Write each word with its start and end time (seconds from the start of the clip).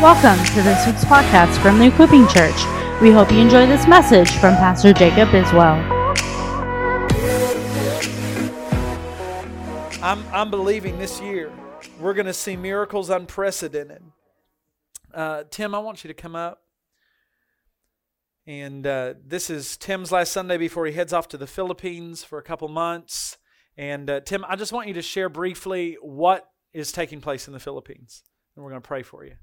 Welcome 0.00 0.44
to 0.54 0.62
this 0.62 0.86
week's 0.86 1.04
podcast 1.04 1.60
from 1.60 1.78
the 1.80 1.86
Equipping 1.86 2.28
Church. 2.28 2.54
We 3.00 3.10
hope 3.10 3.32
you 3.32 3.38
enjoy 3.38 3.66
this 3.66 3.88
message 3.88 4.30
from 4.32 4.54
Pastor 4.54 4.92
Jacob 4.92 5.28
Biswell. 5.30 5.82
I'm, 10.00 10.24
I'm 10.32 10.50
believing 10.50 10.98
this 10.98 11.20
year 11.20 11.52
we're 11.98 12.14
going 12.14 12.26
to 12.26 12.32
see 12.32 12.56
miracles 12.56 13.10
unprecedented. 13.10 14.02
Uh, 15.12 15.44
Tim, 15.50 15.74
I 15.74 15.80
want 15.80 16.04
you 16.04 16.08
to 16.08 16.14
come 16.14 16.36
up. 16.36 16.62
And 18.46 18.86
uh, 18.86 19.14
this 19.24 19.50
is 19.50 19.76
Tim's 19.76 20.12
last 20.12 20.32
Sunday 20.32 20.58
before 20.58 20.86
he 20.86 20.92
heads 20.92 21.12
off 21.12 21.28
to 21.28 21.36
the 21.36 21.46
Philippines 21.46 22.22
for 22.22 22.38
a 22.38 22.42
couple 22.42 22.68
months. 22.68 23.36
And 23.76 24.08
uh, 24.08 24.20
Tim, 24.20 24.44
I 24.48 24.56
just 24.56 24.72
want 24.72 24.88
you 24.88 24.94
to 24.94 25.02
share 25.02 25.28
briefly 25.28 25.96
what 26.00 26.48
is 26.72 26.92
taking 26.92 27.20
place 27.20 27.46
in 27.46 27.52
the 27.52 27.60
Philippines. 27.60 28.22
And 28.54 28.64
we're 28.64 28.70
going 28.70 28.82
to 28.82 28.86
pray 28.86 29.02
for 29.02 29.24
you. 29.24 29.34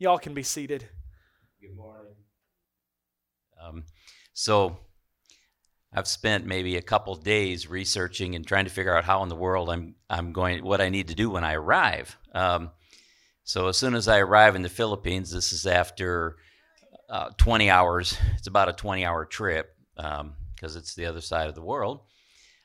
Y'all 0.00 0.18
can 0.18 0.32
be 0.32 0.44
seated. 0.44 0.88
Good 1.60 1.74
morning. 1.74 2.14
Um, 3.60 3.84
so, 4.32 4.78
I've 5.92 6.06
spent 6.06 6.46
maybe 6.46 6.76
a 6.76 6.82
couple 6.82 7.16
days 7.16 7.68
researching 7.68 8.36
and 8.36 8.46
trying 8.46 8.66
to 8.66 8.70
figure 8.70 8.96
out 8.96 9.04
how 9.04 9.22
in 9.24 9.28
the 9.28 9.34
world 9.34 9.70
I'm 9.70 9.96
I'm 10.08 10.32
going 10.32 10.62
what 10.64 10.80
I 10.80 10.88
need 10.90 11.08
to 11.08 11.14
do 11.14 11.30
when 11.30 11.44
I 11.44 11.54
arrive. 11.54 12.16
Um, 12.32 12.70
so 13.42 13.68
as 13.68 13.78
soon 13.78 13.94
as 13.94 14.06
I 14.06 14.18
arrive 14.18 14.54
in 14.54 14.62
the 14.62 14.68
Philippines, 14.68 15.32
this 15.32 15.52
is 15.52 15.66
after 15.66 16.36
uh, 17.08 17.30
20 17.38 17.70
hours. 17.70 18.16
It's 18.36 18.46
about 18.46 18.68
a 18.68 18.74
20 18.74 19.04
hour 19.04 19.24
trip 19.24 19.74
because 19.96 20.20
um, 20.20 20.34
it's 20.60 20.94
the 20.94 21.06
other 21.06 21.22
side 21.22 21.48
of 21.48 21.54
the 21.54 21.62
world. 21.62 22.02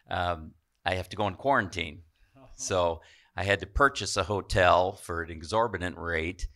Um, 0.10 0.52
I 0.86 0.96
have 0.96 1.08
to 1.10 1.16
go 1.16 1.28
in 1.28 1.36
quarantine. 1.36 2.02
So 2.58 3.02
I 3.36 3.44
had 3.44 3.62
to 3.62 3.66
purchase 3.66 4.18
a 4.18 4.24
hotel 4.24 4.92
for 4.92 5.24
an 5.24 5.32
exorbitant 5.32 5.98
rate 5.98 6.48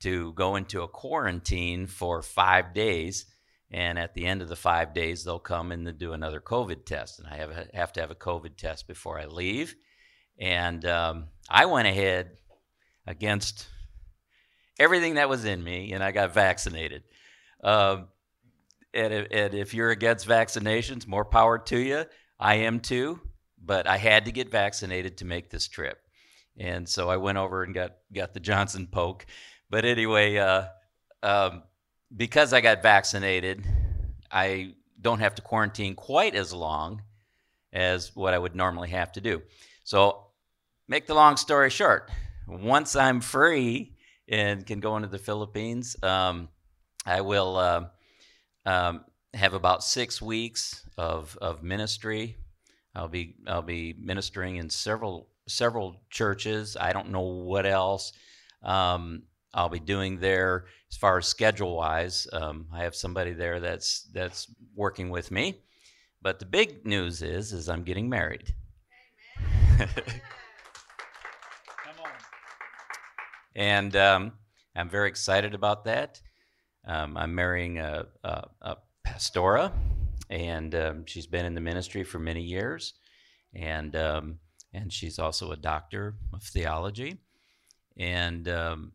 to 0.00 0.32
go 0.34 0.56
into 0.56 0.82
a 0.82 0.88
quarantine 0.88 1.86
for 1.86 2.22
five 2.22 2.74
days. 2.74 3.26
And 3.70 3.98
at 3.98 4.14
the 4.14 4.26
end 4.26 4.40
of 4.40 4.48
the 4.48 4.56
five 4.56 4.94
days, 4.94 5.24
they'll 5.24 5.38
come 5.38 5.72
and 5.72 5.98
do 5.98 6.12
another 6.12 6.40
COVID 6.40 6.86
test. 6.86 7.18
And 7.18 7.28
I 7.28 7.36
have, 7.36 7.68
have 7.74 7.92
to 7.94 8.00
have 8.00 8.10
a 8.10 8.14
COVID 8.14 8.56
test 8.56 8.88
before 8.88 9.18
I 9.18 9.26
leave. 9.26 9.74
And 10.38 10.84
um, 10.86 11.26
I 11.50 11.66
went 11.66 11.88
ahead 11.88 12.30
against 13.06 13.66
everything 14.78 15.14
that 15.14 15.28
was 15.28 15.44
in 15.44 15.62
me 15.62 15.92
and 15.92 16.02
I 16.02 16.12
got 16.12 16.32
vaccinated. 16.32 17.02
Um, 17.62 18.08
and, 18.94 19.12
and 19.12 19.54
if 19.54 19.74
you're 19.74 19.90
against 19.90 20.26
vaccinations, 20.26 21.06
more 21.06 21.24
power 21.24 21.58
to 21.58 21.78
you. 21.78 22.04
I 22.38 22.56
am 22.56 22.80
too, 22.80 23.20
but 23.62 23.86
I 23.88 23.96
had 23.96 24.26
to 24.26 24.32
get 24.32 24.50
vaccinated 24.50 25.18
to 25.18 25.24
make 25.24 25.50
this 25.50 25.68
trip. 25.68 25.98
And 26.56 26.88
so 26.88 27.08
I 27.08 27.16
went 27.16 27.38
over 27.38 27.62
and 27.62 27.74
got, 27.74 27.96
got 28.12 28.34
the 28.34 28.40
Johnson 28.40 28.88
poke 28.90 29.26
but 29.70 29.84
anyway, 29.84 30.36
uh, 30.36 30.64
um, 31.22 31.62
because 32.16 32.52
I 32.52 32.60
got 32.60 32.82
vaccinated, 32.82 33.64
I 34.30 34.74
don't 35.00 35.20
have 35.20 35.34
to 35.36 35.42
quarantine 35.42 35.94
quite 35.94 36.34
as 36.34 36.52
long 36.52 37.02
as 37.72 38.14
what 38.16 38.34
I 38.34 38.38
would 38.38 38.54
normally 38.54 38.88
have 38.90 39.12
to 39.12 39.20
do. 39.20 39.42
So, 39.84 40.26
make 40.88 41.06
the 41.06 41.14
long 41.14 41.36
story 41.36 41.70
short, 41.70 42.10
once 42.46 42.96
I'm 42.96 43.20
free 43.20 43.94
and 44.28 44.66
can 44.66 44.80
go 44.80 44.96
into 44.96 45.08
the 45.08 45.18
Philippines, 45.18 45.96
um, 46.02 46.48
I 47.04 47.20
will 47.20 47.56
uh, 47.56 47.84
um, 48.66 49.04
have 49.34 49.54
about 49.54 49.84
six 49.84 50.20
weeks 50.20 50.84
of, 50.96 51.36
of 51.40 51.62
ministry. 51.62 52.36
I'll 52.94 53.08
be 53.08 53.36
I'll 53.46 53.62
be 53.62 53.94
ministering 53.98 54.56
in 54.56 54.70
several 54.70 55.28
several 55.46 56.02
churches. 56.10 56.76
I 56.78 56.92
don't 56.92 57.10
know 57.10 57.20
what 57.20 57.64
else. 57.64 58.12
Um, 58.62 59.22
I'll 59.54 59.68
be 59.68 59.80
doing 59.80 60.18
there 60.18 60.66
as 60.90 60.96
far 60.96 61.18
as 61.18 61.26
schedule 61.26 61.76
wise. 61.76 62.26
Um, 62.32 62.66
I 62.72 62.82
have 62.82 62.94
somebody 62.94 63.32
there 63.32 63.60
that's 63.60 64.02
that's 64.12 64.46
working 64.74 65.10
with 65.10 65.30
me. 65.30 65.62
But 66.20 66.38
the 66.38 66.46
big 66.46 66.84
news 66.84 67.22
is 67.22 67.52
is 67.52 67.68
I'm 67.68 67.84
getting 67.84 68.08
married. 68.08 68.54
Come 69.78 69.88
on. 72.04 72.10
And 73.56 73.96
um, 73.96 74.32
I'm 74.76 74.88
very 74.88 75.08
excited 75.08 75.52
about 75.52 75.84
that. 75.86 76.20
Um, 76.86 77.16
I'm 77.16 77.34
marrying 77.34 77.80
a, 77.80 78.06
a, 78.22 78.44
a 78.62 78.76
pastora, 79.04 79.72
and 80.30 80.74
um, 80.76 81.06
she's 81.06 81.26
been 81.26 81.44
in 81.44 81.54
the 81.54 81.60
ministry 81.60 82.04
for 82.04 82.20
many 82.20 82.42
years, 82.42 82.94
and 83.52 83.96
um, 83.96 84.38
and 84.72 84.92
she's 84.92 85.18
also 85.18 85.50
a 85.50 85.56
doctor 85.56 86.14
of 86.32 86.42
theology, 86.44 87.18
and 87.96 88.48
um, 88.48 88.92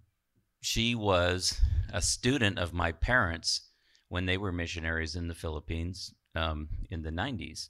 she 0.63 0.95
was 0.95 1.59
a 1.91 2.01
student 2.01 2.57
of 2.57 2.71
my 2.71 2.93
parents 2.93 3.67
when 4.07 4.25
they 4.25 4.37
were 4.37 4.53
missionaries 4.53 5.13
in 5.13 5.27
the 5.27 5.35
Philippines 5.35 6.13
um, 6.35 6.69
in 6.89 7.01
the 7.01 7.09
90s. 7.09 7.67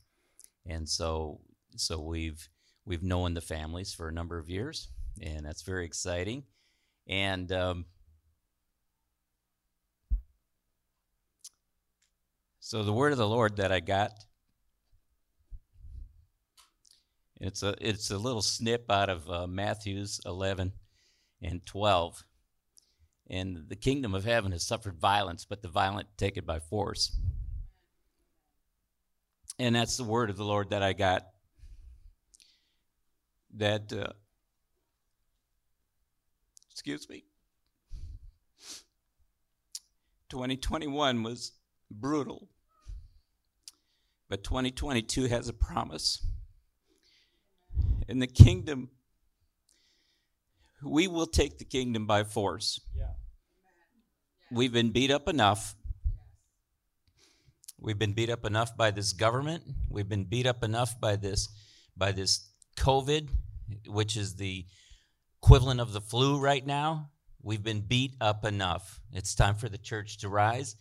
And 0.67 0.87
so, 0.87 1.41
so 1.75 1.99
we've 1.99 2.47
we've 2.85 3.01
known 3.01 3.33
the 3.33 3.41
families 3.41 3.95
for 3.95 4.07
a 4.07 4.13
number 4.13 4.37
of 4.37 4.47
years, 4.47 4.89
and 5.19 5.43
that's 5.43 5.63
very 5.63 5.85
exciting. 5.85 6.43
And 7.07 7.51
um, 7.51 7.85
so 12.59 12.83
the 12.83 12.93
word 12.93 13.11
of 13.11 13.17
the 13.17 13.27
Lord 13.27 13.57
that 13.57 13.71
I 13.71 13.79
got, 13.79 14.11
it's 17.41 17.63
a 17.63 17.73
it's 17.81 18.11
a 18.11 18.19
little 18.19 18.43
snip 18.43 18.91
out 18.91 19.09
of 19.09 19.27
uh, 19.27 19.47
Matthew's 19.47 20.21
11 20.27 20.73
and 21.41 21.65
12 21.65 22.23
and 23.29 23.65
the 23.69 23.75
kingdom 23.75 24.13
of 24.13 24.25
heaven 24.25 24.51
has 24.51 24.65
suffered 24.65 24.97
violence, 24.97 25.45
but 25.45 25.61
the 25.61 25.67
violent 25.67 26.07
take 26.17 26.37
it 26.37 26.45
by 26.45 26.59
force. 26.59 27.15
And 29.59 29.75
that's 29.75 29.97
the 29.97 30.03
word 30.03 30.29
of 30.29 30.37
the 30.37 30.43
Lord 30.43 30.71
that 30.71 30.83
I 30.83 30.93
got. 30.93 31.27
That, 33.55 33.93
uh, 33.93 34.13
excuse 36.71 37.07
me, 37.07 37.23
2021 40.29 41.21
was 41.21 41.51
brutal, 41.91 42.49
but 44.27 44.43
2022 44.43 45.27
has 45.27 45.47
a 45.47 45.53
promise. 45.53 46.25
And 48.09 48.21
the 48.21 48.27
kingdom 48.27 48.89
we 50.83 51.07
will 51.07 51.27
take 51.27 51.57
the 51.57 51.65
kingdom 51.65 52.05
by 52.05 52.23
force. 52.23 52.79
Yeah. 52.97 53.05
We've 54.51 54.73
been 54.73 54.91
beat 54.91 55.11
up 55.11 55.27
enough. 55.27 55.75
We've 57.79 57.99
been 57.99 58.13
beat 58.13 58.29
up 58.29 58.45
enough 58.45 58.77
by 58.77 58.91
this 58.91 59.13
government. 59.13 59.63
We've 59.89 60.07
been 60.07 60.25
beat 60.25 60.45
up 60.45 60.63
enough 60.63 60.99
by 60.99 61.15
this 61.15 61.49
by 61.97 62.11
this 62.11 62.49
COVID, 62.77 63.27
which 63.87 64.15
is 64.15 64.35
the 64.35 64.65
equivalent 65.41 65.79
of 65.79 65.93
the 65.93 66.01
flu 66.01 66.39
right 66.39 66.65
now. 66.65 67.09
We've 67.41 67.63
been 67.63 67.81
beat 67.81 68.13
up 68.21 68.45
enough. 68.45 69.01
It's 69.11 69.35
time 69.35 69.55
for 69.55 69.67
the 69.67 69.77
church 69.77 70.19
to 70.19 70.29
rise 70.29 70.77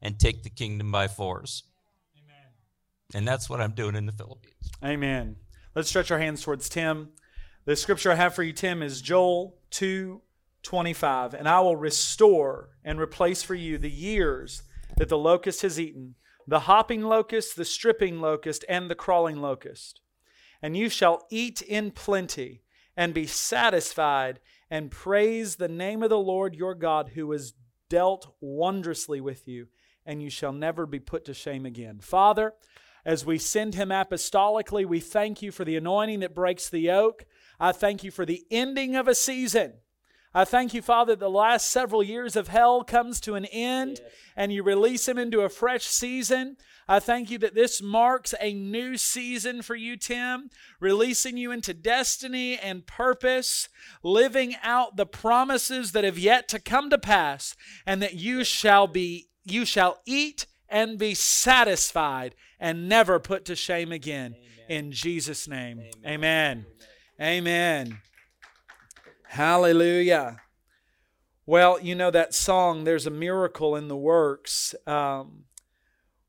and 0.00 0.18
take 0.18 0.42
the 0.42 0.50
kingdom 0.50 0.90
by 0.90 1.08
force. 1.08 1.62
Amen. 2.16 2.46
And 3.14 3.28
that's 3.28 3.50
what 3.50 3.60
I'm 3.60 3.72
doing 3.72 3.94
in 3.94 4.06
the 4.06 4.12
Philippines. 4.12 4.70
Amen. 4.82 5.36
Let's 5.74 5.90
stretch 5.90 6.10
our 6.10 6.18
hands 6.18 6.42
towards 6.42 6.70
Tim. 6.70 7.10
The 7.66 7.74
scripture 7.74 8.12
I 8.12 8.14
have 8.14 8.32
for 8.32 8.44
you, 8.44 8.52
Tim, 8.52 8.80
is 8.80 9.02
Joel 9.02 9.56
2 9.70 10.22
25. 10.62 11.34
And 11.34 11.48
I 11.48 11.58
will 11.60 11.74
restore 11.74 12.70
and 12.84 13.00
replace 13.00 13.42
for 13.42 13.56
you 13.56 13.76
the 13.76 13.90
years 13.90 14.62
that 14.96 15.08
the 15.08 15.18
locust 15.18 15.62
has 15.62 15.78
eaten, 15.78 16.14
the 16.46 16.60
hopping 16.60 17.02
locust, 17.02 17.56
the 17.56 17.64
stripping 17.64 18.20
locust, 18.20 18.64
and 18.68 18.88
the 18.88 18.94
crawling 18.94 19.36
locust. 19.38 20.00
And 20.62 20.76
you 20.76 20.88
shall 20.88 21.26
eat 21.28 21.60
in 21.60 21.90
plenty 21.90 22.62
and 22.96 23.12
be 23.12 23.26
satisfied 23.26 24.38
and 24.70 24.92
praise 24.92 25.56
the 25.56 25.68
name 25.68 26.04
of 26.04 26.10
the 26.10 26.18
Lord 26.18 26.54
your 26.54 26.74
God 26.76 27.10
who 27.14 27.32
has 27.32 27.54
dealt 27.90 28.32
wondrously 28.40 29.20
with 29.20 29.48
you, 29.48 29.66
and 30.04 30.22
you 30.22 30.30
shall 30.30 30.52
never 30.52 30.86
be 30.86 31.00
put 31.00 31.24
to 31.24 31.34
shame 31.34 31.66
again. 31.66 31.98
Father, 32.00 32.54
as 33.04 33.24
we 33.24 33.38
send 33.38 33.76
him 33.76 33.90
apostolically, 33.90 34.84
we 34.84 34.98
thank 34.98 35.40
you 35.40 35.52
for 35.52 35.64
the 35.64 35.76
anointing 35.76 36.20
that 36.20 36.34
breaks 36.34 36.68
the 36.68 36.80
yoke. 36.80 37.24
I 37.58 37.72
thank 37.72 38.04
you 38.04 38.10
for 38.10 38.26
the 38.26 38.44
ending 38.50 38.96
of 38.96 39.08
a 39.08 39.14
season. 39.14 39.74
I 40.36 40.44
thank 40.44 40.74
you, 40.74 40.82
Father, 40.82 41.12
that 41.12 41.20
the 41.20 41.30
last 41.30 41.70
several 41.70 42.02
years 42.02 42.36
of 42.36 42.48
hell 42.48 42.84
comes 42.84 43.20
to 43.22 43.36
an 43.36 43.46
end 43.46 44.00
yes. 44.02 44.12
and 44.36 44.52
you 44.52 44.62
release 44.62 45.08
him 45.08 45.16
into 45.16 45.40
a 45.40 45.48
fresh 45.48 45.86
season. 45.86 46.58
I 46.86 47.00
thank 47.00 47.30
you 47.30 47.38
that 47.38 47.54
this 47.54 47.80
marks 47.80 48.34
a 48.38 48.52
new 48.52 48.98
season 48.98 49.62
for 49.62 49.74
you, 49.74 49.96
Tim, 49.96 50.50
releasing 50.78 51.38
you 51.38 51.50
into 51.52 51.72
destiny 51.72 52.58
and 52.58 52.86
purpose, 52.86 53.70
living 54.02 54.54
out 54.62 54.96
the 54.96 55.06
promises 55.06 55.92
that 55.92 56.04
have 56.04 56.18
yet 56.18 56.48
to 56.48 56.60
come 56.60 56.90
to 56.90 56.98
pass, 56.98 57.56
and 57.86 58.02
that 58.02 58.14
you 58.14 58.44
shall 58.44 58.86
be 58.86 59.28
you 59.42 59.64
shall 59.64 60.00
eat 60.04 60.46
and 60.68 60.98
be 60.98 61.14
satisfied 61.14 62.34
and 62.60 62.88
never 62.88 63.18
put 63.18 63.44
to 63.46 63.56
shame 63.56 63.90
again. 63.90 64.34
Amen. 64.36 64.86
In 64.86 64.92
Jesus' 64.92 65.48
name. 65.48 65.78
Amen. 65.78 65.92
Amen. 66.04 66.56
Amen. 66.58 66.66
Hallelujah. 69.22 70.42
Well, 71.46 71.80
you 71.80 71.94
know 71.94 72.10
that 72.10 72.34
song, 72.34 72.84
There's 72.84 73.06
a 73.06 73.10
Miracle 73.10 73.74
in 73.74 73.88
the 73.88 73.96
Works. 73.96 74.74
Um, 74.86 75.44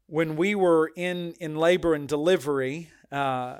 when 0.06 0.38
we 0.38 0.56
were 0.56 0.90
in, 0.96 1.34
in 1.42 1.58
labor 1.58 1.94
and 1.94 2.08
delivery, 2.08 2.90
uh, 3.12 3.58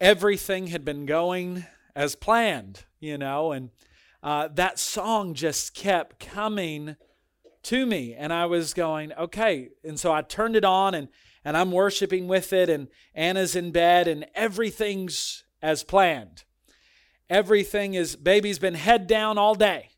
everything 0.00 0.66
had 0.66 0.84
been 0.84 1.06
going 1.06 1.64
as 1.94 2.16
planned, 2.16 2.86
you 2.98 3.16
know, 3.18 3.52
and 3.52 3.70
uh, 4.20 4.48
that 4.52 4.80
song 4.80 5.34
just 5.34 5.74
kept 5.74 6.18
coming 6.18 6.96
to 7.62 7.86
me. 7.86 8.14
And 8.14 8.32
I 8.32 8.46
was 8.46 8.74
going, 8.74 9.12
okay. 9.12 9.68
And 9.84 10.00
so 10.00 10.12
I 10.12 10.22
turned 10.22 10.56
it 10.56 10.64
on 10.64 10.92
and, 10.92 11.06
and 11.44 11.56
I'm 11.56 11.70
worshiping 11.70 12.26
with 12.26 12.52
it, 12.52 12.68
and 12.68 12.88
Anna's 13.14 13.54
in 13.54 13.70
bed, 13.70 14.08
and 14.08 14.26
everything's 14.34 15.44
as 15.62 15.84
planned. 15.84 16.44
Everything 17.30 17.94
is, 17.94 18.16
baby's 18.16 18.58
been 18.58 18.74
head 18.74 19.06
down 19.06 19.38
all 19.38 19.54
day. 19.54 19.90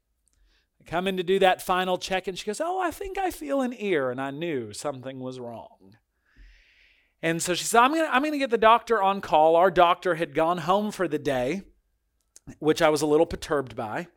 I 0.81 0.85
come 0.89 1.09
in 1.09 1.17
to 1.17 1.23
do 1.23 1.39
that 1.39 1.63
final 1.63 1.99
check, 1.99 2.29
and 2.29 2.39
she 2.39 2.47
goes, 2.47 2.61
Oh, 2.61 2.81
I 2.81 2.91
think 2.91 3.19
I 3.19 3.31
feel 3.31 3.61
an 3.61 3.75
ear. 3.77 4.11
And 4.11 4.21
I 4.21 4.31
knew 4.31 4.73
something 4.73 5.21
was 5.21 5.41
wrong. 5.41 5.97
And 7.23 7.43
so 7.43 7.55
she 7.55 7.65
said, 7.65 7.81
I'm 7.81 7.93
going 7.93 8.05
to 8.05 8.15
I'm 8.15 8.21
going 8.21 8.33
to 8.33 8.39
get 8.39 8.51
the 8.51 8.59
doctor 8.59 9.03
on 9.03 9.23
call. 9.23 9.57
Our 9.57 9.71
doctor 9.71 10.17
had 10.17 10.35
gone 10.35 10.59
home 10.59 10.91
for 10.91 11.09
the 11.09 11.19
day, 11.19 11.63
which 12.59 12.83
I 12.83 12.91
was 12.91 13.01
a 13.01 13.07
little 13.07 13.25
perturbed 13.25 13.75
by 13.75 14.09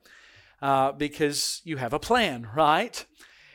uh, 0.62 0.92
because 0.92 1.62
you 1.64 1.78
have 1.78 1.94
a 1.94 2.00
plan, 2.00 2.50
right? 2.56 3.06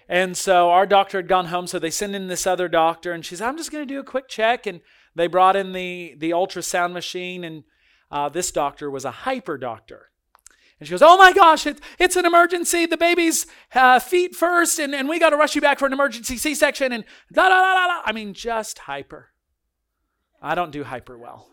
And 0.09 0.37
so 0.37 0.71
our 0.71 0.87
doctor 0.87 1.19
had 1.19 1.29
gone 1.29 1.47
home, 1.47 1.67
so 1.67 1.79
they 1.79 1.91
send 1.91 2.15
in 2.17 2.29
this 2.29 2.47
other 2.47 2.69
doctor, 2.69 3.13
and 3.13 3.25
she 3.25 3.37
said, 3.37 3.49
I'm 3.49 3.57
just 3.57 3.71
going 3.71 3.87
to 3.87 3.95
do 3.95 4.01
a 4.01 4.05
quick 4.05 4.29
check. 4.29 4.67
And 4.67 4.81
they 5.15 5.27
brought 5.27 5.57
in 5.57 5.73
the, 5.73 6.15
the 6.19 6.31
ultrasound 6.31 6.93
machine, 6.93 7.45
and 7.45 7.65
uh, 8.13 8.29
this 8.29 8.53
doctor 8.53 8.91
was 8.91 9.05
a 9.05 9.11
hyper 9.11 9.59
doctor. 9.59 10.11
And 10.79 10.87
she 10.87 10.91
goes, 10.91 11.03
Oh 11.03 11.17
my 11.17 11.33
gosh, 11.33 11.67
it, 11.67 11.81
it's 11.99 12.15
an 12.17 12.27
emergency. 12.27 12.87
The 12.87 12.97
baby's 12.97 13.47
uh, 13.75 13.99
feet 13.99 14.37
first, 14.37 14.79
and, 14.79 14.95
and 14.95 15.09
we 15.09 15.19
got 15.19 15.31
to 15.31 15.37
rush 15.37 15.55
you 15.55 15.61
back 15.61 15.79
for 15.79 15.87
an 15.87 15.93
emergency 15.93 16.37
C 16.37 16.55
section. 16.55 16.93
And 16.93 17.05
da 17.33 17.49
da 17.49 17.61
da 17.61 17.87
da. 17.87 18.03
I 18.05 18.13
mean, 18.13 18.35
just 18.35 18.81
hyper. 18.81 19.31
I 20.41 20.55
don't 20.55 20.73
do 20.73 20.85
hyper 20.85 21.17
well. 21.17 21.49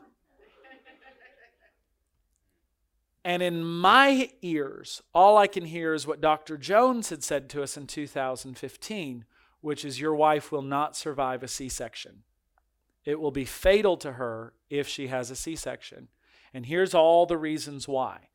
And 3.24 3.44
in 3.44 3.64
my 3.64 4.32
ears, 4.42 5.04
all 5.14 5.38
I 5.38 5.48
can 5.48 5.66
hear 5.66 5.94
is 5.94 6.08
what 6.08 6.22
Dr. 6.22 6.58
Jones 6.58 7.10
had 7.10 7.24
said 7.24 7.50
to 7.50 7.62
us 7.62 7.78
in 7.78 7.86
2015, 7.86 9.26
which 9.62 9.86
is 9.86 10.00
your 10.00 10.16
wife 10.16 10.52
will 10.52 10.62
not 10.62 10.96
survive 10.96 11.44
a 11.44 11.48
C 11.48 11.70
section. 11.70 12.24
It 13.06 13.20
will 13.20 13.32
be 13.32 13.46
fatal 13.46 13.98
to 13.98 14.14
her 14.14 14.54
if 14.70 14.88
she 14.88 15.08
has 15.08 15.30
a 15.30 15.36
C 15.36 15.56
section. 15.56 16.08
And 16.54 16.66
here's 16.66 16.94
all 16.94 17.26
the 17.26 17.38
reasons 17.38 17.88
why. 17.88 18.30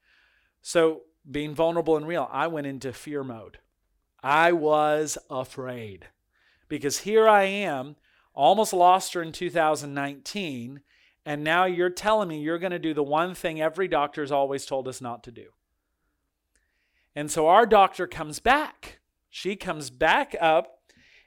So, 0.62 1.02
being 1.30 1.54
vulnerable 1.54 1.96
and 1.96 2.06
real, 2.06 2.28
I 2.30 2.46
went 2.46 2.66
into 2.66 2.92
fear 2.92 3.24
mode. 3.24 3.58
I 4.22 4.52
was 4.52 5.18
afraid 5.30 6.06
because 6.68 7.00
here 7.00 7.28
I 7.28 7.44
am, 7.44 7.96
almost 8.34 8.72
lost 8.72 9.14
her 9.14 9.22
in 9.22 9.32
2019, 9.32 10.80
and 11.26 11.44
now 11.44 11.64
you're 11.64 11.90
telling 11.90 12.28
me 12.28 12.40
you're 12.40 12.58
going 12.58 12.72
to 12.72 12.78
do 12.78 12.94
the 12.94 13.02
one 13.02 13.34
thing 13.34 13.60
every 13.60 13.88
doctor's 13.88 14.32
always 14.32 14.66
told 14.66 14.88
us 14.88 15.00
not 15.00 15.22
to 15.24 15.30
do. 15.30 15.48
And 17.14 17.30
so 17.30 17.46
our 17.46 17.66
doctor 17.66 18.06
comes 18.06 18.40
back. 18.40 18.98
She 19.30 19.56
comes 19.56 19.90
back 19.90 20.34
up 20.40 20.80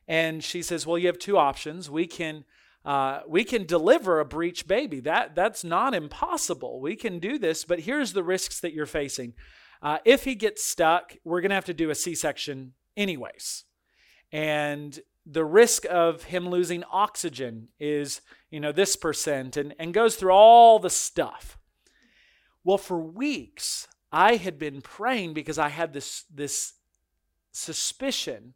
and 0.07 0.43
she 0.43 0.61
says, 0.61 0.85
Well, 0.85 0.97
you 0.97 1.07
have 1.07 1.19
two 1.19 1.37
options. 1.37 1.89
We 1.89 2.07
can. 2.07 2.45
Uh, 2.87 3.19
we 3.27 3.43
can 3.43 3.65
deliver 3.65 4.19
a 4.19 4.25
breech 4.25 4.65
baby. 4.65 5.01
That 5.01 5.35
that's 5.35 5.63
not 5.65 5.93
impossible. 5.93 6.79
We 6.79 6.95
can 6.95 7.19
do 7.19 7.37
this, 7.37 7.65
but 7.65 7.81
here's 7.81 8.13
the 8.13 8.23
risks 8.23 8.61
that 8.61 8.73
you're 8.73 8.85
facing. 8.85 9.33
Uh, 9.81 9.97
if 10.05 10.23
he 10.23 10.35
gets 10.35 10.63
stuck, 10.63 11.17
we're 11.25 11.41
going 11.41 11.49
to 11.49 11.55
have 11.55 11.65
to 11.65 11.73
do 11.73 11.89
a 11.89 11.95
C-section 11.95 12.73
anyways, 12.95 13.65
and 14.31 15.01
the 15.25 15.43
risk 15.43 15.85
of 15.89 16.23
him 16.23 16.47
losing 16.47 16.85
oxygen 16.89 17.67
is, 17.77 18.21
you 18.49 18.61
know, 18.61 18.71
this 18.71 18.95
percent 18.95 19.57
and, 19.57 19.75
and 19.77 19.93
goes 19.93 20.15
through 20.15 20.31
all 20.31 20.79
the 20.79 20.89
stuff. 20.89 21.57
Well, 22.63 22.77
for 22.77 22.97
weeks, 22.97 23.89
I 24.11 24.37
had 24.37 24.57
been 24.57 24.79
praying 24.81 25.33
because 25.33 25.59
I 25.59 25.67
had 25.67 25.91
this, 25.91 26.23
this 26.33 26.75
suspicion 27.51 28.53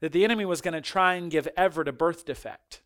that 0.00 0.12
the 0.12 0.24
enemy 0.24 0.44
was 0.44 0.60
going 0.60 0.74
to 0.74 0.82
try 0.82 1.14
and 1.14 1.30
give 1.30 1.48
Everett 1.56 1.88
a 1.88 1.92
birth 1.92 2.26
defect. 2.26 2.82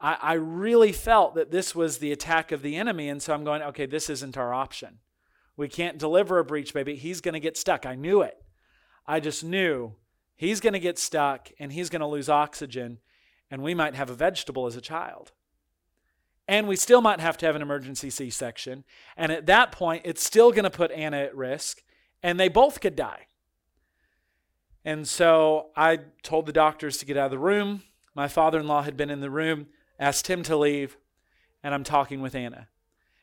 I, 0.00 0.16
I 0.20 0.32
really 0.34 0.92
felt 0.92 1.34
that 1.34 1.50
this 1.50 1.74
was 1.74 1.98
the 1.98 2.12
attack 2.12 2.52
of 2.52 2.62
the 2.62 2.76
enemy, 2.76 3.08
and 3.08 3.22
so 3.22 3.34
I'm 3.34 3.44
going, 3.44 3.62
okay, 3.62 3.86
this 3.86 4.08
isn't 4.10 4.36
our 4.36 4.54
option. 4.54 4.98
We 5.56 5.68
can't 5.68 5.98
deliver 5.98 6.38
a 6.38 6.44
breach, 6.44 6.72
baby. 6.72 6.96
He's 6.96 7.20
going 7.20 7.34
to 7.34 7.40
get 7.40 7.56
stuck. 7.56 7.84
I 7.84 7.94
knew 7.94 8.22
it. 8.22 8.42
I 9.06 9.20
just 9.20 9.44
knew 9.44 9.94
He's 10.40 10.60
going 10.60 10.72
to 10.72 10.80
get 10.80 10.98
stuck 10.98 11.50
and 11.58 11.70
he's 11.70 11.90
going 11.90 12.00
to 12.00 12.06
lose 12.06 12.30
oxygen, 12.30 12.96
and 13.50 13.62
we 13.62 13.74
might 13.74 13.94
have 13.94 14.08
a 14.08 14.14
vegetable 14.14 14.64
as 14.64 14.74
a 14.74 14.80
child. 14.80 15.32
And 16.48 16.66
we 16.66 16.76
still 16.76 17.02
might 17.02 17.20
have 17.20 17.36
to 17.38 17.46
have 17.46 17.54
an 17.54 17.60
emergency 17.60 18.08
C 18.08 18.30
section. 18.30 18.84
And 19.18 19.32
at 19.32 19.44
that 19.44 19.70
point, 19.70 20.00
it's 20.06 20.24
still 20.24 20.50
going 20.50 20.64
to 20.64 20.70
put 20.70 20.92
Anna 20.92 21.18
at 21.18 21.36
risk, 21.36 21.82
and 22.22 22.40
they 22.40 22.48
both 22.48 22.80
could 22.80 22.96
die. 22.96 23.26
And 24.82 25.06
so 25.06 25.72
I 25.76 25.98
told 26.22 26.46
the 26.46 26.54
doctors 26.54 26.96
to 26.96 27.04
get 27.04 27.18
out 27.18 27.26
of 27.26 27.32
the 27.32 27.38
room. 27.38 27.82
My 28.14 28.26
father 28.26 28.60
in 28.60 28.66
law 28.66 28.80
had 28.80 28.96
been 28.96 29.10
in 29.10 29.20
the 29.20 29.28
room, 29.28 29.66
asked 30.00 30.28
him 30.28 30.42
to 30.44 30.56
leave, 30.56 30.96
and 31.62 31.72
I'm 31.74 31.84
talking 31.84 32.22
with 32.22 32.34
Anna. 32.34 32.66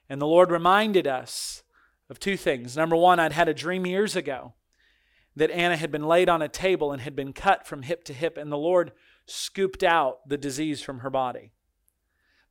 And 0.07 0.21
the 0.21 0.27
Lord 0.27 0.51
reminded 0.51 1.07
us 1.07 1.63
of 2.09 2.19
two 2.19 2.37
things. 2.37 2.77
Number 2.77 2.95
one, 2.95 3.19
I'd 3.19 3.33
had 3.33 3.49
a 3.49 3.53
dream 3.53 3.85
years 3.85 4.15
ago 4.15 4.53
that 5.35 5.51
Anna 5.51 5.75
had 5.75 5.91
been 5.91 6.07
laid 6.07 6.29
on 6.29 6.41
a 6.41 6.47
table 6.47 6.91
and 6.91 7.01
had 7.01 7.15
been 7.15 7.33
cut 7.33 7.67
from 7.67 7.81
hip 7.81 8.03
to 8.05 8.13
hip, 8.13 8.37
and 8.37 8.51
the 8.51 8.57
Lord 8.57 8.91
scooped 9.25 9.83
out 9.83 10.27
the 10.29 10.37
disease 10.37 10.81
from 10.81 10.99
her 10.99 11.09
body. 11.09 11.51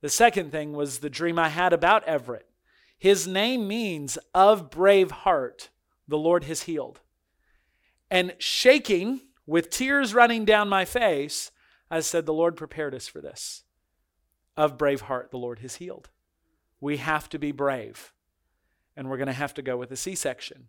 The 0.03 0.09
second 0.11 0.51
thing 0.53 0.73
was 0.73 0.99
the 0.99 1.09
dream 1.09 1.39
I 1.39 1.49
had 1.49 1.73
about 1.73 2.05
Everett. 2.05 2.47
His 2.99 3.27
name 3.27 3.67
means 3.67 4.19
of 4.35 4.71
brave 4.71 5.11
heart, 5.11 5.71
the 6.07 6.19
Lord 6.19 6.45
has 6.45 6.63
healed. 6.63 7.01
And 8.11 8.35
shaking 8.39 9.23
with 9.47 9.71
tears 9.71 10.15
running 10.15 10.45
down 10.45 10.69
my 10.69 10.85
face, 10.85 11.51
I 11.91 12.01
said, 12.01 12.27
The 12.27 12.33
Lord 12.33 12.57
prepared 12.57 12.95
us 12.95 13.09
for 13.09 13.21
this. 13.21 13.65
Of 14.57 14.79
Braveheart, 14.79 15.31
the 15.31 15.39
Lord 15.39 15.59
has 15.61 15.77
healed. 15.77 16.09
We 16.81 16.97
have 16.99 17.29
to 17.31 17.39
be 17.39 17.53
brave, 17.53 18.13
and 18.97 19.09
we're 19.09 19.17
going 19.17 19.27
to 19.27 19.33
have 19.33 19.55
to 19.55 19.63
go 19.63 19.77
with 19.77 19.91
a 19.91 19.97
C 19.97 20.15
section. 20.15 20.69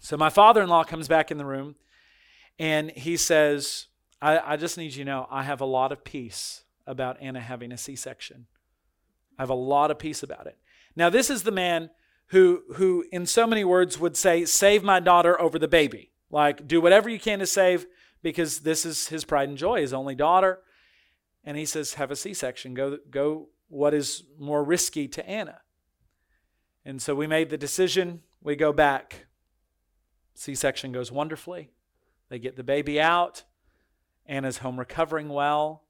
So 0.00 0.16
my 0.16 0.30
father 0.30 0.62
in 0.62 0.68
law 0.68 0.84
comes 0.84 1.08
back 1.08 1.30
in 1.30 1.38
the 1.38 1.44
room 1.44 1.76
and 2.58 2.90
he 2.90 3.16
says, 3.16 3.86
I, 4.20 4.38
I 4.52 4.56
just 4.56 4.78
need 4.78 4.94
you 4.94 5.04
to 5.04 5.10
know 5.10 5.26
I 5.30 5.42
have 5.42 5.60
a 5.60 5.66
lot 5.66 5.92
of 5.92 6.04
peace 6.04 6.64
about 6.86 7.20
Anna 7.20 7.40
having 7.40 7.72
a 7.72 7.78
C 7.78 7.96
section. 7.96 8.46
I 9.38 9.42
have 9.42 9.50
a 9.50 9.54
lot 9.54 9.90
of 9.90 9.98
peace 9.98 10.22
about 10.22 10.46
it. 10.46 10.56
Now, 10.94 11.10
this 11.10 11.28
is 11.28 11.42
the 11.42 11.50
man 11.50 11.90
who, 12.28 12.62
who, 12.76 13.04
in 13.12 13.26
so 13.26 13.46
many 13.46 13.64
words, 13.64 13.98
would 13.98 14.16
say, 14.16 14.44
Save 14.44 14.82
my 14.82 15.00
daughter 15.00 15.40
over 15.40 15.58
the 15.58 15.68
baby. 15.68 16.10
Like, 16.30 16.66
do 16.66 16.80
whatever 16.80 17.08
you 17.08 17.20
can 17.20 17.38
to 17.40 17.46
save, 17.46 17.86
because 18.22 18.60
this 18.60 18.86
is 18.86 19.08
his 19.08 19.24
pride 19.24 19.48
and 19.48 19.58
joy, 19.58 19.80
his 19.80 19.92
only 19.92 20.14
daughter. 20.14 20.60
And 21.46 21.56
he 21.56 21.64
says, 21.64 21.94
Have 21.94 22.10
a 22.10 22.16
C 22.16 22.34
section. 22.34 22.74
Go, 22.74 22.98
go 23.08 23.48
what 23.68 23.94
is 23.94 24.24
more 24.38 24.62
risky 24.62 25.08
to 25.08 25.26
Anna. 25.26 25.60
And 26.84 27.00
so 27.00 27.14
we 27.14 27.26
made 27.26 27.48
the 27.48 27.56
decision. 27.56 28.20
We 28.42 28.56
go 28.56 28.72
back. 28.72 29.26
C 30.34 30.54
section 30.54 30.92
goes 30.92 31.10
wonderfully. 31.10 31.70
They 32.28 32.38
get 32.38 32.56
the 32.56 32.64
baby 32.64 33.00
out. 33.00 33.44
Anna's 34.26 34.58
home 34.58 34.78
recovering 34.78 35.28
well, 35.28 35.84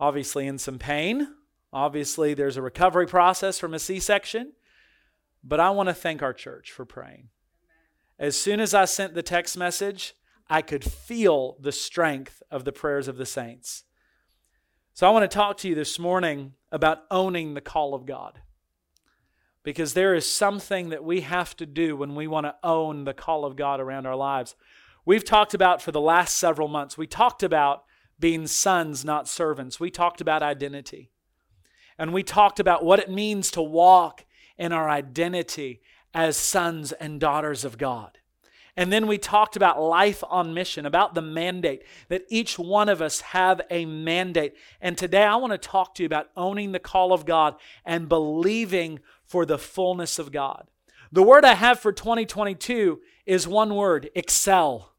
obviously 0.00 0.46
in 0.46 0.58
some 0.58 0.78
pain. 0.78 1.28
Obviously, 1.72 2.34
there's 2.34 2.56
a 2.56 2.62
recovery 2.62 3.06
process 3.06 3.58
from 3.58 3.74
a 3.74 3.78
C 3.78 4.00
section. 4.00 4.52
But 5.42 5.60
I 5.60 5.70
want 5.70 5.88
to 5.90 5.94
thank 5.94 6.22
our 6.22 6.32
church 6.32 6.72
for 6.72 6.86
praying. 6.86 7.28
As 8.18 8.38
soon 8.38 8.60
as 8.60 8.72
I 8.74 8.86
sent 8.86 9.14
the 9.14 9.22
text 9.22 9.56
message, 9.56 10.14
I 10.48 10.62
could 10.62 10.84
feel 10.84 11.56
the 11.60 11.72
strength 11.72 12.42
of 12.50 12.64
the 12.64 12.72
prayers 12.72 13.08
of 13.08 13.16
the 13.16 13.26
saints. 13.26 13.84
So 14.96 15.08
I 15.08 15.10
want 15.10 15.28
to 15.28 15.36
talk 15.36 15.56
to 15.58 15.68
you 15.68 15.74
this 15.74 15.98
morning 15.98 16.52
about 16.70 17.02
owning 17.10 17.54
the 17.54 17.60
call 17.60 17.94
of 17.94 18.06
God 18.06 18.38
because 19.64 19.94
there 19.94 20.14
is 20.14 20.24
something 20.24 20.90
that 20.90 21.02
we 21.02 21.22
have 21.22 21.56
to 21.56 21.66
do 21.66 21.96
when 21.96 22.14
we 22.14 22.28
want 22.28 22.46
to 22.46 22.54
own 22.62 23.02
the 23.02 23.12
call 23.12 23.44
of 23.44 23.56
God 23.56 23.80
around 23.80 24.06
our 24.06 24.14
lives. 24.14 24.54
We've 25.04 25.24
talked 25.24 25.52
about 25.52 25.82
for 25.82 25.90
the 25.90 26.00
last 26.00 26.38
several 26.38 26.68
months, 26.68 26.96
we 26.96 27.08
talked 27.08 27.42
about 27.42 27.82
being 28.20 28.46
sons, 28.46 29.04
not 29.04 29.26
servants. 29.26 29.80
We 29.80 29.90
talked 29.90 30.20
about 30.20 30.44
identity. 30.44 31.10
And 31.98 32.14
we 32.14 32.22
talked 32.22 32.60
about 32.60 32.84
what 32.84 33.00
it 33.00 33.10
means 33.10 33.50
to 33.50 33.62
walk 33.62 34.24
in 34.56 34.70
our 34.70 34.88
identity 34.88 35.80
as 36.14 36.36
sons 36.36 36.92
and 36.92 37.18
daughters 37.18 37.64
of 37.64 37.78
God. 37.78 38.18
And 38.76 38.92
then 38.92 39.06
we 39.06 39.18
talked 39.18 39.54
about 39.54 39.80
life 39.80 40.24
on 40.28 40.52
mission, 40.52 40.84
about 40.84 41.14
the 41.14 41.22
mandate, 41.22 41.84
that 42.08 42.24
each 42.28 42.58
one 42.58 42.88
of 42.88 43.00
us 43.00 43.20
have 43.20 43.60
a 43.70 43.84
mandate. 43.84 44.54
And 44.80 44.98
today 44.98 45.22
I 45.22 45.36
want 45.36 45.52
to 45.52 45.58
talk 45.58 45.94
to 45.94 46.02
you 46.02 46.06
about 46.06 46.30
owning 46.36 46.72
the 46.72 46.80
call 46.80 47.12
of 47.12 47.24
God 47.24 47.54
and 47.84 48.08
believing 48.08 48.98
for 49.24 49.46
the 49.46 49.58
fullness 49.58 50.18
of 50.18 50.32
God. 50.32 50.68
The 51.12 51.22
word 51.22 51.44
I 51.44 51.54
have 51.54 51.78
for 51.78 51.92
2022 51.92 53.00
is 53.26 53.46
one 53.46 53.76
word 53.76 54.10
excel. 54.16 54.94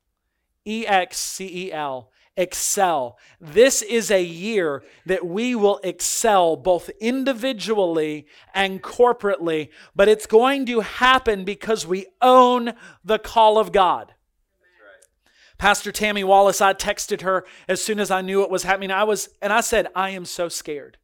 E 0.66 0.88
X 0.88 1.18
C 1.18 1.68
E 1.68 1.72
L. 1.74 2.10
Excel. 2.38 3.18
This 3.40 3.82
is 3.82 4.12
a 4.12 4.24
year 4.24 4.84
that 5.06 5.26
we 5.26 5.56
will 5.56 5.80
excel 5.84 6.56
both 6.56 6.90
individually 7.00 8.28
and 8.54 8.82
corporately, 8.84 9.70
but 9.96 10.08
it's 10.08 10.26
going 10.26 10.66
to 10.66 10.82
happen 10.82 11.46
because 11.46 11.88
we 11.88 12.08
own 12.22 12.74
the 13.04 13.20
call 13.20 13.58
of 13.58 13.72
God. 13.72 14.14
Pastor 15.58 15.92
Tammy 15.92 16.24
Wallace, 16.24 16.60
I 16.60 16.74
texted 16.74 17.22
her 17.22 17.46
as 17.68 17.82
soon 17.82 18.00
as 18.00 18.12
I 18.12 18.22
knew 18.22 18.44
it 18.44 18.50
was 18.50 18.64
happening. 18.64 18.92
I 18.92 19.06
was, 19.06 19.30
and 19.42 19.54
I 19.54 19.62
said, 19.62 19.88
I 19.96 20.10
am 20.10 20.26
so 20.26 20.50
scared. 20.50 20.98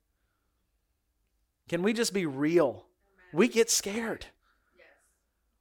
Can 1.69 1.83
we 1.83 1.93
just 1.93 2.13
be 2.13 2.25
real? 2.25 2.85
We 3.31 3.47
get 3.47 3.69
scared. 3.69 4.25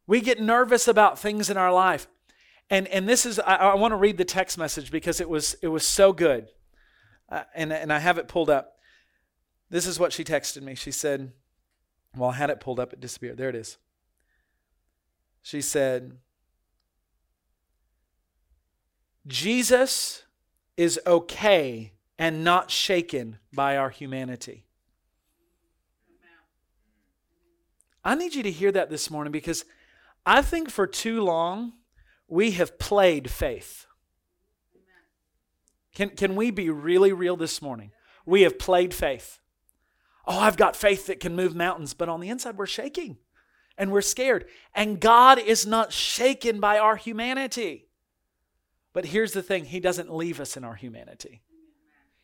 We 0.09 0.21
get 0.21 0.41
nervous 0.41 0.89
about 0.89 1.21
things 1.21 1.49
in 1.49 1.57
our 1.57 1.73
life. 1.73 2.09
And, 2.71 2.87
and 2.89 3.09
this 3.09 3.27
is, 3.27 3.41
I, 3.41 3.57
I 3.57 3.75
want 3.75 3.93
to 3.93 3.97
read 3.97 4.17
the 4.17 4.25
text 4.25 4.57
message 4.57 4.93
because 4.93 5.21
it 5.21 5.29
was, 5.29 5.57
it 5.61 5.69
was 5.69 5.85
so 5.85 6.13
good. 6.13 6.49
Uh, 7.29 7.43
and, 7.55 7.73
and 7.73 7.93
I 7.93 7.99
have 7.99 8.17
it 8.17 8.29
pulled 8.29 8.49
up. 8.49 8.79
This 9.69 9.87
is 9.87 9.99
what 9.99 10.13
she 10.13 10.25
texted 10.25 10.63
me. 10.63 10.75
She 10.75 10.93
said, 10.93 11.33
Well, 12.17 12.31
I 12.31 12.35
had 12.35 12.51
it 12.51 12.61
pulled 12.61 12.81
up, 12.81 12.93
it 12.93 13.01
disappeared. 13.01 13.37
There 13.37 13.49
it 13.49 13.55
is. 13.55 13.77
She 15.43 15.61
said, 15.61 16.19
Jesus 19.27 20.25
is 20.77 21.01
okay 21.07 21.93
and 22.19 22.45
not 22.45 22.71
shaken 22.71 23.39
by 23.53 23.77
our 23.77 23.91
humanity. 23.91 24.65
I 28.05 28.15
need 28.15 28.35
you 28.35 28.43
to 28.43 28.51
hear 28.51 28.73
that 28.73 28.91
this 28.91 29.11
morning 29.11 29.31
because 29.31 29.65
I 30.25 30.43
think 30.43 30.71
for 30.71 30.87
too 30.87 31.23
long 31.23 31.75
we 32.31 32.53
have 32.53 32.79
played 32.79 33.31
faith. 33.31 33.87
Can, 35.95 36.11
can 36.11 36.37
we 36.37 36.51
be 36.51 36.71
really 36.71 37.13
real 37.13 37.37
this 37.37 37.61
morning? 37.61 37.91
We 38.25 38.43
have 38.43 38.59
played 38.59 38.95
faith. 38.95 39.41
Oh, 40.27 40.39
I've 40.39 40.57
got 40.57 40.77
faith 40.77 41.09
that 41.09 41.21
can 41.21 41.35
move 41.35 41.55
mountains, 41.55 41.93
but 41.93 42.09
on 42.09 42.21
the 42.21 42.29
inside 42.29 42.57
we're 42.57 42.67
shaking 42.67 43.19
and 43.77 43.91
we're 43.91 44.01
scared. 44.01 44.47
And 44.75 45.01
God 45.01 45.39
is 45.39 45.67
not 45.67 45.93
shaken 45.93 46.61
by 46.61 46.79
our 46.79 46.97
humanity. 46.97 47.89
But 48.93 49.07
here's 49.07 49.33
the 49.33 49.43
thing 49.43 49.65
He 49.65 49.81
doesn't 49.81 50.15
leave 50.15 50.39
us 50.41 50.57
in 50.57 50.65
our 50.65 50.75
humanity. 50.75 51.43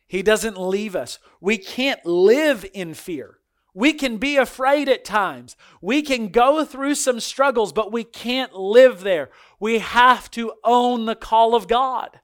He 0.07 0.23
doesn't 0.23 0.57
leave 0.57 0.95
us. 0.95 1.19
We 1.41 1.57
can't 1.57 2.05
live 2.05 2.65
in 2.73 2.93
fear. 2.93 3.36
We 3.77 3.93
can 3.93 4.17
be 4.17 4.37
afraid 4.37 4.89
at 4.89 5.05
times. 5.05 5.55
We 5.83 6.01
can 6.01 6.29
go 6.29 6.65
through 6.65 6.95
some 6.95 7.19
struggles, 7.19 7.71
but 7.71 7.91
we 7.91 8.03
can't 8.03 8.55
live 8.55 9.01
there. 9.01 9.29
We 9.59 9.77
have 9.77 10.31
to 10.31 10.53
own 10.63 11.05
the 11.05 11.13
call 11.13 11.53
of 11.53 11.67
God. 11.67 12.19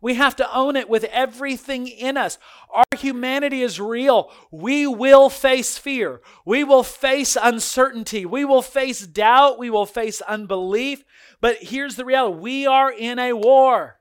We 0.00 0.14
have 0.14 0.36
to 0.36 0.56
own 0.56 0.76
it 0.76 0.88
with 0.88 1.02
everything 1.10 1.88
in 1.88 2.16
us. 2.16 2.38
Our 2.72 2.84
humanity 2.96 3.62
is 3.62 3.80
real. 3.80 4.30
We 4.52 4.86
will 4.86 5.28
face 5.28 5.76
fear. 5.76 6.20
We 6.46 6.62
will 6.62 6.84
face 6.84 7.36
uncertainty. 7.36 8.24
We 8.24 8.44
will 8.44 8.62
face 8.62 9.04
doubt. 9.04 9.58
We 9.58 9.70
will 9.70 9.86
face 9.86 10.20
unbelief. 10.20 11.02
But 11.40 11.56
here's 11.62 11.96
the 11.96 12.04
reality 12.04 12.38
we 12.38 12.66
are 12.68 12.92
in 12.92 13.18
a 13.18 13.32
war. 13.32 13.98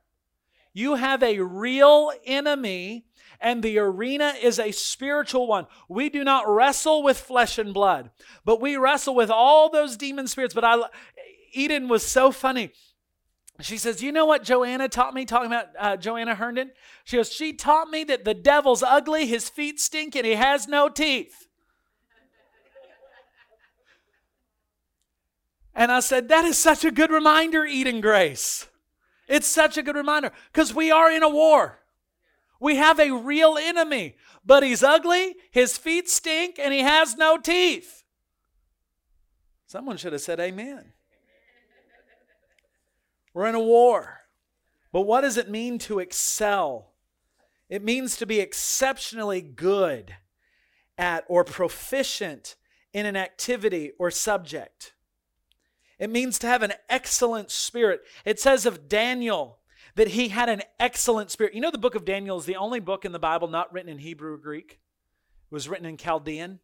You 0.72 0.96
have 0.96 1.24
a 1.24 1.40
real 1.40 2.12
enemy 2.28 3.08
and 3.42 3.64
the 3.64 3.80
arena 3.80 4.36
is 4.42 4.60
a 4.60 4.72
spiritual 4.72 5.48
one. 5.48 5.66
We 5.90 6.10
do 6.10 6.24
not 6.24 6.48
wrestle 6.48 7.04
with 7.04 7.18
flesh 7.18 7.58
and 7.58 7.74
blood, 7.74 8.12
but 8.46 8.62
we 8.62 8.78
wrestle 8.78 9.16
with 9.16 9.32
all 9.32 9.70
those 9.70 9.98
demon 9.98 10.28
spirits. 10.28 10.54
But 10.54 10.64
I, 10.64 10.78
Eden 11.52 11.88
was 11.88 12.06
so 12.06 12.32
funny. 12.32 12.72
She 13.60 13.78
says, 13.78 14.02
You 14.02 14.12
know 14.12 14.26
what 14.26 14.44
Joanna 14.44 14.88
taught 14.88 15.14
me, 15.14 15.26
talking 15.26 15.48
about 15.48 15.68
uh, 15.78 15.98
Joanna 15.98 16.36
Herndon? 16.36 16.72
She 17.04 17.18
goes, 17.18 17.32
She 17.32 17.54
taught 17.54 17.90
me 17.90 18.04
that 18.06 18.26
the 18.26 18.34
devil's 18.34 18.84
ugly, 18.84 19.26
his 19.26 19.50
feet 19.50 19.80
stink, 19.80 20.16
and 20.16 20.26
he 20.26 20.36
has 20.36 20.68
no 20.68 20.88
teeth. 20.88 21.48
and 25.76 25.92
I 25.92 26.00
said, 26.00 26.30
That 26.30 26.46
is 26.46 26.58
such 26.58 26.86
a 26.86 26.92
good 26.92 27.12
reminder, 27.12 27.66
Eden 27.66 28.02
Grace. 28.02 28.68
It's 29.28 29.48
such 29.48 29.78
a 29.78 29.84
good 29.84 29.96
reminder 29.96 30.32
because 30.52 30.74
we 30.74 30.92
are 30.92 31.12
in 31.12 31.24
a 31.24 31.30
war. 31.30 31.81
We 32.62 32.76
have 32.76 33.00
a 33.00 33.12
real 33.12 33.58
enemy, 33.60 34.18
but 34.46 34.62
he's 34.62 34.84
ugly, 34.84 35.36
his 35.50 35.80
feet 35.80 36.08
stink, 36.08 36.60
and 36.60 36.72
he 36.72 36.82
has 36.82 37.18
no 37.18 37.38
teeth. 37.38 38.04
Someone 39.66 39.98
should 39.98 40.14
have 40.14 40.22
said 40.22 40.40
amen. 40.40 40.94
We're 43.34 43.48
in 43.48 43.56
a 43.56 43.60
war. 43.60 44.20
But 44.92 45.02
what 45.02 45.22
does 45.22 45.38
it 45.38 45.50
mean 45.50 45.80
to 45.80 45.98
excel? 45.98 46.92
It 47.68 47.84
means 47.84 48.16
to 48.18 48.28
be 48.28 48.40
exceptionally 48.40 49.42
good 49.42 50.18
at 51.00 51.24
or 51.28 51.44
proficient 51.44 52.58
in 52.94 53.08
an 53.08 53.16
activity 53.16 53.94
or 53.98 54.12
subject. 54.12 54.94
It 55.98 56.12
means 56.12 56.38
to 56.40 56.48
have 56.48 56.62
an 56.62 56.74
excellent 56.90 57.50
spirit. 57.50 58.02
It 58.24 58.40
says 58.40 58.68
of 58.68 58.88
Daniel 58.88 59.61
that 59.96 60.10
he 60.10 60.30
had 60.30 60.50
an 60.50 60.62
excellent 60.80 61.32
spirit. 61.32 61.54
You 61.54 61.62
know, 61.62 61.72
the 61.72 61.78
book 61.78 61.96
of 61.96 62.06
Daniel 62.06 62.38
is 62.38 62.46
the 62.46 62.56
only 62.56 62.80
book 62.80 63.06
in 63.06 63.12
the 63.12 63.20
Bible 63.20 63.48
not 63.48 63.72
written 63.74 63.90
in 63.90 64.00
Hebrew 64.00 64.34
or 64.34 64.38
Greek. 64.38 64.80
It 65.52 65.54
was 65.54 65.68
written 65.68 65.86
in 65.86 65.98
Chaldean, 65.98 66.52
it 66.52 66.60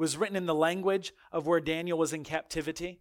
was 0.00 0.16
written 0.16 0.36
in 0.36 0.46
the 0.46 0.54
language 0.54 1.12
of 1.32 1.46
where 1.46 1.60
Daniel 1.60 1.98
was 1.98 2.12
in 2.12 2.24
captivity. 2.24 3.00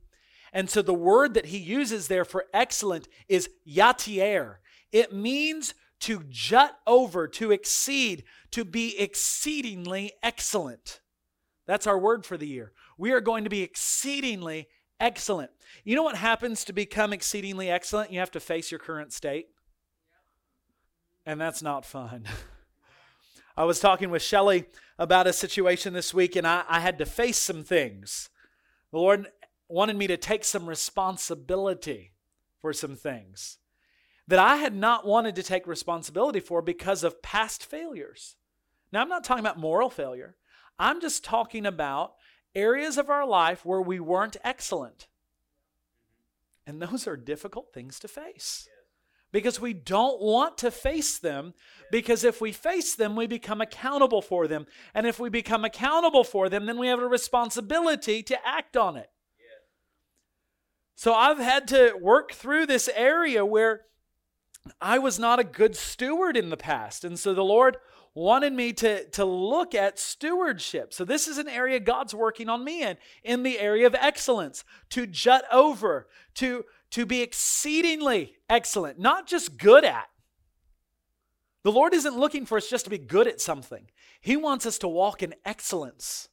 And 0.54 0.70
so 0.70 0.82
the 0.82 0.94
word 0.94 1.34
that 1.34 1.48
he 1.48 1.58
uses 1.58 2.08
there 2.08 2.26
for 2.26 2.46
excellent 2.54 3.08
is 3.28 3.50
yatir. 3.68 4.56
It 4.92 5.14
means 5.14 5.74
to 6.02 6.24
jut 6.30 6.78
over, 6.88 7.28
to 7.28 7.52
exceed, 7.52 8.24
to 8.52 8.64
be 8.64 8.98
exceedingly 9.00 10.14
excellent. 10.24 11.02
That's 11.66 11.88
our 11.88 12.00
word 12.00 12.26
for 12.26 12.38
the 12.38 12.48
year. 12.48 12.72
We 12.98 13.12
are 13.12 13.20
going 13.20 13.44
to 13.44 13.50
be 13.50 13.62
exceedingly 13.62 14.68
excellent. 15.00 15.52
You 15.84 15.96
know 15.96 16.04
what 16.04 16.16
happens 16.16 16.64
to 16.66 16.74
become 16.74 17.14
exceedingly 17.14 17.70
excellent? 17.70 18.12
You 18.12 18.20
have 18.20 18.32
to 18.32 18.40
face 18.40 18.72
your 18.72 18.80
current 18.80 19.12
state 19.12 19.48
and 21.28 21.42
that's 21.42 21.62
not 21.62 21.86
fun. 21.86 22.24
I 23.58 23.66
was 23.66 23.82
talking 23.82 24.10
with 24.10 24.22
Shelly 24.22 24.66
about 24.98 25.28
a 25.28 25.34
situation 25.34 25.94
this 25.94 26.14
week, 26.14 26.38
and 26.38 26.48
I, 26.48 26.64
I 26.70 26.80
had 26.80 26.98
to 27.00 27.06
face 27.06 27.38
some 27.38 27.64
things. 27.64 28.30
The 28.92 28.98
Lord 28.98 29.28
wanted 29.68 29.98
me 29.98 30.08
to 30.08 30.16
take 30.16 30.46
some 30.46 30.70
responsibility 30.70 32.14
for 32.62 32.72
some 32.72 32.96
things 32.96 33.58
that 34.26 34.40
I 34.40 34.56
had 34.56 34.74
not 34.74 35.06
wanted 35.06 35.36
to 35.36 35.44
take 35.44 35.68
responsibility 35.68 36.40
for 36.40 36.62
because 36.62 37.04
of 37.04 37.22
past 37.22 37.66
failures. 37.66 38.36
Now, 38.92 39.02
I'm 39.02 39.10
not 39.10 39.24
talking 39.24 39.44
about 39.44 39.60
moral 39.60 39.90
failure, 39.90 40.38
I'm 40.80 41.02
just 41.02 41.26
talking 41.26 41.66
about 41.66 42.14
areas 42.56 42.98
of 42.98 43.10
our 43.10 43.26
life 43.26 43.66
where 43.66 43.82
we 43.82 44.00
weren't 44.00 44.38
excellent. 44.44 45.08
And 46.66 46.82
those 46.82 47.06
are 47.06 47.18
difficult 47.18 47.74
things 47.74 48.00
to 48.00 48.08
face 48.08 48.70
because 49.38 49.60
we 49.60 49.72
don't 49.72 50.20
want 50.20 50.58
to 50.58 50.72
face 50.72 51.20
them. 51.20 51.54
Because 51.92 52.24
if 52.24 52.42
we 52.42 52.52
face 52.52 52.96
them, 52.96 53.16
we 53.16 53.28
become 53.28 53.62
accountable 53.62 54.20
for 54.20 54.48
them. 54.48 54.66
And 54.96 55.06
if 55.06 55.20
we 55.20 55.30
become 55.30 55.64
accountable 55.64 56.24
for 56.24 56.50
them, 56.50 56.66
then 56.66 56.80
we 56.80 56.88
have 56.88 56.98
a 56.98 57.08
responsibility 57.08 58.24
to 58.24 58.38
act 58.44 58.76
on 58.76 58.98
it. 58.98 59.12
So 60.96 61.14
I've 61.14 61.38
had 61.38 61.68
to 61.68 61.94
work 62.02 62.32
through 62.32 62.66
this 62.66 62.90
area 62.96 63.46
where 63.46 63.82
I 64.82 64.98
was 64.98 65.20
not 65.20 65.38
a 65.38 65.44
good 65.44 65.76
steward 65.76 66.36
in 66.36 66.50
the 66.50 66.58
past. 66.58 67.04
And 67.04 67.20
so 67.20 67.36
the 67.36 67.44
Lord 67.44 67.78
wanted 68.16 68.54
me 68.54 68.74
to, 68.74 69.06
to 69.10 69.24
look 69.24 69.76
at 69.76 70.00
stewardship. 70.00 70.96
So 70.96 71.06
this 71.06 71.28
is 71.28 71.38
an 71.38 71.48
area 71.48 71.80
God's 71.80 72.16
working 72.16 72.50
on 72.50 72.64
me 72.64 72.82
in, 72.82 72.98
in 73.24 73.44
the 73.44 73.60
area 73.60 73.86
of 73.86 73.94
excellence, 73.94 74.64
to 74.90 75.06
jut 75.06 75.46
over, 75.52 76.08
to 76.34 76.66
to 76.92 77.06
be 77.06 77.22
exceedingly 77.22 78.36
excellent, 78.50 79.00
not 79.00 79.28
just 79.28 79.58
good 79.58 79.84
at. 79.84 80.08
The 81.64 81.72
Lord 81.72 81.94
isn't 81.94 82.18
looking 82.18 82.46
for 82.46 82.58
us 82.58 82.70
just 82.70 82.86
to 82.86 82.90
be 82.90 82.98
good 82.98 83.28
at 83.28 83.42
something, 83.42 83.88
He 84.22 84.38
wants 84.38 84.66
us 84.66 84.78
to 84.80 84.88
walk 84.88 85.22
in 85.24 85.36
excellence. 85.46 86.30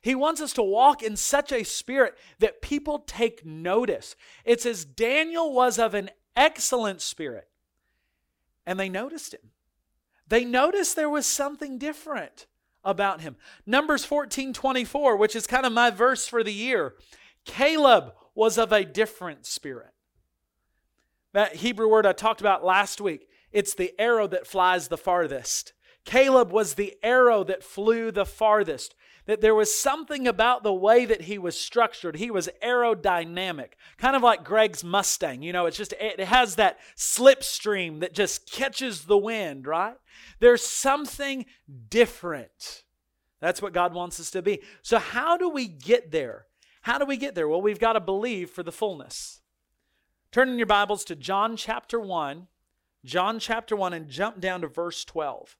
He 0.00 0.14
wants 0.14 0.42
us 0.42 0.52
to 0.54 0.62
walk 0.62 1.02
in 1.02 1.16
such 1.16 1.50
a 1.50 1.64
spirit 1.64 2.18
that 2.38 2.60
people 2.60 2.98
take 3.06 3.46
notice. 3.46 4.16
It's 4.44 4.66
as 4.66 4.84
Daniel 4.84 5.50
was 5.50 5.78
of 5.78 5.94
an 5.94 6.10
excellent 6.36 7.00
spirit, 7.00 7.48
and 8.66 8.78
they 8.78 8.90
noticed 8.90 9.32
him. 9.32 9.52
They 10.28 10.44
noticed 10.44 10.94
there 10.94 11.08
was 11.08 11.26
something 11.26 11.78
different 11.78 12.46
about 12.84 13.22
him. 13.22 13.36
Numbers 13.64 14.04
14 14.04 14.52
24, 14.52 15.16
which 15.16 15.34
is 15.34 15.46
kind 15.46 15.64
of 15.64 15.72
my 15.72 15.88
verse 15.88 16.26
for 16.26 16.44
the 16.44 16.52
year. 16.52 16.94
Caleb 17.46 18.12
was 18.34 18.58
of 18.58 18.72
a 18.72 18.84
different 18.84 19.46
spirit. 19.46 19.92
That 21.32 21.56
Hebrew 21.56 21.88
word 21.88 22.06
I 22.06 22.12
talked 22.12 22.40
about 22.40 22.64
last 22.64 23.00
week, 23.00 23.28
it's 23.52 23.74
the 23.74 23.92
arrow 23.98 24.26
that 24.28 24.46
flies 24.46 24.88
the 24.88 24.96
farthest. 24.96 25.72
Caleb 26.04 26.50
was 26.52 26.74
the 26.74 26.94
arrow 27.02 27.44
that 27.44 27.62
flew 27.62 28.10
the 28.10 28.26
farthest. 28.26 28.94
that 29.26 29.40
there 29.40 29.54
was 29.54 29.74
something 29.74 30.28
about 30.28 30.62
the 30.62 30.72
way 30.72 31.06
that 31.06 31.22
he 31.22 31.38
was 31.38 31.58
structured. 31.58 32.16
He 32.16 32.30
was 32.30 32.50
aerodynamic, 32.62 33.70
kind 33.96 34.14
of 34.14 34.22
like 34.22 34.44
Greg's 34.44 34.84
Mustang. 34.84 35.42
You 35.42 35.52
know, 35.52 35.64
it's 35.64 35.78
just, 35.78 35.94
it 35.98 36.20
has 36.20 36.56
that 36.56 36.78
slipstream 36.94 38.00
that 38.00 38.12
just 38.12 38.50
catches 38.50 39.04
the 39.04 39.16
wind, 39.16 39.66
right? 39.66 39.96
There's 40.40 40.62
something 40.62 41.46
different. 41.88 42.84
That's 43.40 43.62
what 43.62 43.72
God 43.72 43.94
wants 43.94 44.20
us 44.20 44.30
to 44.32 44.42
be. 44.42 44.60
So, 44.82 44.98
how 44.98 45.38
do 45.38 45.48
we 45.48 45.68
get 45.68 46.10
there? 46.10 46.46
How 46.84 46.98
do 46.98 47.06
we 47.06 47.16
get 47.16 47.34
there? 47.34 47.48
Well, 47.48 47.62
we've 47.62 47.78
got 47.78 47.94
to 47.94 48.00
believe 48.00 48.50
for 48.50 48.62
the 48.62 48.70
fullness. 48.70 49.40
Turn 50.30 50.50
in 50.50 50.58
your 50.58 50.66
Bibles 50.66 51.02
to 51.04 51.16
John 51.16 51.56
chapter 51.56 51.98
1. 51.98 52.46
John 53.06 53.38
chapter 53.38 53.74
1 53.74 53.94
and 53.94 54.06
jump 54.06 54.38
down 54.38 54.60
to 54.60 54.68
verse 54.68 55.02
12. 55.02 55.56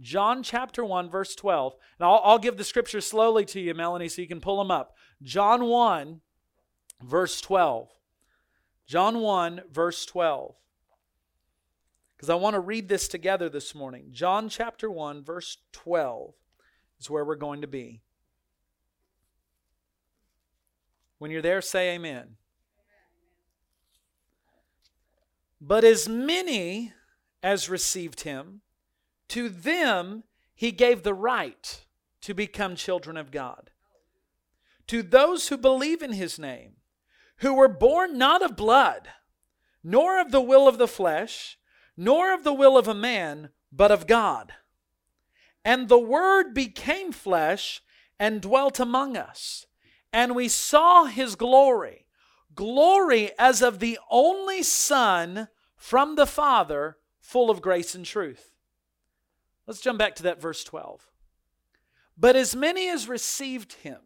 John 0.00 0.44
chapter 0.44 0.84
1, 0.84 1.10
verse 1.10 1.34
12. 1.34 1.74
And 1.98 2.06
I'll, 2.06 2.20
I'll 2.22 2.38
give 2.38 2.56
the 2.56 2.62
scripture 2.62 3.00
slowly 3.00 3.44
to 3.46 3.58
you, 3.58 3.74
Melanie, 3.74 4.08
so 4.08 4.22
you 4.22 4.28
can 4.28 4.40
pull 4.40 4.58
them 4.58 4.70
up. 4.70 4.94
John 5.24 5.64
1, 5.64 6.20
verse 7.02 7.40
12. 7.40 7.88
John 8.86 9.18
1, 9.18 9.62
verse 9.72 10.06
12. 10.06 10.54
Because 12.16 12.30
I 12.30 12.36
want 12.36 12.54
to 12.54 12.60
read 12.60 12.88
this 12.88 13.08
together 13.08 13.48
this 13.48 13.74
morning. 13.74 14.10
John 14.12 14.48
chapter 14.48 14.88
1, 14.88 15.24
verse 15.24 15.56
12 15.72 16.34
is 17.00 17.10
where 17.10 17.24
we're 17.24 17.34
going 17.34 17.62
to 17.62 17.66
be. 17.66 18.02
When 21.20 21.30
you're 21.30 21.42
there, 21.42 21.60
say 21.60 21.94
amen. 21.94 22.36
But 25.60 25.84
as 25.84 26.08
many 26.08 26.94
as 27.42 27.68
received 27.68 28.22
him, 28.22 28.62
to 29.28 29.50
them 29.50 30.24
he 30.54 30.72
gave 30.72 31.02
the 31.02 31.12
right 31.12 31.84
to 32.22 32.32
become 32.32 32.74
children 32.74 33.18
of 33.18 33.30
God. 33.30 33.70
To 34.86 35.02
those 35.02 35.48
who 35.48 35.58
believe 35.58 36.00
in 36.00 36.14
his 36.14 36.38
name, 36.38 36.76
who 37.40 37.52
were 37.52 37.68
born 37.68 38.16
not 38.16 38.42
of 38.42 38.56
blood, 38.56 39.08
nor 39.84 40.18
of 40.18 40.30
the 40.30 40.40
will 40.40 40.66
of 40.66 40.78
the 40.78 40.88
flesh, 40.88 41.58
nor 41.98 42.32
of 42.32 42.44
the 42.44 42.54
will 42.54 42.78
of 42.78 42.88
a 42.88 42.94
man, 42.94 43.50
but 43.70 43.90
of 43.90 44.06
God. 44.06 44.54
And 45.66 45.90
the 45.90 45.98
Word 45.98 46.54
became 46.54 47.12
flesh 47.12 47.82
and 48.18 48.40
dwelt 48.40 48.80
among 48.80 49.18
us, 49.18 49.66
and 50.12 50.34
we 50.34 50.48
saw 50.48 51.04
his 51.04 51.34
glory 51.34 52.06
glory 52.54 53.30
as 53.38 53.62
of 53.62 53.78
the 53.78 53.98
only 54.10 54.62
Son 54.62 55.48
from 55.76 56.16
the 56.16 56.26
Father, 56.26 56.98
full 57.20 57.50
of 57.50 57.62
grace 57.62 57.94
and 57.94 58.04
truth. 58.04 58.52
Let's 59.66 59.80
jump 59.80 59.98
back 59.98 60.14
to 60.16 60.22
that 60.24 60.40
verse 60.40 60.64
12. 60.64 61.08
But 62.16 62.36
as 62.36 62.54
many 62.54 62.88
as 62.88 63.08
received 63.08 63.74
him, 63.74 64.00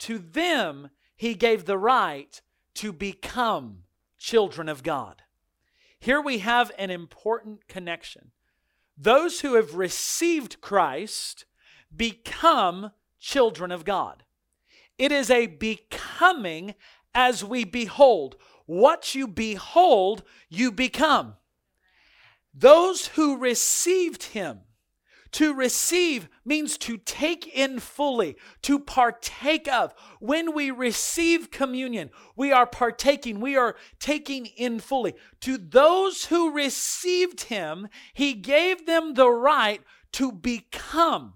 to 0.00 0.18
them 0.18 0.90
he 1.16 1.34
gave 1.34 1.64
the 1.64 1.78
right 1.78 2.40
to 2.74 2.92
become 2.92 3.84
children 4.18 4.68
of 4.68 4.82
God. 4.82 5.22
Here 5.98 6.20
we 6.20 6.38
have 6.38 6.70
an 6.76 6.90
important 6.90 7.66
connection. 7.68 8.32
Those 8.98 9.40
who 9.40 9.54
have 9.54 9.74
received 9.74 10.60
Christ 10.60 11.46
become 11.96 12.90
children 13.18 13.72
of 13.72 13.84
God. 13.84 14.23
It 14.98 15.12
is 15.12 15.30
a 15.30 15.46
becoming 15.46 16.74
as 17.14 17.44
we 17.44 17.64
behold. 17.64 18.36
What 18.66 19.14
you 19.14 19.26
behold, 19.26 20.22
you 20.48 20.72
become. 20.72 21.34
Those 22.54 23.08
who 23.08 23.36
received 23.36 24.22
him, 24.22 24.60
to 25.34 25.52
receive 25.52 26.28
means 26.44 26.78
to 26.78 26.96
take 26.96 27.48
in 27.48 27.80
fully, 27.80 28.36
to 28.62 28.78
partake 28.78 29.66
of. 29.66 29.92
When 30.20 30.54
we 30.54 30.70
receive 30.70 31.50
communion, 31.50 32.10
we 32.36 32.52
are 32.52 32.66
partaking, 32.66 33.40
we 33.40 33.56
are 33.56 33.74
taking 33.98 34.46
in 34.46 34.78
fully. 34.78 35.14
To 35.40 35.58
those 35.58 36.26
who 36.26 36.52
received 36.52 37.42
him, 37.42 37.88
he 38.12 38.34
gave 38.34 38.86
them 38.86 39.14
the 39.14 39.28
right 39.28 39.82
to 40.12 40.30
become. 40.30 41.34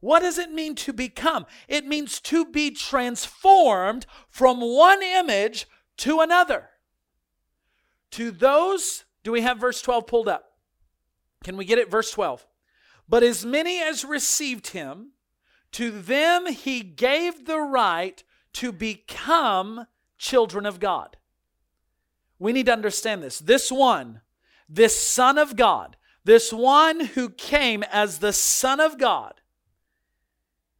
What 0.00 0.20
does 0.20 0.38
it 0.38 0.52
mean 0.52 0.74
to 0.76 0.92
become? 0.92 1.46
It 1.66 1.86
means 1.86 2.20
to 2.22 2.44
be 2.44 2.70
transformed 2.70 4.06
from 4.28 4.60
one 4.60 5.02
image 5.02 5.66
to 5.98 6.20
another. 6.20 6.70
To 8.12 8.30
those, 8.30 9.04
do 9.24 9.32
we 9.32 9.40
have 9.40 9.58
verse 9.58 9.82
12 9.82 10.06
pulled 10.06 10.28
up? 10.28 10.52
Can 11.44 11.56
we 11.56 11.64
get 11.64 11.78
it? 11.78 11.90
Verse 11.90 12.10
12. 12.10 12.46
But 13.08 13.22
as 13.22 13.44
many 13.44 13.80
as 13.80 14.04
received 14.04 14.68
him, 14.68 15.12
to 15.72 15.90
them 15.90 16.46
he 16.46 16.80
gave 16.80 17.46
the 17.46 17.60
right 17.60 18.22
to 18.54 18.72
become 18.72 19.86
children 20.16 20.66
of 20.66 20.80
God. 20.80 21.16
We 22.38 22.52
need 22.52 22.66
to 22.66 22.72
understand 22.72 23.22
this. 23.22 23.38
This 23.38 23.70
one, 23.70 24.20
this 24.68 24.98
Son 24.98 25.38
of 25.38 25.56
God, 25.56 25.96
this 26.24 26.52
one 26.52 27.00
who 27.00 27.30
came 27.30 27.82
as 27.84 28.18
the 28.18 28.32
Son 28.32 28.80
of 28.80 28.98
God, 28.98 29.37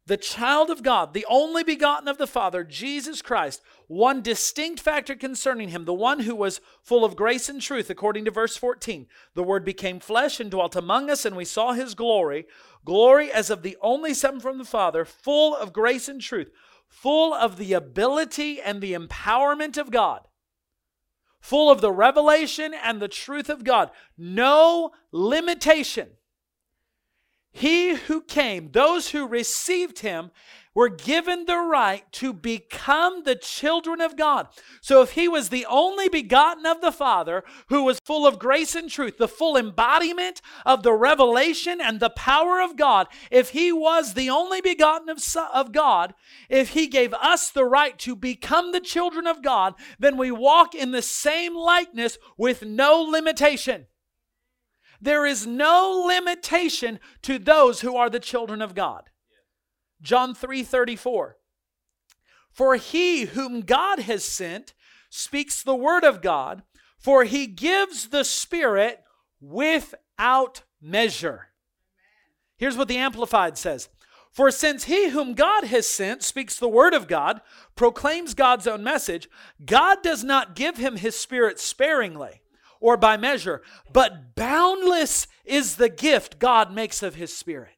the 0.09 0.17
child 0.17 0.71
of 0.71 0.81
God, 0.81 1.13
the 1.13 1.25
only 1.29 1.63
begotten 1.63 2.07
of 2.07 2.17
the 2.17 2.25
Father, 2.25 2.63
Jesus 2.63 3.21
Christ, 3.21 3.61
one 3.87 4.23
distinct 4.23 4.81
factor 4.81 5.15
concerning 5.15 5.69
him, 5.69 5.85
the 5.85 5.93
one 5.93 6.21
who 6.21 6.35
was 6.35 6.61
full 6.81 7.05
of 7.05 7.15
grace 7.15 7.47
and 7.47 7.61
truth, 7.61 7.91
according 7.91 8.25
to 8.25 8.31
verse 8.31 8.57
14. 8.57 9.05
The 9.35 9.43
Word 9.43 9.63
became 9.63 9.99
flesh 9.99 10.39
and 10.39 10.49
dwelt 10.49 10.75
among 10.75 11.11
us, 11.11 11.25
and 11.25 11.35
we 11.35 11.45
saw 11.45 11.73
his 11.73 11.93
glory 11.93 12.47
glory 12.85 13.31
as 13.31 13.51
of 13.51 13.61
the 13.61 13.77
only 13.81 14.15
Son 14.15 14.39
from 14.39 14.57
the 14.57 14.65
Father, 14.65 15.05
full 15.05 15.55
of 15.55 15.73
grace 15.73 16.09
and 16.09 16.19
truth, 16.19 16.49
full 16.87 17.31
of 17.31 17.57
the 17.57 17.73
ability 17.73 18.59
and 18.59 18.81
the 18.81 18.93
empowerment 18.93 19.77
of 19.77 19.91
God, 19.91 20.27
full 21.39 21.69
of 21.69 21.81
the 21.81 21.91
revelation 21.91 22.73
and 22.73 22.99
the 22.99 23.07
truth 23.07 23.47
of 23.47 23.63
God. 23.63 23.91
No 24.17 24.89
limitation 25.11 26.09
he 27.51 27.95
who 27.95 28.21
came, 28.21 28.71
those 28.71 29.09
who 29.09 29.27
received 29.27 29.99
him, 29.99 30.31
were 30.75 30.87
given 30.87 31.45
the 31.45 31.57
right 31.57 32.09
to 32.11 32.31
become 32.31 33.23
the 33.23 33.35
children 33.35 33.99
of 33.99 34.15
God. 34.15 34.47
So 34.81 35.01
if 35.01 35.11
he 35.11 35.27
was 35.27 35.49
the 35.49 35.65
only 35.65 36.07
begotten 36.07 36.65
of 36.65 36.79
the 36.79 36.91
Father, 36.91 37.43
who 37.67 37.83
was 37.83 37.99
full 38.05 38.27
of 38.27 38.39
grace 38.39 38.75
and 38.75 38.89
truth, 38.89 39.17
the 39.17 39.27
full 39.27 39.57
embodiment 39.57 40.41
of 40.65 40.83
the 40.83 40.93
revelation 40.93 41.81
and 41.81 41.99
the 41.99 42.11
power 42.11 42.61
of 42.61 42.77
God, 42.77 43.07
if 43.31 43.49
he 43.49 43.73
was 43.73 44.13
the 44.13 44.29
only 44.29 44.61
begotten 44.61 45.09
of, 45.09 45.21
of 45.53 45.71
God, 45.71 46.13
if 46.49 46.69
he 46.69 46.87
gave 46.87 47.13
us 47.15 47.49
the 47.49 47.65
right 47.65 47.97
to 47.99 48.15
become 48.15 48.71
the 48.71 48.79
children 48.79 49.27
of 49.27 49.41
God, 49.41 49.73
then 49.97 50.17
we 50.17 50.31
walk 50.31 50.75
in 50.75 50.91
the 50.91 51.01
same 51.01 51.55
likeness 51.55 52.17
with 52.37 52.63
no 52.63 53.01
limitation. 53.01 53.87
There 55.01 55.25
is 55.25 55.47
no 55.47 56.03
limitation 56.05 56.99
to 57.23 57.39
those 57.39 57.81
who 57.81 57.95
are 57.95 58.09
the 58.09 58.19
children 58.19 58.61
of 58.61 58.75
God. 58.75 59.09
John 60.01 60.33
3 60.33 60.63
34. 60.63 61.37
For 62.51 62.75
he 62.75 63.25
whom 63.25 63.61
God 63.61 63.99
has 63.99 64.25
sent 64.25 64.73
speaks 65.09 65.63
the 65.63 65.75
word 65.75 66.03
of 66.03 66.21
God, 66.21 66.63
for 66.97 67.23
he 67.23 67.47
gives 67.47 68.09
the 68.09 68.23
Spirit 68.23 69.03
without 69.39 70.63
measure. 70.81 71.49
Here's 72.57 72.75
what 72.75 72.89
the 72.89 72.97
Amplified 72.97 73.57
says 73.57 73.87
For 74.31 74.51
since 74.51 74.85
he 74.85 75.09
whom 75.09 75.33
God 75.33 75.63
has 75.65 75.87
sent 75.87 76.23
speaks 76.23 76.57
the 76.57 76.67
word 76.67 76.93
of 76.93 77.07
God, 77.07 77.41
proclaims 77.75 78.33
God's 78.33 78.67
own 78.67 78.83
message, 78.83 79.29
God 79.65 80.03
does 80.03 80.23
not 80.23 80.55
give 80.55 80.77
him 80.77 80.97
his 80.97 81.15
Spirit 81.15 81.59
sparingly 81.59 82.41
or 82.79 82.97
by 82.97 83.17
measure, 83.17 83.61
but 83.91 84.35
boundless 84.35 85.27
is 85.45 85.75
the 85.75 85.89
gift 85.89 86.39
God 86.39 86.71
makes 86.73 87.03
of 87.03 87.15
His 87.15 87.35
Spirit. 87.35 87.73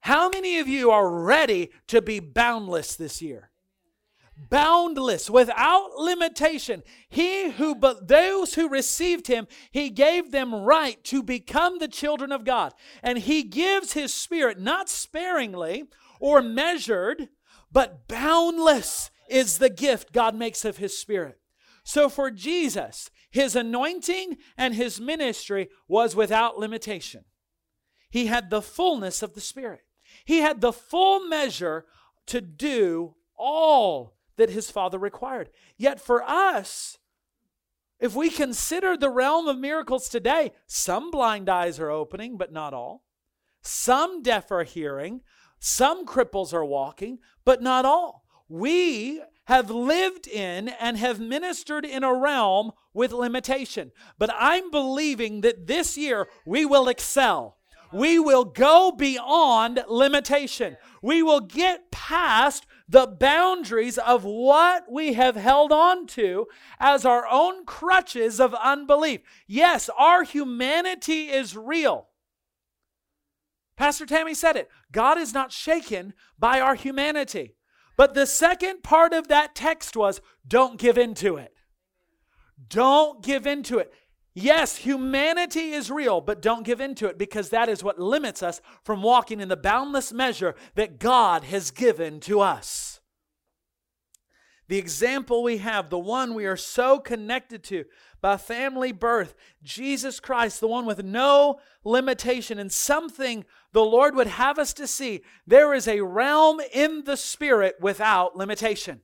How 0.00 0.28
many 0.28 0.58
of 0.58 0.66
you 0.66 0.90
are 0.90 1.08
ready 1.08 1.70
to 1.86 2.02
be 2.02 2.18
boundless 2.18 2.96
this 2.96 3.22
year? 3.22 3.50
Boundless, 4.50 5.30
without 5.30 5.96
limitation. 5.96 6.82
He 7.08 7.52
who, 7.52 7.76
but 7.76 8.08
those 8.08 8.54
who 8.54 8.68
received 8.68 9.28
him, 9.28 9.46
he 9.70 9.90
gave 9.90 10.32
them 10.32 10.54
right 10.54 11.02
to 11.04 11.22
become 11.22 11.78
the 11.78 11.86
children 11.86 12.32
of 12.32 12.44
God. 12.44 12.72
And 13.02 13.18
he 13.18 13.44
gives 13.44 13.92
his 13.92 14.12
spirit 14.12 14.58
not 14.58 14.88
sparingly 14.88 15.84
or 16.18 16.42
measured, 16.42 17.28
but 17.70 18.08
boundless 18.08 19.10
is 19.28 19.58
the 19.58 19.70
gift 19.70 20.12
God 20.12 20.34
makes 20.34 20.64
of 20.64 20.78
his 20.78 20.98
spirit. 20.98 21.38
So 21.84 22.08
for 22.08 22.30
Jesus, 22.30 23.10
his 23.32 23.56
anointing 23.56 24.36
and 24.56 24.74
his 24.74 25.00
ministry 25.00 25.70
was 25.88 26.14
without 26.14 26.58
limitation. 26.58 27.24
He 28.10 28.26
had 28.26 28.50
the 28.50 28.62
fullness 28.62 29.22
of 29.22 29.34
the 29.34 29.40
Spirit. 29.40 29.80
He 30.26 30.38
had 30.38 30.60
the 30.60 30.72
full 30.72 31.26
measure 31.26 31.86
to 32.26 32.42
do 32.42 33.14
all 33.36 34.14
that 34.36 34.50
his 34.50 34.70
Father 34.70 34.98
required. 34.98 35.48
Yet 35.78 35.98
for 35.98 36.22
us, 36.22 36.98
if 37.98 38.14
we 38.14 38.28
consider 38.28 38.96
the 38.96 39.10
realm 39.10 39.48
of 39.48 39.58
miracles 39.58 40.08
today, 40.08 40.52
some 40.66 41.10
blind 41.10 41.48
eyes 41.48 41.80
are 41.80 41.90
opening, 41.90 42.36
but 42.36 42.52
not 42.52 42.74
all. 42.74 43.04
Some 43.62 44.22
deaf 44.22 44.50
are 44.50 44.64
hearing. 44.64 45.22
Some 45.58 46.04
cripples 46.04 46.52
are 46.52 46.64
walking, 46.64 47.18
but 47.44 47.62
not 47.62 47.84
all. 47.86 48.24
We 48.48 49.22
have 49.46 49.70
lived 49.70 50.28
in 50.28 50.68
and 50.68 50.96
have 50.96 51.18
ministered 51.18 51.84
in 51.84 52.04
a 52.04 52.14
realm 52.14 52.72
with 52.94 53.12
limitation. 53.12 53.92
But 54.18 54.30
I'm 54.38 54.70
believing 54.70 55.40
that 55.40 55.66
this 55.66 55.96
year 55.96 56.28
we 56.46 56.64
will 56.64 56.88
excel. 56.88 57.58
We 57.92 58.18
will 58.18 58.44
go 58.44 58.90
beyond 58.90 59.84
limitation. 59.86 60.78
We 61.02 61.22
will 61.22 61.40
get 61.40 61.90
past 61.90 62.66
the 62.88 63.06
boundaries 63.06 63.98
of 63.98 64.24
what 64.24 64.90
we 64.90 65.12
have 65.12 65.36
held 65.36 65.72
on 65.72 66.06
to 66.08 66.46
as 66.80 67.04
our 67.04 67.26
own 67.30 67.66
crutches 67.66 68.40
of 68.40 68.54
unbelief. 68.54 69.20
Yes, 69.46 69.90
our 69.98 70.22
humanity 70.22 71.28
is 71.28 71.56
real. 71.56 72.08
Pastor 73.76 74.06
Tammy 74.06 74.34
said 74.34 74.56
it. 74.56 74.70
God 74.90 75.18
is 75.18 75.34
not 75.34 75.52
shaken 75.52 76.14
by 76.38 76.60
our 76.60 76.74
humanity. 76.74 77.56
But 78.02 78.14
the 78.14 78.26
second 78.26 78.82
part 78.82 79.12
of 79.12 79.28
that 79.28 79.54
text 79.54 79.96
was 79.96 80.20
don't 80.44 80.76
give 80.76 80.98
into 80.98 81.36
it. 81.36 81.54
Don't 82.68 83.22
give 83.22 83.46
into 83.46 83.78
it. 83.78 83.94
Yes, 84.34 84.78
humanity 84.78 85.70
is 85.70 85.88
real, 85.88 86.20
but 86.20 86.42
don't 86.42 86.64
give 86.64 86.80
into 86.80 87.06
it 87.06 87.16
because 87.16 87.50
that 87.50 87.68
is 87.68 87.84
what 87.84 88.00
limits 88.00 88.42
us 88.42 88.60
from 88.82 89.04
walking 89.04 89.38
in 89.38 89.46
the 89.46 89.56
boundless 89.56 90.12
measure 90.12 90.56
that 90.74 90.98
God 90.98 91.44
has 91.44 91.70
given 91.70 92.18
to 92.22 92.40
us. 92.40 92.98
The 94.66 94.78
example 94.78 95.44
we 95.44 95.58
have, 95.58 95.88
the 95.88 95.96
one 95.96 96.34
we 96.34 96.44
are 96.44 96.56
so 96.56 96.98
connected 96.98 97.62
to 97.62 97.84
by 98.22 98.38
family 98.38 98.92
birth, 98.92 99.34
Jesus 99.62 100.20
Christ, 100.20 100.60
the 100.60 100.68
one 100.68 100.86
with 100.86 101.04
no 101.04 101.60
limitation, 101.84 102.58
and 102.58 102.72
something 102.72 103.44
the 103.72 103.84
Lord 103.84 104.14
would 104.14 104.28
have 104.28 104.58
us 104.58 104.72
to 104.74 104.86
see. 104.86 105.22
There 105.46 105.74
is 105.74 105.86
a 105.86 106.00
realm 106.00 106.60
in 106.72 107.04
the 107.04 107.16
Spirit 107.16 107.76
without 107.80 108.36
limitation, 108.36 109.00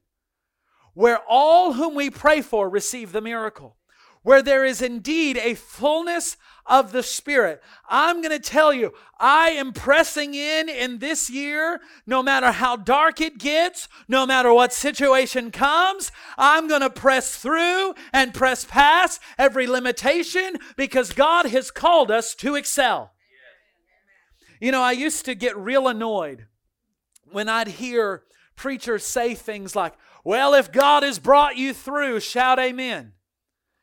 where 0.95 1.19
all 1.29 1.75
whom 1.75 1.95
we 1.95 2.09
pray 2.09 2.41
for 2.41 2.69
receive 2.69 3.13
the 3.13 3.21
miracle 3.21 3.77
where 4.23 4.43
there 4.43 4.65
is 4.65 4.83
indeed 4.83 5.39
a 5.39 5.55
fullness 5.55 6.37
of 6.69 6.93
the 6.93 7.03
Spirit. 7.03 7.63
I'm 7.89 8.21
going 8.21 8.31
to 8.31 8.39
tell 8.39 8.73
you, 8.73 8.93
I 9.19 9.51
am 9.51 9.73
pressing 9.73 10.35
in 10.35 10.69
in 10.69 10.99
this 10.99 11.31
year, 11.31 11.81
no 12.07 12.23
matter 12.23 12.53
how 12.53 12.77
dark 12.77 13.21
it 13.21 13.39
gets, 13.39 13.89
no 14.07 14.27
matter 14.27 14.53
what 14.53 14.73
situation 14.73 15.51
comes, 15.51 16.13
I'm 16.37 16.69
going 16.69 16.83
to 16.83 16.91
press 16.91 17.37
through 17.37 17.95
and 18.13 18.35
press 18.35 18.65
past 18.65 19.21
every 19.39 19.67
limitation 19.67 20.57
because 20.77 21.13
God 21.13 21.47
has 21.47 21.71
called 21.71 22.11
us 22.11 22.35
to 22.37 22.55
excel. 22.55 23.13
You 24.61 24.73
know, 24.73 24.83
I 24.83 24.93
used 24.93 25.25
to 25.25 25.35
get 25.35 25.57
real 25.57 25.89
annoyed 25.89 26.47
when 27.31 27.49
I'd 27.49 27.69
hear 27.69 28.25
preachers 28.57 29.05
say 29.05 29.35
things 29.35 29.75
like, 29.75 29.95
Well, 30.25 30.53
if 30.55 30.71
God 30.73 31.03
has 31.03 31.19
brought 31.19 31.57
you 31.57 31.73
through, 31.73 32.21
shout 32.21 32.59
amen. 32.59 33.13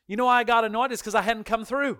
You 0.08 0.18
know 0.18 0.26
why 0.26 0.40
I 0.40 0.44
got 0.44 0.66
annoyed? 0.66 0.92
Is 0.92 1.00
because 1.00 1.16
I 1.16 1.22
hadn't 1.22 1.46
come 1.46 1.66
through. 1.66 2.00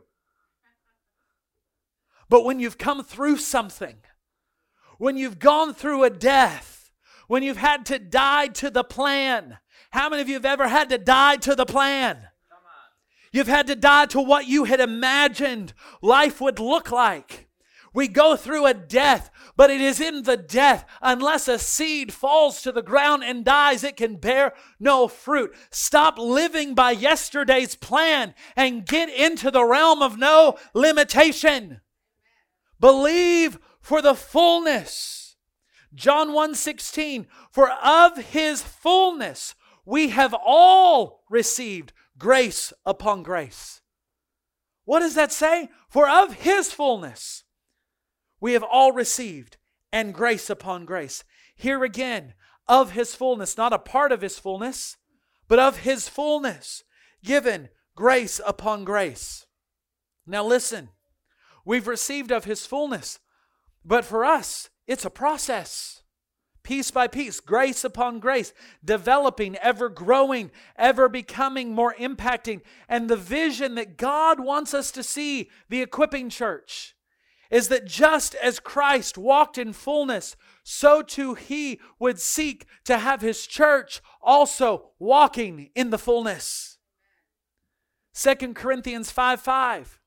But 2.30 2.44
when 2.44 2.60
you've 2.60 2.78
come 2.78 3.04
through 3.04 3.38
something, 3.38 3.98
when 4.98 5.18
you've 5.18 5.40
gone 5.40 5.74
through 5.74 6.04
a 6.04 6.10
death, 6.10 6.92
when 7.28 7.44
you've 7.44 7.58
had 7.58 7.86
to 7.88 8.00
die 8.00 8.48
to 8.48 8.70
the 8.70 8.84
plan, 8.84 9.58
how 9.92 10.10
many 10.10 10.22
of 10.22 10.28
you 10.28 10.36
have 10.36 10.46
ever 10.46 10.68
had 10.68 10.90
to 10.90 10.98
die 10.98 11.38
to 11.38 11.56
the 11.56 11.66
plan? 11.66 12.28
You've 13.32 13.48
had 13.48 13.68
to 13.68 13.76
die 13.76 14.06
to 14.08 14.22
what 14.22 14.48
you 14.48 14.64
had 14.64 14.80
imagined 14.80 15.74
life 16.02 16.40
would 16.40 16.60
look 16.60 16.92
like. 16.92 17.50
We 17.94 18.10
go 18.10 18.36
through 18.36 18.66
a 18.66 18.74
death, 18.74 19.30
but 19.56 19.70
it 19.70 19.80
is 19.80 20.02
in 20.02 20.24
the 20.24 20.36
death. 20.36 20.86
Unless 21.02 21.48
a 21.48 21.58
seed 21.58 22.14
falls 22.14 22.62
to 22.62 22.74
the 22.74 22.82
ground 22.82 23.24
and 23.24 23.46
dies, 23.46 23.86
it 23.86 23.96
can 23.96 24.18
bear 24.18 24.54
no 24.82 25.08
fruit. 25.08 25.56
Stop 25.70 26.18
living 26.18 26.76
by 26.76 26.92
yesterday's 26.92 27.76
plan 27.76 28.34
and 28.56 28.86
get 28.86 29.10
into 29.10 29.50
the 29.50 29.64
realm 29.64 30.02
of 30.02 30.18
no 30.18 30.58
limitation. 30.74 31.80
Believe 32.80 33.60
for 33.80 34.02
the 34.02 34.16
fullness. 34.16 35.36
John 35.94 36.30
1:16 36.30 37.28
For 37.52 37.72
of 37.72 38.18
his 38.18 38.62
fullness 38.62 39.56
we 39.86 40.10
have 40.10 40.34
all 40.34 41.24
received 41.30 41.94
grace 42.18 42.74
upon 42.86 43.24
grace. 43.24 43.82
What 44.84 45.00
does 45.00 45.16
that 45.16 45.32
say? 45.32 45.70
For 45.90 46.10
of 46.10 46.34
his 46.34 46.72
fullness 46.72 47.44
we 48.40 48.54
have 48.54 48.64
all 48.64 48.92
received, 48.92 49.58
and 49.92 50.14
grace 50.14 50.50
upon 50.50 50.86
grace. 50.86 51.24
Here 51.56 51.84
again, 51.84 52.34
of 52.68 52.92
his 52.92 53.16
fullness, 53.16 53.58
not 53.58 53.74
a 53.74 53.80
part 53.80 54.12
of 54.12 54.22
his 54.22 54.38
fullness, 54.38 54.98
but 55.48 55.60
of 55.60 55.78
his 55.78 56.10
fullness, 56.10 56.84
given 57.24 57.70
grace 57.96 58.42
upon 58.46 58.84
grace. 58.84 59.46
Now 60.26 60.44
listen, 60.44 60.90
we've 61.66 61.88
received 61.88 62.32
of 62.32 62.46
his 62.46 62.66
fullness, 62.66 63.20
but 63.84 64.06
for 64.06 64.24
us, 64.24 64.70
it's 64.88 65.06
a 65.06 65.10
process. 65.10 66.04
Piece 66.64 66.90
by 66.90 67.08
piece, 67.08 67.40
grace 67.40 67.84
upon 67.84 68.20
grace, 68.20 68.52
developing, 68.84 69.56
ever 69.58 69.88
growing, 69.88 70.50
ever 70.76 71.08
becoming 71.08 71.76
more 71.76 71.94
impacting. 72.00 72.62
And 72.90 73.08
the 73.08 73.16
vision 73.16 73.76
that 73.76 73.98
God 73.98 74.40
wants 74.40 74.74
us 74.74 74.90
to 74.94 75.04
see, 75.04 75.52
the 75.70 75.84
equipping 75.84 76.30
church, 76.30 76.96
is 77.52 77.68
that 77.68 77.86
just 77.86 78.34
as 78.36 78.60
Christ 78.60 79.16
walked 79.16 79.60
in 79.60 79.74
fullness, 79.74 80.36
so 80.64 81.04
too 81.04 81.36
he 81.36 81.80
would 82.00 82.20
seek 82.20 82.66
to 82.86 82.98
have 82.98 83.22
his 83.22 83.46
church 83.46 84.02
also 84.20 84.90
walking 84.98 85.70
in 85.76 85.92
the 85.92 86.00
fullness. 86.00 86.80
2 88.16 88.54
Corinthians 88.54 89.12
5 89.12 89.40
5. 89.40 90.00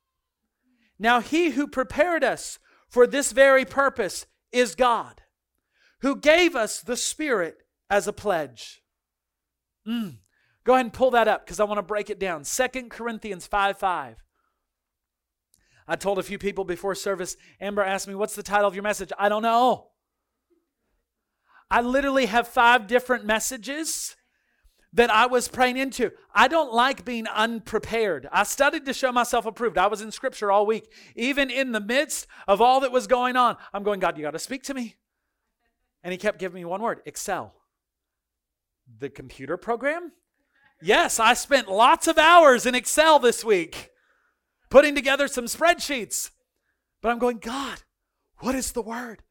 Now 0.98 1.20
he 1.20 1.50
who 1.50 1.66
prepared 1.66 2.24
us 2.24 2.58
for 2.88 3.06
this 3.06 3.32
very 3.32 3.64
purpose 3.64 4.26
is 4.50 4.74
God, 4.74 5.22
who 6.00 6.16
gave 6.16 6.56
us 6.56 6.80
the 6.80 6.96
Spirit 6.96 7.58
as 7.90 8.08
a 8.08 8.12
pledge. 8.12 8.82
Mm. 9.86 10.18
Go 10.64 10.74
ahead 10.74 10.86
and 10.86 10.92
pull 10.92 11.10
that 11.12 11.28
up 11.28 11.44
because 11.44 11.60
I 11.60 11.64
want 11.64 11.78
to 11.78 11.82
break 11.82 12.10
it 12.10 12.18
down. 12.18 12.42
2 12.42 12.68
Corinthians 12.90 13.46
5 13.46 13.78
5. 13.78 14.22
I 15.90 15.96
told 15.96 16.18
a 16.18 16.22
few 16.22 16.36
people 16.36 16.64
before 16.64 16.94
service, 16.94 17.36
Amber 17.60 17.82
asked 17.82 18.06
me, 18.06 18.14
What's 18.14 18.34
the 18.34 18.42
title 18.42 18.68
of 18.68 18.74
your 18.74 18.82
message? 18.82 19.10
I 19.18 19.28
don't 19.28 19.42
know. 19.42 19.88
I 21.70 21.80
literally 21.80 22.26
have 22.26 22.48
five 22.48 22.86
different 22.86 23.24
messages 23.24 24.16
that 24.92 25.10
I 25.10 25.26
was 25.26 25.48
praying 25.48 25.76
into. 25.76 26.12
I 26.34 26.48
don't 26.48 26.72
like 26.72 27.04
being 27.04 27.26
unprepared. 27.26 28.28
I 28.32 28.44
studied 28.44 28.86
to 28.86 28.94
show 28.94 29.12
myself 29.12 29.44
approved. 29.44 29.76
I 29.76 29.86
was 29.86 30.00
in 30.00 30.10
scripture 30.10 30.50
all 30.50 30.66
week. 30.66 30.90
Even 31.14 31.50
in 31.50 31.72
the 31.72 31.80
midst 31.80 32.26
of 32.46 32.60
all 32.60 32.80
that 32.80 32.92
was 32.92 33.06
going 33.06 33.36
on, 33.36 33.56
I'm 33.72 33.82
going, 33.82 34.00
God, 34.00 34.16
you 34.16 34.22
got 34.22 34.30
to 34.30 34.38
speak 34.38 34.62
to 34.64 34.74
me. 34.74 34.96
And 36.02 36.12
he 36.12 36.18
kept 36.18 36.38
giving 36.38 36.54
me 36.54 36.64
one 36.64 36.80
word 36.80 37.02
Excel. 37.04 37.54
The 38.98 39.10
computer 39.10 39.56
program? 39.56 40.12
Yes, 40.80 41.20
I 41.20 41.34
spent 41.34 41.68
lots 41.68 42.06
of 42.06 42.16
hours 42.16 42.64
in 42.64 42.74
Excel 42.74 43.18
this 43.18 43.44
week 43.44 43.90
putting 44.70 44.94
together 44.94 45.28
some 45.28 45.46
spreadsheets. 45.46 46.30
But 47.02 47.10
I'm 47.10 47.18
going, 47.18 47.38
God, 47.38 47.82
what 48.38 48.54
is 48.54 48.72
the 48.72 48.82
word? 48.82 49.22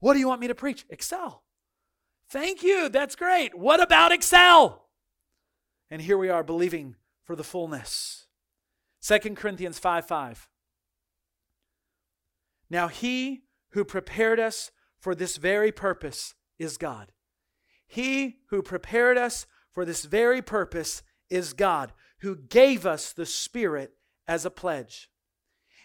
What 0.00 0.14
do 0.14 0.18
you 0.18 0.28
want 0.28 0.40
me 0.40 0.48
to 0.48 0.54
preach? 0.54 0.84
Excel. 0.90 1.44
Thank 2.30 2.62
you. 2.62 2.88
That's 2.88 3.16
great. 3.16 3.56
What 3.56 3.80
about 3.82 4.12
Excel? 4.12 4.83
And 5.94 6.02
here 6.02 6.18
we 6.18 6.28
are 6.28 6.42
believing 6.42 6.96
for 7.22 7.36
the 7.36 7.44
fullness. 7.44 8.26
2 9.00 9.36
Corinthians 9.36 9.78
5 9.78 10.04
5. 10.04 10.48
Now 12.68 12.88
he 12.88 13.44
who 13.70 13.84
prepared 13.84 14.40
us 14.40 14.72
for 14.98 15.14
this 15.14 15.36
very 15.36 15.70
purpose 15.70 16.34
is 16.58 16.78
God. 16.78 17.12
He 17.86 18.38
who 18.48 18.60
prepared 18.60 19.16
us 19.16 19.46
for 19.70 19.84
this 19.84 20.04
very 20.04 20.42
purpose 20.42 21.04
is 21.30 21.52
God, 21.52 21.92
who 22.22 22.34
gave 22.34 22.84
us 22.84 23.12
the 23.12 23.24
Spirit 23.24 23.92
as 24.26 24.44
a 24.44 24.50
pledge. 24.50 25.08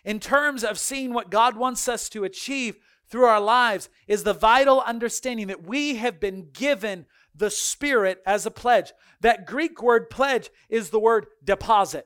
In 0.04 0.20
terms 0.20 0.64
of 0.64 0.80
seeing 0.80 1.14
what 1.14 1.30
God 1.30 1.56
wants 1.56 1.88
us 1.88 2.10
to 2.10 2.24
achieve 2.24 2.78
through 3.08 3.26
our 3.26 3.42
lives, 3.42 3.90
is 4.08 4.24
the 4.24 4.34
vital 4.34 4.82
understanding 4.82 5.46
that 5.48 5.68
we 5.68 5.98
have 5.98 6.20
been 6.20 6.50
given 6.52 7.06
the 7.40 7.50
Spirit 7.50 8.22
as 8.26 8.46
a 8.46 8.52
pledge. 8.52 8.94
That 9.22 9.48
Greek 9.48 9.82
word 9.82 10.10
pledge 10.10 10.50
is 10.70 10.90
the 10.90 11.00
word 11.00 11.28
deposit. 11.44 12.06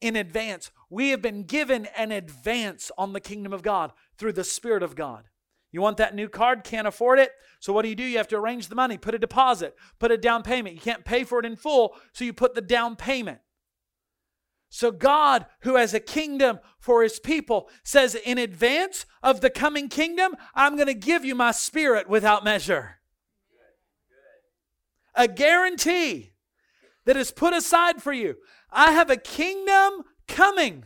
In 0.00 0.14
advance, 0.14 0.70
we 0.90 1.10
have 1.10 1.22
been 1.22 1.44
given 1.44 1.86
an 1.96 2.12
advance 2.12 2.90
on 2.98 3.12
the 3.12 3.20
kingdom 3.20 3.52
of 3.52 3.62
God 3.62 3.92
through 4.18 4.34
the 4.34 4.44
Spirit 4.44 4.82
of 4.82 4.94
God. 4.94 5.24
You 5.72 5.80
want 5.80 5.96
that 5.96 6.14
new 6.14 6.28
card? 6.28 6.64
Can't 6.64 6.86
afford 6.86 7.18
it? 7.18 7.32
So, 7.60 7.72
what 7.72 7.82
do 7.82 7.88
you 7.88 7.94
do? 7.94 8.04
You 8.04 8.18
have 8.18 8.28
to 8.28 8.36
arrange 8.36 8.68
the 8.68 8.74
money, 8.74 8.98
put 8.98 9.14
a 9.14 9.18
deposit, 9.18 9.74
put 9.98 10.12
a 10.12 10.16
down 10.16 10.42
payment. 10.42 10.74
You 10.74 10.80
can't 10.80 11.04
pay 11.04 11.24
for 11.24 11.38
it 11.38 11.46
in 11.46 11.56
full, 11.56 11.96
so 12.12 12.24
you 12.24 12.32
put 12.32 12.54
the 12.54 12.60
down 12.60 12.96
payment. 12.96 13.40
So, 14.68 14.90
God, 14.90 15.46
who 15.60 15.76
has 15.76 15.94
a 15.94 16.00
kingdom 16.00 16.60
for 16.78 17.02
his 17.02 17.18
people, 17.18 17.68
says, 17.82 18.14
In 18.14 18.38
advance 18.38 19.06
of 19.22 19.40
the 19.40 19.50
coming 19.50 19.88
kingdom, 19.88 20.34
I'm 20.54 20.76
going 20.76 20.86
to 20.86 20.94
give 20.94 21.24
you 21.24 21.34
my 21.34 21.52
spirit 21.52 22.08
without 22.08 22.44
measure. 22.44 22.98
A 25.16 25.28
guarantee 25.28 26.34
that 27.04 27.16
is 27.16 27.30
put 27.30 27.54
aside 27.54 28.02
for 28.02 28.12
you. 28.12 28.36
I 28.70 28.92
have 28.92 29.10
a 29.10 29.16
kingdom 29.16 30.02
coming. 30.28 30.84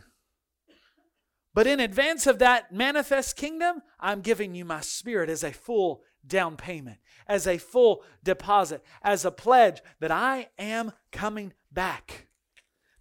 But 1.53 1.67
in 1.67 1.79
advance 1.79 2.27
of 2.27 2.39
that 2.39 2.71
manifest 2.71 3.35
kingdom, 3.35 3.81
I'm 3.99 4.21
giving 4.21 4.55
you 4.55 4.63
my 4.63 4.81
spirit 4.81 5.29
as 5.29 5.43
a 5.43 5.51
full 5.51 6.03
down 6.25 6.55
payment, 6.55 6.99
as 7.27 7.45
a 7.45 7.57
full 7.57 8.03
deposit, 8.23 8.83
as 9.01 9.25
a 9.25 9.31
pledge 9.31 9.81
that 9.99 10.11
I 10.11 10.47
am 10.57 10.93
coming 11.11 11.53
back. 11.71 12.27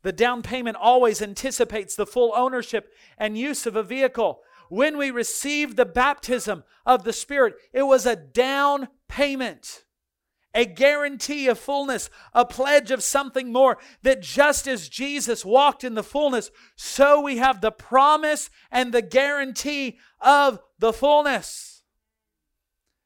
The 0.02 0.12
down 0.12 0.42
payment 0.42 0.76
always 0.76 1.20
anticipates 1.20 1.94
the 1.94 2.06
full 2.06 2.32
ownership 2.34 2.92
and 3.18 3.36
use 3.36 3.66
of 3.66 3.76
a 3.76 3.82
vehicle. 3.82 4.40
When 4.68 4.96
we 4.96 5.10
received 5.10 5.76
the 5.76 5.84
baptism 5.84 6.64
of 6.86 7.04
the 7.04 7.12
Spirit, 7.12 7.54
it 7.72 7.82
was 7.82 8.06
a 8.06 8.16
down 8.16 8.88
payment, 9.08 9.84
a 10.54 10.64
guarantee 10.64 11.46
of 11.48 11.58
fullness, 11.58 12.10
a 12.34 12.44
pledge 12.44 12.90
of 12.90 13.02
something 13.02 13.52
more. 13.52 13.78
That 14.02 14.22
just 14.22 14.66
as 14.66 14.88
Jesus 14.88 15.44
walked 15.44 15.84
in 15.84 15.94
the 15.94 16.02
fullness, 16.02 16.50
so 16.76 17.20
we 17.20 17.38
have 17.38 17.60
the 17.60 17.70
promise 17.70 18.50
and 18.70 18.92
the 18.92 19.02
guarantee 19.02 19.98
of 20.20 20.60
the 20.78 20.92
fullness. 20.92 21.82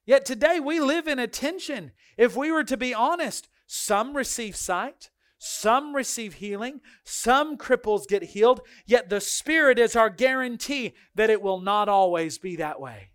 Yet 0.06 0.24
today 0.24 0.60
we 0.60 0.80
live 0.80 1.08
in 1.08 1.18
a 1.18 1.26
tension. 1.26 1.92
If 2.16 2.36
we 2.36 2.50
were 2.52 2.64
to 2.64 2.76
be 2.76 2.94
honest, 2.94 3.48
some 3.66 4.16
receive 4.16 4.56
sight, 4.56 5.10
some 5.38 5.94
receive 5.94 6.34
healing, 6.34 6.80
some 7.04 7.56
cripples 7.56 8.06
get 8.06 8.22
healed, 8.22 8.60
yet 8.86 9.08
the 9.10 9.20
Spirit 9.20 9.78
is 9.78 9.96
our 9.96 10.10
guarantee 10.10 10.94
that 11.14 11.30
it 11.30 11.42
will 11.42 11.60
not 11.60 11.88
always 11.88 12.38
be 12.38 12.56
that 12.56 12.80
way. 12.80 13.10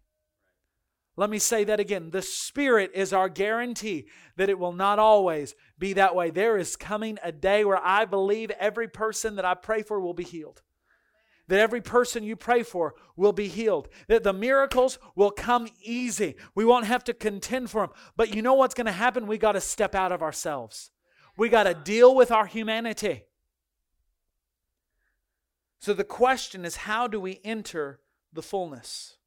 Let 1.20 1.30
me 1.30 1.38
say 1.38 1.66
that 1.66 1.82
again. 1.82 2.12
The 2.12 2.22
Spirit 2.22 2.92
is 2.94 3.12
our 3.12 3.28
guarantee 3.28 4.08
that 4.38 4.48
it 4.48 4.58
will 4.58 4.72
not 4.72 5.00
always 5.00 5.54
be 5.78 5.92
that 5.92 6.16
way. 6.16 6.30
There 6.30 6.58
is 6.58 6.78
coming 6.78 7.18
a 7.22 7.30
day 7.30 7.66
where 7.66 7.86
I 7.86 8.06
believe 8.06 8.52
every 8.52 8.88
person 8.88 9.36
that 9.36 9.44
I 9.44 9.54
pray 9.56 9.84
for 9.84 10.00
will 10.00 10.14
be 10.14 10.24
healed. 10.24 10.62
That 11.50 11.60
every 11.60 11.82
person 11.82 12.24
you 12.24 12.38
pray 12.38 12.64
for 12.64 12.96
will 13.18 13.34
be 13.34 13.50
healed. 13.50 13.90
That 14.08 14.24
the 14.24 14.32
miracles 14.32 14.98
will 15.14 15.32
come 15.32 15.68
easy. 15.84 16.38
We 16.56 16.64
won't 16.64 16.86
have 16.86 17.04
to 17.04 17.14
contend 17.14 17.70
for 17.70 17.82
them. 17.82 17.90
But 18.16 18.34
you 18.34 18.42
know 18.42 18.54
what's 18.54 18.74
going 18.74 18.86
to 18.86 18.94
happen? 18.94 19.28
We 19.28 19.38
got 19.38 19.54
to 19.54 19.62
step 19.62 19.96
out 19.96 20.14
of 20.14 20.22
ourselves. 20.22 20.90
We 21.36 21.50
got 21.50 21.64
to 21.64 21.74
deal 21.74 22.16
with 22.16 22.32
our 22.32 22.46
humanity. 22.46 23.26
So 25.80 25.94
the 25.94 26.06
question 26.06 26.64
is 26.64 26.78
how 26.78 27.08
do 27.08 27.20
we 27.20 27.42
enter 27.44 28.00
the 28.32 28.42
fullness? 28.42 29.18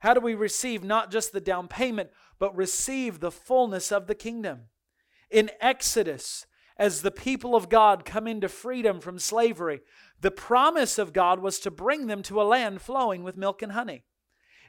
How 0.00 0.14
do 0.14 0.20
we 0.20 0.34
receive 0.34 0.84
not 0.84 1.10
just 1.10 1.32
the 1.32 1.40
down 1.40 1.68
payment, 1.68 2.10
but 2.38 2.56
receive 2.56 3.20
the 3.20 3.30
fullness 3.30 3.90
of 3.90 4.06
the 4.06 4.14
kingdom? 4.14 4.66
In 5.30 5.50
Exodus, 5.60 6.46
as 6.76 7.02
the 7.02 7.10
people 7.10 7.54
of 7.54 7.68
God 7.68 8.04
come 8.04 8.26
into 8.26 8.48
freedom 8.48 9.00
from 9.00 9.18
slavery, 9.18 9.80
the 10.20 10.30
promise 10.30 10.98
of 10.98 11.12
God 11.12 11.40
was 11.40 11.58
to 11.60 11.70
bring 11.70 12.06
them 12.06 12.22
to 12.24 12.40
a 12.40 12.44
land 12.44 12.82
flowing 12.82 13.22
with 13.22 13.36
milk 13.36 13.62
and 13.62 13.72
honey. 13.72 14.04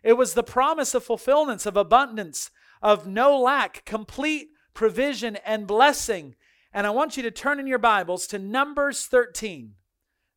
It 0.03 0.13
was 0.13 0.33
the 0.33 0.43
promise 0.43 0.93
of 0.93 1.03
fulfillments, 1.03 1.65
of 1.65 1.77
abundance, 1.77 2.51
of 2.81 3.07
no 3.07 3.39
lack, 3.39 3.85
complete 3.85 4.49
provision 4.73 5.37
and 5.45 5.67
blessing 5.67 6.35
and 6.73 6.87
I 6.87 6.91
want 6.91 7.17
you 7.17 7.23
to 7.23 7.31
turn 7.31 7.59
in 7.59 7.67
your 7.67 7.79
Bibles 7.79 8.27
to 8.27 8.39
Numbers 8.39 9.05
13. 9.05 9.73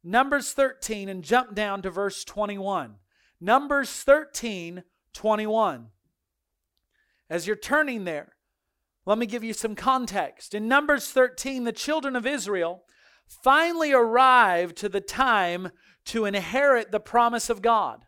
Numbers 0.02 0.52
13 0.52 1.08
and 1.08 1.22
jump 1.22 1.54
down 1.54 1.80
to 1.82 1.90
verse 1.90 2.24
21. 2.24 2.96
Numbers 3.44 3.90
13, 3.90 4.84
21. 5.12 5.88
As 7.28 7.46
you're 7.46 7.56
turning 7.56 8.04
there, 8.04 8.36
let 9.04 9.18
me 9.18 9.26
give 9.26 9.44
you 9.44 9.52
some 9.52 9.74
context. 9.74 10.54
In 10.54 10.66
Numbers 10.66 11.10
13, 11.10 11.64
the 11.64 11.72
children 11.72 12.16
of 12.16 12.26
Israel 12.26 12.84
finally 13.26 13.92
arrived 13.92 14.78
to 14.78 14.88
the 14.88 15.02
time 15.02 15.72
to 16.06 16.24
inherit 16.24 16.90
the 16.90 17.00
promise 17.00 17.50
of 17.50 17.60
God. 17.60 18.06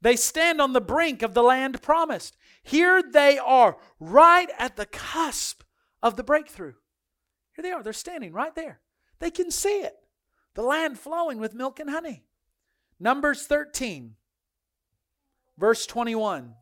They 0.00 0.16
stand 0.16 0.58
on 0.58 0.72
the 0.72 0.80
brink 0.80 1.20
of 1.20 1.34
the 1.34 1.42
land 1.42 1.82
promised. 1.82 2.38
Here 2.62 3.02
they 3.02 3.36
are, 3.38 3.76
right 4.00 4.48
at 4.58 4.76
the 4.76 4.86
cusp 4.86 5.64
of 6.02 6.16
the 6.16 6.24
breakthrough. 6.24 6.72
Here 7.54 7.62
they 7.62 7.72
are. 7.72 7.82
They're 7.82 7.92
standing 7.92 8.32
right 8.32 8.54
there. 8.54 8.80
They 9.18 9.30
can 9.30 9.50
see 9.50 9.80
it. 9.80 9.96
The 10.54 10.62
land 10.62 10.98
flowing 10.98 11.38
with 11.38 11.52
milk 11.52 11.78
and 11.78 11.90
honey. 11.90 12.24
Numbers 12.98 13.46
13, 13.46 14.14
verse 15.58 15.86
21. 15.86 16.54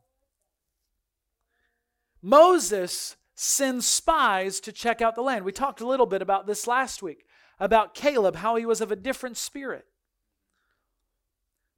Moses 2.22 3.16
sends 3.34 3.86
spies 3.86 4.60
to 4.60 4.72
check 4.72 5.00
out 5.00 5.14
the 5.14 5.22
land. 5.22 5.44
We 5.44 5.52
talked 5.52 5.80
a 5.80 5.86
little 5.86 6.06
bit 6.06 6.20
about 6.20 6.46
this 6.46 6.66
last 6.66 7.02
week, 7.02 7.24
about 7.58 7.94
Caleb, 7.94 8.36
how 8.36 8.56
he 8.56 8.66
was 8.66 8.80
of 8.80 8.92
a 8.92 8.96
different 8.96 9.36
spirit. 9.36 9.86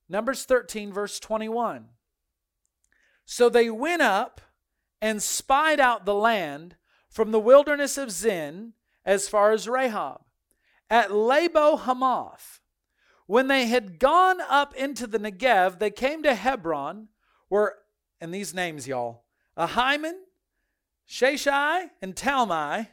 Numbers 0.08 0.44
13, 0.44 0.92
verse 0.92 1.20
21. 1.20 1.86
So 3.24 3.48
they 3.48 3.70
went 3.70 4.02
up 4.02 4.40
and 5.00 5.22
spied 5.22 5.80
out 5.80 6.04
the 6.04 6.14
land 6.14 6.76
from 7.08 7.30
the 7.30 7.40
wilderness 7.40 7.96
of 7.96 8.10
Zin 8.10 8.72
as 9.04 9.28
far 9.28 9.52
as 9.52 9.66
Rehob. 9.66 10.22
At 10.90 11.10
Labo 11.10 11.78
Hamath, 11.78 12.60
when 13.32 13.48
they 13.48 13.64
had 13.64 13.98
gone 13.98 14.42
up 14.50 14.76
into 14.76 15.06
the 15.06 15.18
Negev, 15.18 15.78
they 15.78 15.90
came 15.90 16.22
to 16.22 16.34
Hebron, 16.34 17.08
where, 17.48 17.76
and 18.20 18.34
these 18.34 18.52
names, 18.52 18.86
y'all, 18.86 19.24
Ahiman, 19.56 20.18
Sheshai, 21.08 21.88
and 22.02 22.14
Talmai, 22.14 22.88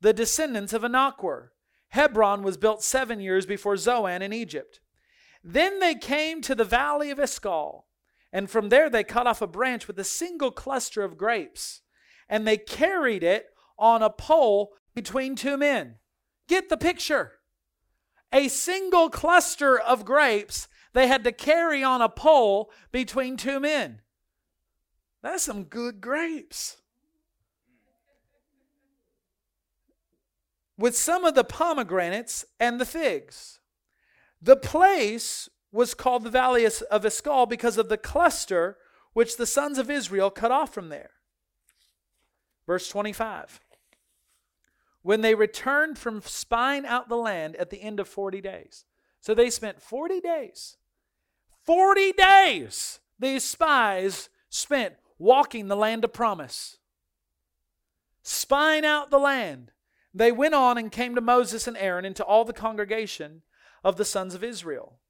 the 0.00 0.12
descendants 0.12 0.72
of 0.72 0.82
Anak 0.82 1.22
were. 1.22 1.52
Hebron 1.90 2.42
was 2.42 2.56
built 2.56 2.82
seven 2.82 3.20
years 3.20 3.46
before 3.46 3.76
Zoan 3.76 4.20
in 4.20 4.32
Egypt. 4.32 4.80
Then 5.44 5.78
they 5.78 5.94
came 5.94 6.42
to 6.42 6.56
the 6.56 6.64
valley 6.64 7.12
of 7.12 7.18
Escol, 7.18 7.84
and 8.32 8.50
from 8.50 8.70
there 8.70 8.90
they 8.90 9.04
cut 9.04 9.28
off 9.28 9.42
a 9.42 9.46
branch 9.46 9.86
with 9.86 9.96
a 10.00 10.02
single 10.02 10.50
cluster 10.50 11.04
of 11.04 11.16
grapes, 11.16 11.82
and 12.28 12.44
they 12.44 12.56
carried 12.56 13.22
it 13.22 13.46
on 13.78 14.02
a 14.02 14.10
pole 14.10 14.72
between 14.92 15.36
two 15.36 15.56
men. 15.56 15.98
Get 16.48 16.68
the 16.68 16.76
picture. 16.76 17.34
A 18.34 18.48
single 18.48 19.08
cluster 19.08 19.78
of 19.78 20.04
grapes 20.04 20.66
they 20.92 21.06
had 21.06 21.22
to 21.24 21.32
carry 21.32 21.84
on 21.84 22.02
a 22.02 22.08
pole 22.08 22.70
between 22.90 23.36
two 23.36 23.60
men. 23.60 24.00
That's 25.22 25.44
some 25.44 25.64
good 25.64 26.00
grapes. 26.00 26.78
With 30.76 30.96
some 30.96 31.24
of 31.24 31.34
the 31.34 31.44
pomegranates 31.44 32.44
and 32.58 32.80
the 32.80 32.84
figs. 32.84 33.60
The 34.42 34.56
place 34.56 35.48
was 35.70 35.94
called 35.94 36.24
the 36.24 36.30
Valley 36.30 36.64
of 36.64 37.04
Escol 37.04 37.48
because 37.48 37.78
of 37.78 37.88
the 37.88 37.96
cluster 37.96 38.76
which 39.12 39.36
the 39.36 39.46
sons 39.46 39.78
of 39.78 39.90
Israel 39.90 40.30
cut 40.30 40.50
off 40.50 40.74
from 40.74 40.88
there. 40.88 41.10
Verse 42.66 42.88
25 42.88 43.60
when 45.04 45.20
they 45.20 45.34
returned 45.34 45.98
from 45.98 46.22
spying 46.22 46.86
out 46.86 47.10
the 47.10 47.16
land 47.16 47.54
at 47.56 47.68
the 47.68 47.82
end 47.82 48.00
of 48.00 48.08
40 48.08 48.40
days. 48.40 48.86
So 49.20 49.34
they 49.34 49.50
spent 49.50 49.82
40 49.82 50.18
days. 50.20 50.78
40 51.62 52.12
days 52.12 53.00
these 53.18 53.44
spies 53.44 54.30
spent 54.48 54.94
walking 55.18 55.68
the 55.68 55.76
land 55.76 56.04
of 56.04 56.14
promise, 56.14 56.78
spying 58.22 58.84
out 58.84 59.10
the 59.10 59.18
land. 59.18 59.72
They 60.14 60.32
went 60.32 60.54
on 60.54 60.78
and 60.78 60.90
came 60.90 61.14
to 61.14 61.20
Moses 61.20 61.66
and 61.66 61.76
Aaron 61.76 62.06
and 62.06 62.16
to 62.16 62.24
all 62.24 62.46
the 62.46 62.54
congregation 62.54 63.42
of 63.84 63.96
the 63.96 64.04
sons 64.06 64.34
of 64.34 64.42
Israel 64.42 65.00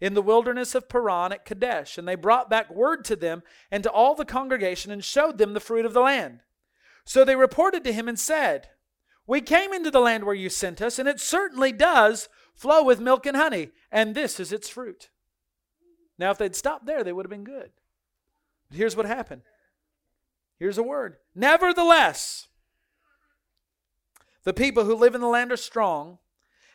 in 0.00 0.14
the 0.14 0.22
wilderness 0.22 0.76
of 0.76 0.88
Paran 0.88 1.32
at 1.32 1.44
Kadesh. 1.44 1.98
And 1.98 2.06
they 2.06 2.14
brought 2.14 2.48
back 2.48 2.72
word 2.72 3.04
to 3.06 3.16
them 3.16 3.42
and 3.72 3.82
to 3.82 3.90
all 3.90 4.14
the 4.14 4.24
congregation 4.24 4.92
and 4.92 5.02
showed 5.02 5.38
them 5.38 5.52
the 5.52 5.60
fruit 5.60 5.84
of 5.84 5.94
the 5.94 6.00
land. 6.00 6.40
So 7.04 7.24
they 7.24 7.34
reported 7.34 7.82
to 7.84 7.92
him 7.92 8.08
and 8.08 8.18
said, 8.18 8.68
we 9.26 9.40
came 9.40 9.72
into 9.72 9.90
the 9.90 10.00
land 10.00 10.24
where 10.24 10.34
you 10.34 10.48
sent 10.48 10.82
us, 10.82 10.98
and 10.98 11.08
it 11.08 11.20
certainly 11.20 11.72
does 11.72 12.28
flow 12.54 12.82
with 12.82 13.00
milk 13.00 13.26
and 13.26 13.36
honey, 13.36 13.70
and 13.90 14.14
this 14.14 14.40
is 14.40 14.52
its 14.52 14.68
fruit. 14.68 15.10
Now, 16.18 16.30
if 16.30 16.38
they'd 16.38 16.56
stopped 16.56 16.86
there, 16.86 17.02
they 17.02 17.12
would 17.12 17.24
have 17.24 17.30
been 17.30 17.44
good. 17.44 17.70
But 18.68 18.78
here's 18.78 18.96
what 18.96 19.06
happened. 19.06 19.42
Here's 20.58 20.78
a 20.78 20.82
word. 20.82 21.16
Nevertheless, 21.34 22.48
the 24.44 24.52
people 24.52 24.84
who 24.84 24.94
live 24.94 25.14
in 25.14 25.20
the 25.20 25.28
land 25.28 25.52
are 25.52 25.56
strong, 25.56 26.18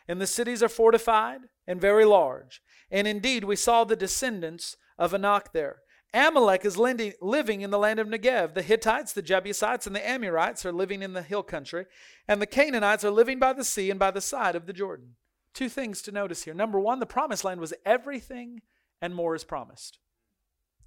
and 0.06 0.20
the 0.20 0.26
cities 0.26 0.62
are 0.62 0.68
fortified 0.68 1.42
and 1.66 1.80
very 1.80 2.04
large. 2.04 2.62
And 2.90 3.06
indeed, 3.06 3.44
we 3.44 3.56
saw 3.56 3.84
the 3.84 3.96
descendants 3.96 4.76
of 4.98 5.12
Anak 5.12 5.52
there. 5.52 5.82
Amalek 6.14 6.64
is 6.64 6.78
living 6.78 7.60
in 7.60 7.70
the 7.70 7.78
land 7.78 7.98
of 8.00 8.06
Negev. 8.06 8.54
The 8.54 8.62
Hittites, 8.62 9.12
the 9.12 9.22
Jebusites, 9.22 9.86
and 9.86 9.94
the 9.94 10.08
Amorites 10.08 10.64
are 10.64 10.72
living 10.72 11.02
in 11.02 11.12
the 11.12 11.22
hill 11.22 11.42
country, 11.42 11.84
and 12.26 12.40
the 12.40 12.46
Canaanites 12.46 13.04
are 13.04 13.10
living 13.10 13.38
by 13.38 13.52
the 13.52 13.64
sea 13.64 13.90
and 13.90 13.98
by 14.00 14.10
the 14.10 14.20
side 14.20 14.56
of 14.56 14.66
the 14.66 14.72
Jordan. 14.72 15.16
two 15.54 15.68
things 15.68 16.02
to 16.02 16.12
notice 16.12 16.44
here. 16.44 16.54
Number 16.54 16.78
one, 16.78 17.00
the 17.00 17.06
promised 17.06 17.44
land 17.44 17.60
was 17.60 17.74
everything 17.84 18.62
and 19.02 19.14
more 19.14 19.34
is 19.34 19.44
promised. 19.44 19.98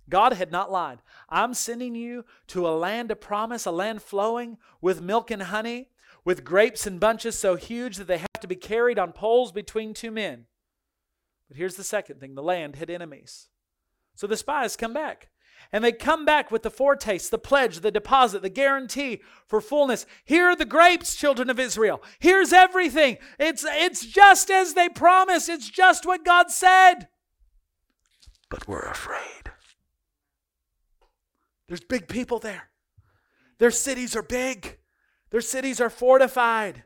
God 0.10 0.34
had 0.34 0.52
not 0.52 0.72
lied. 0.72 1.00
I'm 1.30 1.54
sending 1.54 1.94
you 1.94 2.26
to 2.48 2.68
a 2.68 2.72
land 2.72 3.12
of 3.12 3.22
promise, 3.22 3.66
a 3.66 3.72
land 3.72 4.02
flowing 4.02 4.58
with 4.82 5.02
milk 5.02 5.30
and 5.30 5.44
honey, 5.44 5.90
with 6.24 6.44
grapes 6.44 6.88
and 6.88 7.00
bunches 7.00 7.38
so 7.38 7.56
huge 7.56 7.98
that 7.98 8.08
they 8.08 8.18
have 8.18 8.42
to 8.42 8.48
be 8.48 8.56
carried 8.56 8.98
on 8.98 9.12
poles 9.12 9.52
between 9.52 9.94
two 9.94 10.12
men. 10.12 10.46
But 11.48 11.58
here's 11.58 11.76
the 11.76 11.84
second 11.84 12.20
thing 12.20 12.36
the 12.36 12.44
land 12.44 12.78
had 12.78 12.90
enemies. 12.90 13.48
So 14.22 14.28
the 14.28 14.38
spies 14.38 14.78
come 14.78 14.94
back. 14.94 15.30
And 15.72 15.84
they 15.84 15.92
come 15.92 16.26
back 16.26 16.52
with 16.52 16.62
the 16.62 16.70
foretaste, 16.70 17.32
the 17.32 17.40
pledge, 17.40 17.80
the 17.80 17.90
deposit, 17.90 18.44
the 18.44 18.50
guarantee 18.50 19.20
for 19.48 19.60
fullness. 19.60 20.06
Here 20.26 20.46
are 20.46 20.56
the 20.56 20.64
grapes, 20.64 21.16
children 21.16 21.50
of 21.50 21.60
Israel. 21.60 22.04
Here's 22.20 22.54
everything. 22.54 23.18
It's, 23.40 23.66
it's 23.68 24.06
just 24.06 24.52
as 24.52 24.76
they 24.76 24.90
promised, 24.90 25.50
it's 25.50 25.68
just 25.68 26.06
what 26.06 26.24
God 26.24 26.52
said. 26.52 27.08
But 28.52 28.68
we're 28.68 28.82
afraid. 28.82 29.50
There's 31.68 31.82
big 31.82 32.08
people 32.08 32.38
there. 32.38 32.70
Their 33.58 33.72
cities 33.72 34.16
are 34.16 34.22
big, 34.22 34.78
their 35.32 35.42
cities 35.42 35.82
are 35.82 35.90
fortified. 35.90 36.84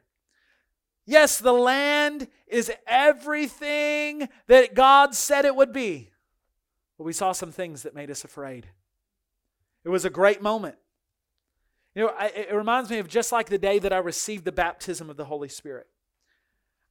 Yes, 1.05 1.37
the 1.37 1.51
land 1.51 2.29
is 2.47 2.71
everything 2.87 4.29
that 4.47 4.73
God 4.73 5.13
said 5.15 5.43
it 5.43 5.57
would 5.57 5.73
be. 5.73 6.11
But 6.97 7.03
we 7.03 7.13
saw 7.13 7.31
some 7.31 7.51
things 7.51 7.84
that 7.84 7.95
made 7.95 8.10
us 8.10 8.23
afraid. 8.23 8.67
It 9.84 9.89
was 9.89 10.05
a 10.05 10.10
great 10.10 10.41
moment. 10.41 10.75
You 11.93 12.03
know, 12.03 12.13
it 12.19 12.53
reminds 12.53 12.89
me 12.89 12.99
of 12.99 13.08
just 13.08 13.31
like 13.31 13.47
the 13.47 13.58
day 13.58 13.79
that 13.79 13.93
I 13.93 13.97
received 13.97 14.43
the 14.43 14.51
baptism 14.51 15.10
of 15.10 15.15
the 15.15 15.25
Holy 15.25 15.47
Spirit. 15.47 15.88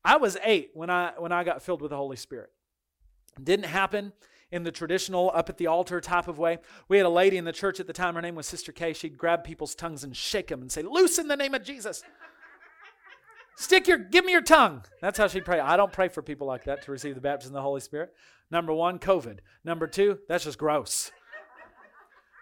I 0.04 0.16
was 0.16 0.36
eight 0.42 0.70
when 0.74 0.90
I 0.90 1.12
when 1.18 1.32
I 1.32 1.44
got 1.44 1.62
filled 1.62 1.82
with 1.82 1.90
the 1.90 1.96
Holy 1.96 2.16
Spirit. 2.16 2.50
It 3.36 3.44
didn't 3.44 3.66
happen 3.66 4.12
in 4.50 4.62
the 4.62 4.70
traditional 4.70 5.30
up 5.34 5.48
at 5.48 5.58
the 5.58 5.66
altar 5.66 6.00
type 6.00 6.28
of 6.28 6.38
way. 6.38 6.58
We 6.88 6.96
had 6.96 7.06
a 7.06 7.10
lady 7.10 7.36
in 7.36 7.44
the 7.44 7.52
church 7.52 7.80
at 7.80 7.86
the 7.86 7.92
time, 7.92 8.14
her 8.14 8.22
name 8.22 8.34
was 8.34 8.46
Sister 8.46 8.70
Kay. 8.70 8.92
She'd 8.92 9.18
grab 9.18 9.44
people's 9.44 9.74
tongues 9.74 10.04
and 10.04 10.16
shake 10.16 10.48
them 10.48 10.62
and 10.62 10.70
say, 10.70 10.82
Loose 10.82 11.18
in 11.18 11.28
the 11.28 11.36
name 11.36 11.54
of 11.54 11.64
Jesus. 11.64 12.02
Stick 13.56 13.86
your, 13.86 13.98
give 13.98 14.24
me 14.24 14.32
your 14.32 14.42
tongue. 14.42 14.84
That's 15.00 15.18
how 15.18 15.28
she'd 15.28 15.44
pray. 15.44 15.60
I 15.60 15.76
don't 15.76 15.92
pray 15.92 16.08
for 16.08 16.22
people 16.22 16.46
like 16.46 16.64
that 16.64 16.82
to 16.82 16.90
receive 16.90 17.14
the 17.14 17.20
baptism 17.20 17.54
of 17.54 17.58
the 17.58 17.62
Holy 17.62 17.80
Spirit. 17.80 18.12
Number 18.50 18.72
one, 18.72 18.98
COVID. 18.98 19.38
Number 19.64 19.86
two, 19.86 20.18
that's 20.28 20.44
just 20.44 20.58
gross. 20.58 21.12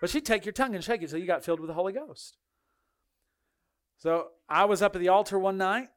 But 0.01 0.11
she'd 0.11 0.27
take 0.27 0.45
your 0.45 0.53
tongue 0.53 0.75
and 0.75 0.83
shake 0.83 1.03
it 1.03 1.11
so 1.11 1.17
you 1.17 1.27
got 1.27 1.45
filled 1.45 1.61
with 1.61 1.69
the 1.69 1.75
Holy 1.75 1.93
Ghost. 1.93 2.39
So 3.99 4.29
I 4.49 4.65
was 4.65 4.83
up 4.83 4.97
at 4.97 5.01
the 5.01 5.09
altar 5.09 5.39
one 5.39 5.59
night 5.59 5.89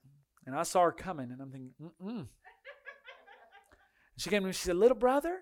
and 0.46 0.56
I 0.56 0.64
saw 0.64 0.84
her 0.84 0.92
coming 0.92 1.32
and 1.32 1.42
I'm 1.42 1.50
thinking, 1.50 1.72
mm-mm. 1.82 2.28
She 4.18 4.30
came 4.30 4.44
to 4.44 4.48
me 4.48 4.54
she 4.54 4.62
said, 4.62 4.78
Little 4.78 4.98
brother, 4.98 5.40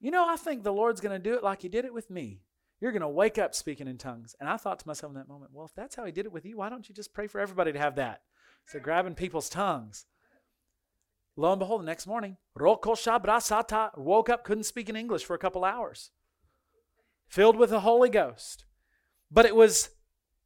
you 0.00 0.10
know, 0.10 0.28
I 0.28 0.36
think 0.36 0.62
the 0.62 0.72
Lord's 0.72 1.00
going 1.00 1.18
to 1.20 1.30
do 1.30 1.36
it 1.36 1.44
like 1.44 1.62
He 1.62 1.68
did 1.68 1.84
it 1.84 1.94
with 1.94 2.10
me. 2.10 2.42
You're 2.80 2.92
going 2.92 3.02
to 3.02 3.08
wake 3.08 3.38
up 3.38 3.54
speaking 3.54 3.86
in 3.86 3.96
tongues. 3.96 4.34
And 4.40 4.48
I 4.48 4.56
thought 4.56 4.80
to 4.80 4.88
myself 4.88 5.10
in 5.12 5.18
that 5.18 5.28
moment, 5.28 5.52
well, 5.54 5.64
if 5.64 5.74
that's 5.74 5.94
how 5.94 6.04
He 6.04 6.12
did 6.12 6.26
it 6.26 6.32
with 6.32 6.44
you, 6.44 6.56
why 6.56 6.68
don't 6.68 6.88
you 6.88 6.94
just 6.94 7.14
pray 7.14 7.28
for 7.28 7.40
everybody 7.40 7.72
to 7.72 7.78
have 7.78 7.94
that? 7.96 8.22
So 8.66 8.80
grabbing 8.80 9.14
people's 9.14 9.48
tongues. 9.48 10.06
Lo 11.36 11.52
and 11.52 11.58
behold, 11.58 11.80
the 11.80 11.86
next 11.86 12.06
morning, 12.06 12.36
woke 13.96 14.28
up, 14.28 14.44
couldn't 14.44 14.64
speak 14.64 14.88
in 14.88 14.96
English 14.96 15.24
for 15.24 15.34
a 15.34 15.38
couple 15.38 15.64
hours, 15.64 16.10
filled 17.26 17.56
with 17.56 17.70
the 17.70 17.80
Holy 17.80 18.10
Ghost. 18.10 18.64
But 19.30 19.46
it 19.46 19.56
was, 19.56 19.90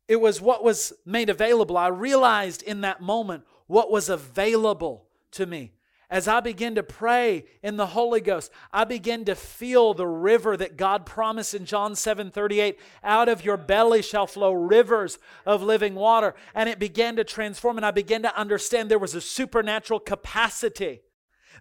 it 0.07 0.20
was 0.20 0.40
what 0.40 0.62
was 0.62 0.92
made 1.05 1.29
available. 1.29 1.76
I 1.76 1.88
realized 1.88 2.62
in 2.62 2.83
that 2.83 3.00
moment 3.00 3.44
what 3.66 3.90
was 3.90 4.09
available 4.09 5.09
to 5.33 5.46
me. 5.46 5.76
As 6.09 6.29
I 6.29 6.38
begin 6.38 6.77
to 6.77 6.85
pray 6.85 7.47
in 7.64 7.77
the 7.77 7.88
Holy 7.88 8.21
Ghost, 8.21 8.53
I 8.73 8.85
begin 8.85 9.25
to 9.25 9.35
feel 9.35 9.92
the 9.92 10.07
river 10.07 10.57
that 10.57 10.77
God 10.77 11.05
promised 11.05 11.53
in 11.53 11.64
John 11.64 11.97
7 11.97 12.31
38. 12.31 12.79
Out 13.03 13.29
of 13.29 13.45
your 13.45 13.57
belly 13.57 14.03
shall 14.03 14.29
flow 14.29 14.53
rivers 14.53 15.19
of 15.45 15.62
living 15.62 15.97
water. 15.97 16.37
And 16.55 16.69
it 16.69 16.79
began 16.79 17.16
to 17.16 17.25
transform, 17.25 17.77
and 17.77 17.85
I 17.85 17.90
began 17.90 18.23
to 18.23 18.38
understand 18.38 18.88
there 18.88 19.01
was 19.01 19.16
a 19.16 19.21
supernatural 19.21 19.99
capacity 19.99 21.01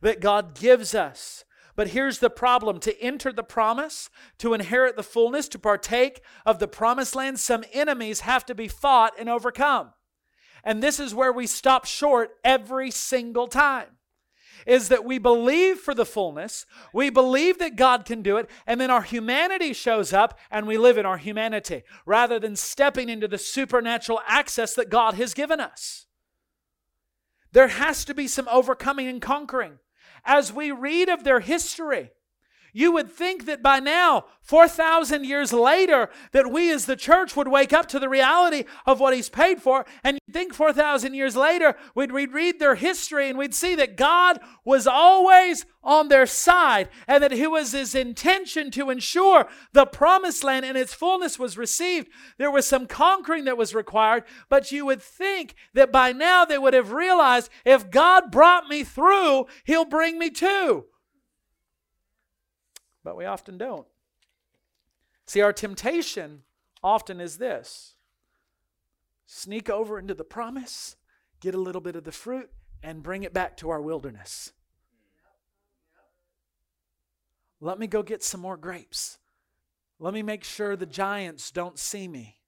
that 0.01 0.21
God 0.21 0.53
gives 0.53 0.93
us. 0.93 1.43
But 1.75 1.89
here's 1.89 2.19
the 2.19 2.29
problem 2.29 2.79
to 2.81 3.01
enter 3.01 3.33
the 3.33 3.43
promise, 3.43 4.11
to 4.37 4.53
inherit 4.53 4.95
the 4.95 5.03
fullness, 5.03 5.47
to 5.49 5.59
partake 5.59 6.21
of 6.45 6.59
the 6.59 6.67
promised 6.67 7.15
land, 7.15 7.39
some 7.39 7.65
enemies 7.73 8.21
have 8.21 8.45
to 8.45 8.55
be 8.55 8.67
fought 8.67 9.13
and 9.19 9.27
overcome. 9.27 9.91
And 10.63 10.83
this 10.83 10.99
is 10.99 11.15
where 11.15 11.33
we 11.33 11.47
stop 11.47 11.85
short 11.85 12.31
every 12.43 12.91
single 12.91 13.47
time 13.47 13.94
is 14.65 14.89
that 14.89 15.05
we 15.05 15.17
believe 15.17 15.79
for 15.79 15.93
the 15.93 16.05
fullness, 16.05 16.65
we 16.93 17.09
believe 17.09 17.59
that 17.59 17.75
God 17.75 18.05
can 18.05 18.21
do 18.21 18.37
it, 18.37 18.49
and 18.65 18.79
then 18.79 18.89
our 18.89 19.01
humanity 19.01 19.73
shows 19.73 20.13
up 20.13 20.37
and 20.51 20.67
we 20.67 20.77
live 20.77 20.97
in 20.97 21.05
our 21.05 21.17
humanity 21.17 21.83
rather 22.05 22.39
than 22.39 22.55
stepping 22.55 23.09
into 23.09 23.27
the 23.27 23.37
supernatural 23.37 24.21
access 24.27 24.73
that 24.75 24.89
God 24.89 25.15
has 25.15 25.33
given 25.33 25.59
us. 25.59 26.05
There 27.51 27.69
has 27.69 28.03
to 28.05 28.13
be 28.13 28.27
some 28.27 28.47
overcoming 28.49 29.07
and 29.07 29.21
conquering. 29.21 29.79
As 30.25 30.51
we 30.51 30.71
read 30.71 31.07
of 31.07 31.23
their 31.23 31.39
history, 31.39 32.11
you 32.75 32.91
would 32.91 33.09
think 33.09 33.45
that 33.45 33.63
by 33.63 33.79
now, 33.79 34.25
4,000 34.41 35.23
years 35.23 35.53
later, 35.53 36.09
that 36.33 36.51
we 36.51 36.69
as 36.73 36.85
the 36.85 36.97
church 36.97 37.33
would 37.33 37.47
wake 37.47 37.71
up 37.71 37.87
to 37.87 37.99
the 37.99 38.09
reality 38.09 38.65
of 38.85 38.99
what 38.99 39.15
He's 39.15 39.29
paid 39.29 39.61
for. 39.61 39.85
And 40.03 40.19
you'd 40.27 40.33
think 40.33 40.53
4,000 40.53 41.13
years 41.13 41.37
later, 41.37 41.77
we'd 41.95 42.11
read 42.11 42.59
their 42.59 42.75
history 42.75 43.29
and 43.29 43.37
we'd 43.37 43.55
see 43.55 43.75
that 43.75 43.95
God 43.95 44.41
was 44.65 44.87
always 44.87 45.65
on 45.85 46.09
their 46.09 46.25
side 46.25 46.89
and 47.07 47.23
that 47.23 47.31
it 47.31 47.49
was 47.49 47.71
His 47.71 47.95
intention 47.95 48.71
to 48.71 48.89
ensure 48.89 49.47
the 49.71 49.85
promised 49.85 50.43
land 50.43 50.65
and 50.65 50.77
its 50.77 50.93
fullness 50.93 51.39
was 51.39 51.57
received. 51.57 52.09
There 52.37 52.51
was 52.51 52.67
some 52.67 52.87
conquering 52.87 53.45
that 53.45 53.57
was 53.57 53.73
required, 53.73 54.25
but 54.49 54.73
you 54.73 54.85
would 54.85 55.01
think 55.01 55.55
that 55.75 55.93
by 55.93 56.11
now 56.11 56.43
they 56.43 56.57
would 56.57 56.73
have 56.73 56.91
realized 56.91 57.49
if 57.63 57.89
God 57.89 58.31
brought 58.31 58.67
me 58.67 58.83
through, 58.83 59.45
He'll 59.63 59.85
bring 59.85 60.19
me 60.19 60.29
to 60.31 60.87
but 63.05 63.15
we 63.15 63.23
often 63.23 63.57
don't. 63.57 63.87
See, 65.25 65.39
our 65.39 65.53
temptation 65.53 66.41
often 66.83 67.21
is 67.21 67.37
this 67.37 67.93
sneak 69.27 69.69
over 69.69 69.97
into 69.97 70.13
the 70.13 70.23
promise, 70.23 70.97
get 71.39 71.55
a 71.55 71.59
little 71.59 71.81
bit 71.81 71.95
of 71.95 72.03
the 72.03 72.11
fruit, 72.11 72.49
and 72.83 73.01
bring 73.01 73.23
it 73.23 73.33
back 73.33 73.55
to 73.57 73.69
our 73.69 73.81
wilderness. 73.81 74.51
Let 77.61 77.79
me 77.79 77.87
go 77.87 78.03
get 78.03 78.23
some 78.23 78.41
more 78.41 78.57
grapes. 78.57 79.17
Let 79.97 80.13
me 80.13 80.21
make 80.21 80.43
sure 80.43 80.75
the 80.75 80.85
giants 80.85 81.49
don't 81.49 81.79
see 81.79 82.07
me. 82.07 82.41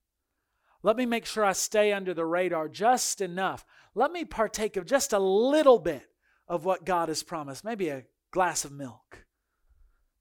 Let 0.83 0.97
me 0.97 1.05
make 1.05 1.25
sure 1.25 1.45
I 1.45 1.53
stay 1.53 1.93
under 1.93 2.13
the 2.13 2.25
radar 2.25 2.67
just 2.67 3.21
enough. 3.21 3.65
Let 3.95 4.11
me 4.11 4.25
partake 4.25 4.77
of 4.77 4.85
just 4.85 5.13
a 5.13 5.19
little 5.19 5.79
bit 5.79 6.09
of 6.47 6.65
what 6.65 6.85
God 6.85 7.09
has 7.09 7.23
promised, 7.23 7.63
maybe 7.63 7.89
a 7.89 8.03
glass 8.31 8.65
of 8.65 8.71
milk 8.71 9.26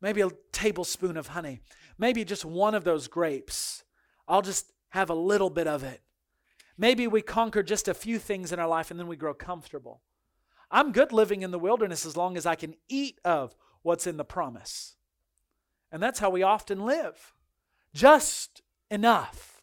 maybe 0.01 0.21
a 0.21 0.31
tablespoon 0.53 1.17
of 1.17 1.29
honey, 1.29 1.61
maybe 1.99 2.25
just 2.25 2.45
one 2.45 2.75
of 2.75 2.85
those 2.85 3.09
grapes. 3.09 3.85
I'll 4.29 4.43
just 4.43 4.73
have 4.91 5.11
a 5.11 5.15
little 5.15 5.51
bit 5.51 5.67
of 5.67 5.83
it. 5.83 6.03
Maybe 6.79 7.07
we 7.07 7.23
conquer 7.23 7.63
just 7.63 7.89
a 7.89 7.95
few 7.95 8.19
things 8.19 8.53
in 8.53 8.59
our 8.59 8.69
life 8.69 8.91
and 8.91 9.01
then 9.01 9.07
we 9.07 9.17
grow 9.17 9.35
comfortable. 9.35 10.03
I'm 10.71 10.93
good 10.93 11.13
living 11.13 11.43
in 11.43 11.51
the 11.51 11.59
wilderness 11.59 12.05
as 12.05 12.17
long 12.17 12.37
as 12.37 12.45
I 12.45 12.55
can 12.55 12.75
eat 12.89 13.19
of 13.25 13.57
what's 13.83 14.07
in 14.07 14.17
the 14.17 14.25
promise. 14.25 14.97
And 15.91 16.03
that's 16.03 16.19
how 16.19 16.31
we 16.31 16.43
often 16.43 16.85
live. 16.85 17.33
Just 17.95 18.63
enough. 18.91 19.63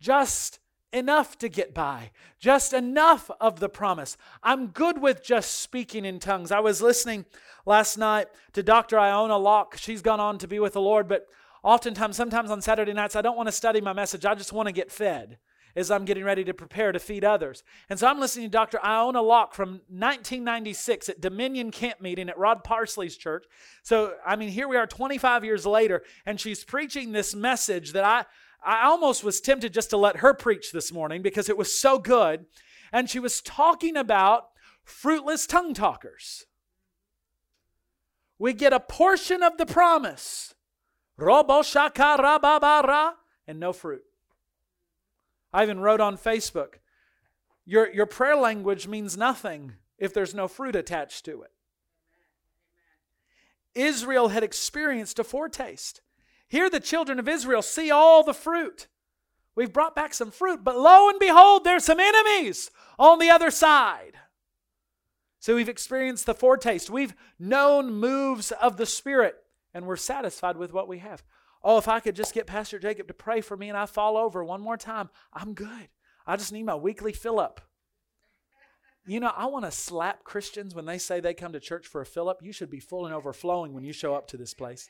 Just 0.00 0.60
enough 0.92 1.38
to 1.38 1.48
get 1.48 1.74
by, 1.74 2.10
just 2.38 2.72
enough 2.72 3.30
of 3.40 3.60
the 3.60 3.68
promise. 3.68 4.16
I'm 4.42 4.68
good 4.68 5.00
with 5.00 5.22
just 5.22 5.60
speaking 5.60 6.04
in 6.04 6.18
tongues. 6.18 6.50
I 6.50 6.60
was 6.60 6.80
listening 6.80 7.26
last 7.66 7.98
night 7.98 8.28
to 8.54 8.62
Dr. 8.62 8.98
Iona 8.98 9.36
Locke. 9.36 9.76
She's 9.76 10.02
gone 10.02 10.20
on 10.20 10.38
to 10.38 10.48
be 10.48 10.58
with 10.58 10.72
the 10.72 10.80
Lord, 10.80 11.08
but 11.08 11.26
oftentimes, 11.62 12.16
sometimes 12.16 12.50
on 12.50 12.62
Saturday 12.62 12.92
nights, 12.92 13.16
I 13.16 13.22
don't 13.22 13.36
want 13.36 13.48
to 13.48 13.52
study 13.52 13.80
my 13.80 13.92
message. 13.92 14.24
I 14.24 14.34
just 14.34 14.52
want 14.52 14.66
to 14.68 14.72
get 14.72 14.90
fed 14.90 15.38
as 15.76 15.90
I'm 15.90 16.04
getting 16.04 16.24
ready 16.24 16.42
to 16.44 16.54
prepare 16.54 16.90
to 16.92 16.98
feed 16.98 17.24
others. 17.24 17.62
And 17.88 17.98
so 17.98 18.08
I'm 18.08 18.18
listening 18.18 18.46
to 18.46 18.50
Dr. 18.50 18.84
Iona 18.84 19.22
Locke 19.22 19.54
from 19.54 19.82
1996 19.88 21.08
at 21.08 21.20
Dominion 21.20 21.70
Camp 21.70 22.00
Meeting 22.00 22.28
at 22.28 22.38
Rod 22.38 22.64
Parsley's 22.64 23.16
church. 23.16 23.44
So, 23.82 24.14
I 24.26 24.34
mean, 24.34 24.48
here 24.48 24.66
we 24.66 24.76
are 24.76 24.86
25 24.86 25.44
years 25.44 25.66
later, 25.66 26.02
and 26.26 26.40
she's 26.40 26.64
preaching 26.64 27.12
this 27.12 27.34
message 27.34 27.92
that 27.92 28.04
I 28.04 28.24
I 28.64 28.86
almost 28.86 29.24
was 29.24 29.40
tempted 29.40 29.72
just 29.72 29.90
to 29.90 29.96
let 29.96 30.18
her 30.18 30.34
preach 30.34 30.72
this 30.72 30.92
morning 30.92 31.22
because 31.22 31.48
it 31.48 31.56
was 31.56 31.76
so 31.76 31.98
good. 31.98 32.46
And 32.92 33.08
she 33.08 33.18
was 33.18 33.40
talking 33.40 33.96
about 33.96 34.48
fruitless 34.82 35.46
tongue 35.46 35.74
talkers. 35.74 36.46
We 38.38 38.52
get 38.52 38.72
a 38.72 38.80
portion 38.80 39.42
of 39.42 39.58
the 39.58 39.66
promise, 39.66 40.54
and 43.46 43.58
no 43.58 43.72
fruit. 43.72 44.02
I 45.52 45.62
even 45.62 45.80
wrote 45.80 46.00
on 46.00 46.16
Facebook, 46.16 46.74
your, 47.64 47.92
your 47.92 48.06
prayer 48.06 48.36
language 48.36 48.86
means 48.86 49.16
nothing 49.16 49.74
if 49.98 50.14
there's 50.14 50.34
no 50.34 50.46
fruit 50.46 50.76
attached 50.76 51.24
to 51.24 51.42
it. 51.42 51.50
Israel 53.74 54.28
had 54.28 54.42
experienced 54.42 55.18
a 55.18 55.24
foretaste. 55.24 56.00
Here, 56.48 56.70
the 56.70 56.80
children 56.80 57.18
of 57.18 57.28
Israel 57.28 57.62
see 57.62 57.90
all 57.90 58.24
the 58.24 58.34
fruit. 58.34 58.88
We've 59.54 59.72
brought 59.72 59.94
back 59.94 60.14
some 60.14 60.30
fruit, 60.30 60.64
but 60.64 60.78
lo 60.78 61.08
and 61.08 61.18
behold, 61.18 61.64
there's 61.64 61.84
some 61.84 62.00
enemies 62.00 62.70
on 62.98 63.18
the 63.18 63.30
other 63.30 63.50
side. 63.50 64.14
So 65.40 65.54
we've 65.54 65.68
experienced 65.68 66.26
the 66.26 66.34
foretaste. 66.34 66.90
We've 66.90 67.14
known 67.38 67.92
moves 67.92 68.50
of 68.50 68.76
the 68.76 68.86
Spirit, 68.86 69.36
and 69.74 69.86
we're 69.86 69.96
satisfied 69.96 70.56
with 70.56 70.72
what 70.72 70.88
we 70.88 70.98
have. 70.98 71.22
Oh, 71.62 71.76
if 71.76 71.88
I 71.88 72.00
could 72.00 72.16
just 72.16 72.34
get 72.34 72.46
Pastor 72.46 72.78
Jacob 72.78 73.08
to 73.08 73.14
pray 73.14 73.40
for 73.40 73.56
me 73.56 73.68
and 73.68 73.76
I 73.76 73.86
fall 73.86 74.16
over 74.16 74.44
one 74.44 74.60
more 74.60 74.76
time, 74.76 75.10
I'm 75.32 75.54
good. 75.54 75.88
I 76.26 76.36
just 76.36 76.52
need 76.52 76.64
my 76.64 76.74
weekly 76.74 77.12
fill 77.12 77.40
up. 77.40 77.60
You 79.06 79.20
know, 79.20 79.32
I 79.34 79.46
want 79.46 79.64
to 79.64 79.70
slap 79.70 80.22
Christians 80.22 80.74
when 80.74 80.84
they 80.84 80.98
say 80.98 81.18
they 81.18 81.34
come 81.34 81.52
to 81.52 81.60
church 81.60 81.86
for 81.86 82.00
a 82.00 82.06
fill 82.06 82.28
up. 82.28 82.42
You 82.42 82.52
should 82.52 82.70
be 82.70 82.80
full 82.80 83.06
and 83.06 83.14
overflowing 83.14 83.72
when 83.72 83.84
you 83.84 83.92
show 83.92 84.14
up 84.14 84.28
to 84.28 84.36
this 84.36 84.54
place 84.54 84.88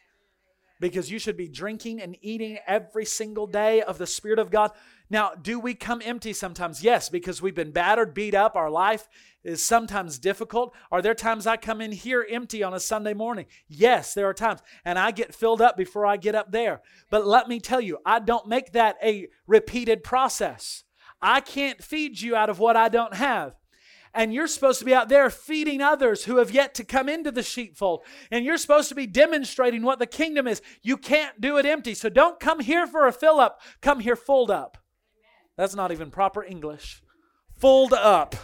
because 0.80 1.10
you 1.10 1.18
should 1.18 1.36
be 1.36 1.48
drinking 1.48 2.00
and 2.00 2.16
eating 2.20 2.58
every 2.66 3.04
single 3.04 3.46
day 3.46 3.82
of 3.82 3.98
the 3.98 4.06
Spirit 4.06 4.38
of 4.38 4.50
God. 4.50 4.72
Now, 5.10 5.32
do 5.40 5.58
we 5.58 5.74
come 5.74 6.02
empty 6.04 6.32
sometimes? 6.32 6.82
Yes, 6.82 7.08
because 7.08 7.40
we've 7.40 7.54
been 7.54 7.70
battered, 7.70 8.14
beat 8.14 8.34
up. 8.34 8.56
Our 8.56 8.70
life 8.70 9.08
is 9.42 9.64
sometimes 9.64 10.18
difficult. 10.18 10.74
Are 10.92 11.00
there 11.00 11.14
times 11.14 11.46
I 11.46 11.56
come 11.56 11.80
in 11.80 11.92
here 11.92 12.26
empty 12.28 12.62
on 12.62 12.74
a 12.74 12.80
Sunday 12.80 13.14
morning? 13.14 13.46
Yes, 13.68 14.12
there 14.12 14.28
are 14.28 14.34
times. 14.34 14.60
And 14.84 14.98
I 14.98 15.10
get 15.10 15.34
filled 15.34 15.62
up 15.62 15.76
before 15.76 16.04
I 16.04 16.18
get 16.18 16.34
up 16.34 16.52
there. 16.52 16.82
But 17.10 17.26
let 17.26 17.48
me 17.48 17.58
tell 17.60 17.80
you, 17.80 17.98
I 18.04 18.20
don't 18.20 18.48
make 18.48 18.72
that 18.72 18.96
a 19.02 19.28
repeated 19.46 20.04
process. 20.04 20.84
I 21.22 21.40
can't 21.40 21.82
feed 21.82 22.20
you 22.20 22.36
out 22.36 22.50
of 22.50 22.58
what 22.58 22.76
I 22.76 22.88
don't 22.88 23.14
have 23.14 23.54
and 24.18 24.34
you're 24.34 24.48
supposed 24.48 24.80
to 24.80 24.84
be 24.84 24.92
out 24.92 25.08
there 25.08 25.30
feeding 25.30 25.80
others 25.80 26.24
who 26.24 26.38
have 26.38 26.50
yet 26.50 26.74
to 26.74 26.82
come 26.82 27.08
into 27.08 27.30
the 27.30 27.42
sheepfold. 27.44 28.02
And 28.32 28.44
you're 28.44 28.58
supposed 28.58 28.88
to 28.88 28.96
be 28.96 29.06
demonstrating 29.06 29.82
what 29.82 30.00
the 30.00 30.08
kingdom 30.08 30.48
is. 30.48 30.60
You 30.82 30.96
can't 30.96 31.40
do 31.40 31.56
it 31.56 31.64
empty. 31.64 31.94
So 31.94 32.08
don't 32.08 32.40
come 32.40 32.58
here 32.58 32.88
for 32.88 33.06
a 33.06 33.12
fill 33.12 33.38
up, 33.38 33.60
come 33.80 34.00
here 34.00 34.16
full 34.16 34.50
up. 34.50 34.76
That's 35.56 35.76
not 35.76 35.92
even 35.92 36.10
proper 36.10 36.42
English. 36.42 37.00
Fulled 37.60 37.92
up. 37.92 38.34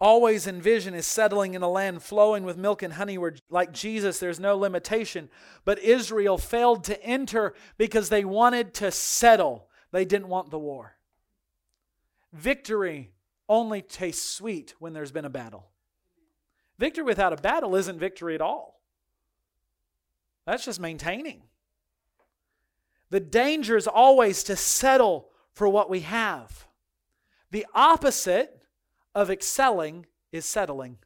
Always 0.00 0.46
envision 0.46 0.94
is 0.94 1.08
settling 1.08 1.54
in 1.54 1.62
a 1.62 1.68
land 1.68 2.04
flowing 2.04 2.44
with 2.44 2.56
milk 2.56 2.84
and 2.84 2.92
honey 2.92 3.18
where, 3.18 3.34
like 3.50 3.72
Jesus, 3.72 4.20
there's 4.20 4.38
no 4.38 4.56
limitation. 4.56 5.28
But 5.64 5.80
Israel 5.80 6.38
failed 6.38 6.84
to 6.84 7.02
enter 7.02 7.54
because 7.78 8.10
they 8.10 8.24
wanted 8.24 8.74
to 8.74 8.92
settle, 8.92 9.68
they 9.90 10.04
didn't 10.04 10.28
want 10.28 10.50
the 10.50 10.58
war. 10.60 10.95
Victory 12.36 13.12
only 13.48 13.80
tastes 13.80 14.28
sweet 14.28 14.74
when 14.78 14.92
there's 14.92 15.12
been 15.12 15.24
a 15.24 15.30
battle. 15.30 15.70
Victory 16.78 17.04
without 17.04 17.32
a 17.32 17.36
battle 17.36 17.74
isn't 17.74 17.98
victory 17.98 18.34
at 18.34 18.42
all. 18.42 18.80
That's 20.44 20.64
just 20.64 20.78
maintaining. 20.78 21.42
The 23.08 23.20
danger 23.20 23.76
is 23.76 23.86
always 23.86 24.42
to 24.44 24.56
settle 24.56 25.30
for 25.52 25.66
what 25.68 25.88
we 25.88 26.00
have. 26.00 26.68
The 27.50 27.66
opposite 27.74 28.66
of 29.14 29.30
excelling 29.30 30.06
is 30.30 30.44
settling. 30.44 30.98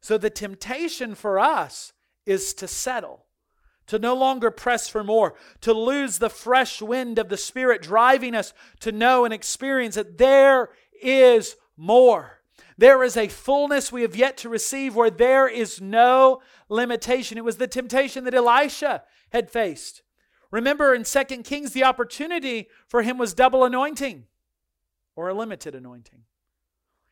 So 0.00 0.18
the 0.18 0.30
temptation 0.30 1.14
for 1.14 1.38
us 1.38 1.94
is 2.26 2.52
to 2.54 2.68
settle 2.68 3.24
to 3.86 3.98
no 3.98 4.14
longer 4.14 4.50
press 4.50 4.88
for 4.88 5.02
more, 5.04 5.34
to 5.60 5.72
lose 5.72 6.18
the 6.18 6.30
fresh 6.30 6.80
wind 6.80 7.18
of 7.18 7.28
the 7.28 7.36
Spirit 7.36 7.82
driving 7.82 8.34
us 8.34 8.54
to 8.80 8.92
know 8.92 9.24
and 9.24 9.34
experience 9.34 9.94
that 9.96 10.18
there 10.18 10.70
is 11.02 11.56
more. 11.76 12.40
There 12.78 13.02
is 13.02 13.16
a 13.16 13.28
fullness 13.28 13.92
we 13.92 14.02
have 14.02 14.16
yet 14.16 14.36
to 14.38 14.48
receive 14.48 14.94
where 14.94 15.10
there 15.10 15.46
is 15.46 15.80
no 15.80 16.40
limitation. 16.68 17.38
It 17.38 17.44
was 17.44 17.58
the 17.58 17.66
temptation 17.66 18.24
that 18.24 18.34
Elisha 18.34 19.02
had 19.30 19.50
faced. 19.50 20.02
Remember 20.50 20.94
in 20.94 21.04
2 21.04 21.24
Kings, 21.42 21.72
the 21.72 21.84
opportunity 21.84 22.68
for 22.86 23.02
him 23.02 23.18
was 23.18 23.34
double 23.34 23.64
anointing 23.64 24.24
or 25.16 25.28
a 25.28 25.34
limited 25.34 25.74
anointing. 25.74 26.24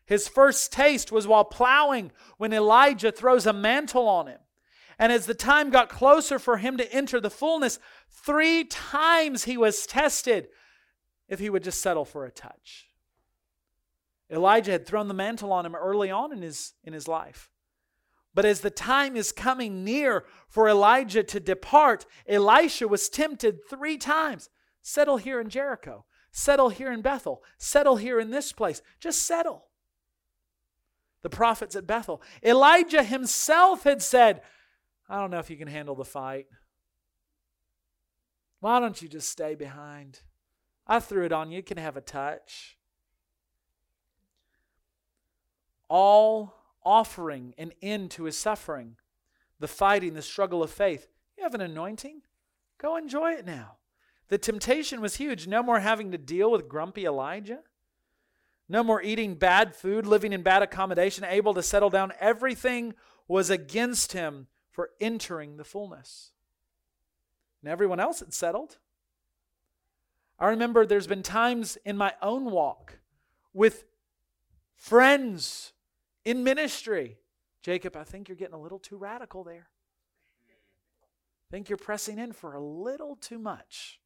His 0.05 0.29
first 0.29 0.73
taste 0.73 1.13
was 1.13 1.27
while 1.27 1.45
plowing 1.45 2.11
when 2.37 2.53
Elijah 2.53 3.13
throws 3.13 3.47
a 3.47 3.53
mantle 3.53 4.09
on 4.09 4.27
him. 4.27 4.41
And 5.01 5.11
as 5.11 5.25
the 5.25 5.35
time 5.35 5.71
got 5.71 5.89
closer 5.89 6.39
for 6.39 6.59
him 6.59 6.77
to 6.77 6.93
enter 6.93 7.21
the 7.21 7.31
fullness, 7.31 7.79
three 8.11 8.65
times 8.65 9.45
he 9.45 9.57
was 9.57 9.87
tested 9.87 10.49
if 11.27 11.39
he 11.39 11.49
would 11.49 11.65
just 11.65 11.81
settle 11.81 12.05
for 12.05 12.27
a 12.27 12.31
touch. 12.31 12.91
Elijah 14.31 14.73
had 14.73 14.87
thrown 14.87 15.09
the 15.09 15.15
mantle 15.15 15.55
on 15.55 15.65
him 15.65 15.75
early 15.75 16.11
on 16.11 16.35
in 16.35 16.43
his, 16.43 16.75
in 16.85 16.93
his 16.93 17.09
life. 17.09 17.51
But 18.35 18.45
as 18.45 18.61
the 18.61 18.71
time 18.71 19.17
is 19.17 19.33
coming 19.33 19.85
near 19.85 20.27
for 20.49 20.69
Elijah 20.69 21.23
to 21.23 21.41
depart, 21.41 22.05
Elisha 22.29 22.87
was 22.87 23.09
tempted 23.09 23.61
three 23.69 23.97
times 23.97 24.51
settle 24.83 25.17
here 25.17 25.41
in 25.41 25.49
Jericho, 25.49 26.05
settle 26.31 26.69
here 26.69 26.93
in 26.93 27.01
Bethel, 27.01 27.43
settle 27.57 27.97
here 27.97 28.21
in 28.21 28.31
this 28.31 28.53
place. 28.53 28.83
Just 29.01 29.27
settle. 29.27 29.65
The 31.23 31.31
prophets 31.31 31.75
at 31.75 31.87
Bethel. 31.87 32.23
Elijah 32.43 33.03
himself 33.03 33.85
had 33.85 34.03
said, 34.03 34.43
I 35.11 35.17
don't 35.17 35.33
know 35.33 35.41
if 35.41 35.51
you 35.51 35.57
can 35.57 35.67
handle 35.67 35.97
the 35.97 36.05
fight. 36.05 36.47
Why 38.61 38.79
don't 38.79 39.03
you 39.03 39.09
just 39.09 39.29
stay 39.29 39.57
behind? 39.57 40.21
I 40.87 41.01
threw 41.01 41.25
it 41.25 41.33
on 41.33 41.51
you. 41.51 41.57
You 41.57 41.63
can 41.65 41.79
have 41.79 41.97
a 41.97 42.01
touch. 42.01 42.79
All 45.89 46.55
offering 46.85 47.55
an 47.59 47.73
end 47.83 48.13
to 48.13 48.25
his 48.25 48.39
suffering, 48.39 48.97
the 49.59 49.67
fighting, 49.67 50.15
the 50.15 50.23
struggle 50.23 50.63
of 50.63 50.71
faith. 50.71 51.09
You 51.37 51.43
have 51.43 51.55
an 51.55 51.61
anointing. 51.61 52.23
Go 52.79 52.97
enjoy 52.97 53.33
it 53.33 53.45
now. 53.45 53.79
The 54.29 54.39
temptation 54.39 55.01
was 55.01 55.17
huge. 55.17 55.49
No 55.49 55.61
more 55.61 55.81
having 55.81 56.13
to 56.13 56.19
deal 56.19 56.53
with 56.53 56.69
grumpy 56.69 57.05
Elijah. 57.05 57.61
No 58.69 58.85
more 58.85 59.03
eating 59.03 59.35
bad 59.35 59.75
food, 59.75 60.07
living 60.07 60.33
in 60.33 60.43
bad 60.43 60.63
accommodation, 60.63 61.25
able 61.25 61.53
to 61.55 61.65
settle 61.65 61.91
down. 61.91 62.13
Everything 62.21 62.95
was 63.27 63.51
against 63.51 64.13
him 64.13 64.47
for 64.71 64.91
entering 65.01 65.57
the 65.57 65.65
fullness. 65.65 66.31
And 67.63 67.71
everyone 67.71 68.01
else 68.01 68.21
had 68.21 68.33
settled. 68.33 68.79
I 70.39 70.49
remember 70.49 70.87
there's 70.87 71.07
been 71.07 71.23
times 71.23 71.77
in 71.85 71.97
my 71.97 72.15
own 72.23 72.51
walk 72.51 72.99
with 73.53 73.85
friends 74.75 75.73
in 76.25 76.43
ministry. 76.43 77.19
Jacob, 77.63 77.97
I 77.97 78.05
think 78.05 78.29
you're 78.29 78.37
getting 78.37 78.55
a 78.55 78.61
little 78.61 78.79
too 78.79 78.97
radical 78.97 79.45
there. 79.45 79.69
I 80.49 81.51
think 81.51 81.69
you're 81.69 81.77
pressing 81.77 82.19
in 82.19 82.33
for 82.33 82.55
a 82.55 82.61
little 82.61 83.17
too 83.17 83.39
much. 83.39 84.01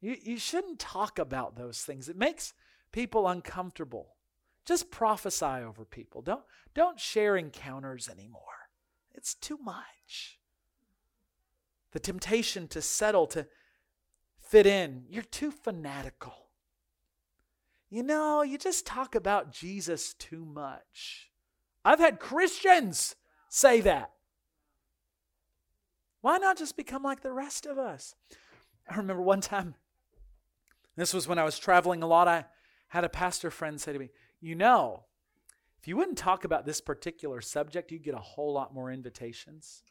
You, 0.00 0.16
you 0.22 0.38
shouldn't 0.38 0.78
talk 0.78 1.18
about 1.18 1.56
those 1.56 1.82
things. 1.82 2.08
It 2.08 2.16
makes 2.16 2.52
people 2.92 3.26
uncomfortable. 3.26 4.14
Just 4.64 4.90
prophesy 4.90 5.46
over 5.46 5.84
people. 5.84 6.20
Don't, 6.22 6.44
don't 6.74 7.00
share 7.00 7.36
encounters 7.36 8.08
anymore. 8.08 8.42
It's 9.18 9.34
too 9.34 9.58
much. 9.58 10.38
The 11.90 11.98
temptation 11.98 12.68
to 12.68 12.80
settle, 12.80 13.26
to 13.28 13.48
fit 14.38 14.64
in, 14.64 15.06
you're 15.08 15.24
too 15.24 15.50
fanatical. 15.50 16.50
You 17.90 18.04
know, 18.04 18.42
you 18.42 18.58
just 18.58 18.86
talk 18.86 19.16
about 19.16 19.52
Jesus 19.52 20.14
too 20.14 20.44
much. 20.44 21.32
I've 21.84 21.98
had 21.98 22.20
Christians 22.20 23.16
say 23.48 23.80
that. 23.80 24.12
Why 26.20 26.38
not 26.38 26.56
just 26.56 26.76
become 26.76 27.02
like 27.02 27.22
the 27.22 27.32
rest 27.32 27.66
of 27.66 27.76
us? 27.76 28.14
I 28.88 28.96
remember 28.98 29.22
one 29.22 29.40
time, 29.40 29.74
this 30.94 31.12
was 31.12 31.26
when 31.26 31.40
I 31.40 31.44
was 31.44 31.58
traveling 31.58 32.04
a 32.04 32.06
lot, 32.06 32.28
I 32.28 32.44
had 32.86 33.02
a 33.02 33.08
pastor 33.08 33.50
friend 33.50 33.80
say 33.80 33.92
to 33.92 33.98
me, 33.98 34.10
You 34.40 34.54
know, 34.54 35.06
if 35.80 35.86
you 35.86 35.96
wouldn't 35.96 36.18
talk 36.18 36.44
about 36.44 36.66
this 36.66 36.80
particular 36.80 37.40
subject, 37.40 37.92
you'd 37.92 38.02
get 38.02 38.14
a 38.14 38.18
whole 38.18 38.52
lot 38.52 38.74
more 38.74 38.90
invitations. 38.90 39.82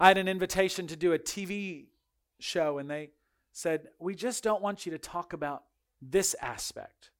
I 0.00 0.08
had 0.08 0.18
an 0.18 0.26
invitation 0.26 0.88
to 0.88 0.96
do 0.96 1.12
a 1.12 1.18
TV 1.18 1.86
show, 2.40 2.78
and 2.78 2.90
they 2.90 3.10
said, 3.52 3.88
We 4.00 4.16
just 4.16 4.42
don't 4.42 4.60
want 4.60 4.84
you 4.84 4.92
to 4.92 4.98
talk 4.98 5.32
about 5.32 5.62
this 6.00 6.34
aspect. 6.40 7.10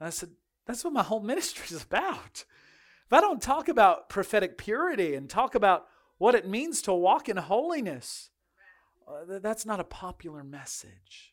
And 0.00 0.08
I 0.08 0.10
said, 0.10 0.30
That's 0.66 0.82
what 0.82 0.92
my 0.92 1.04
whole 1.04 1.20
ministry 1.20 1.76
is 1.76 1.82
about. 1.84 2.44
If 3.06 3.12
I 3.12 3.20
don't 3.20 3.40
talk 3.40 3.68
about 3.68 4.08
prophetic 4.08 4.58
purity 4.58 5.14
and 5.14 5.30
talk 5.30 5.54
about 5.54 5.86
what 6.18 6.34
it 6.34 6.48
means 6.48 6.82
to 6.82 6.92
walk 6.92 7.28
in 7.28 7.36
holiness, 7.36 8.30
uh, 9.06 9.38
that's 9.38 9.64
not 9.64 9.80
a 9.80 9.84
popular 9.84 10.42
message. 10.42 11.32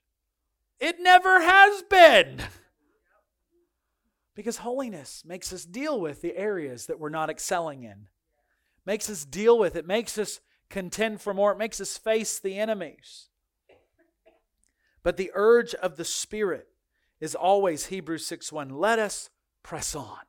It 0.79 0.97
never 0.99 1.41
has 1.41 1.81
been. 1.89 2.41
Because 4.35 4.57
holiness 4.57 5.23
makes 5.25 5.53
us 5.53 5.65
deal 5.65 5.99
with 5.99 6.21
the 6.21 6.35
areas 6.35 6.85
that 6.87 6.99
we're 6.99 7.09
not 7.09 7.29
excelling 7.29 7.83
in. 7.83 8.07
Makes 8.85 9.09
us 9.09 9.25
deal 9.25 9.57
with 9.57 9.75
it, 9.75 9.87
makes 9.87 10.17
us 10.17 10.41
contend 10.69 11.21
for 11.21 11.33
more, 11.33 11.53
it 11.53 11.57
makes 11.57 11.79
us 11.79 11.97
face 11.97 12.37
the 12.37 12.57
enemies. 12.57 13.29
But 15.03 15.17
the 15.17 15.31
urge 15.33 15.73
of 15.75 15.95
the 15.95 16.05
Spirit 16.05 16.67
is 17.19 17.33
always 17.33 17.87
Hebrews 17.87 18.25
6 18.25 18.51
1. 18.51 18.69
Let 18.69 18.99
us 18.99 19.29
press 19.63 19.95
on. 19.95 20.19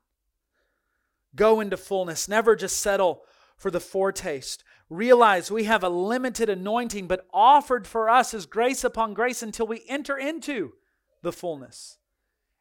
Go 1.35 1.61
into 1.61 1.77
fullness. 1.77 2.29
Never 2.29 2.55
just 2.57 2.79
settle 2.79 3.23
for 3.57 3.71
the 3.71 3.81
foretaste. 3.81 4.63
Realize 4.89 5.51
we 5.51 5.65
have 5.65 5.83
a 5.83 5.89
limited 5.89 6.49
anointing, 6.49 7.07
but 7.07 7.27
offered 7.33 7.87
for 7.87 8.09
us 8.09 8.33
is 8.33 8.47
grace 8.47 8.85
upon 8.85 9.15
grace 9.15 9.43
until 9.43 9.67
we 9.67 9.85
enter 9.89 10.17
into 10.17 10.75
the 11.23 11.33
fullness. 11.33 11.99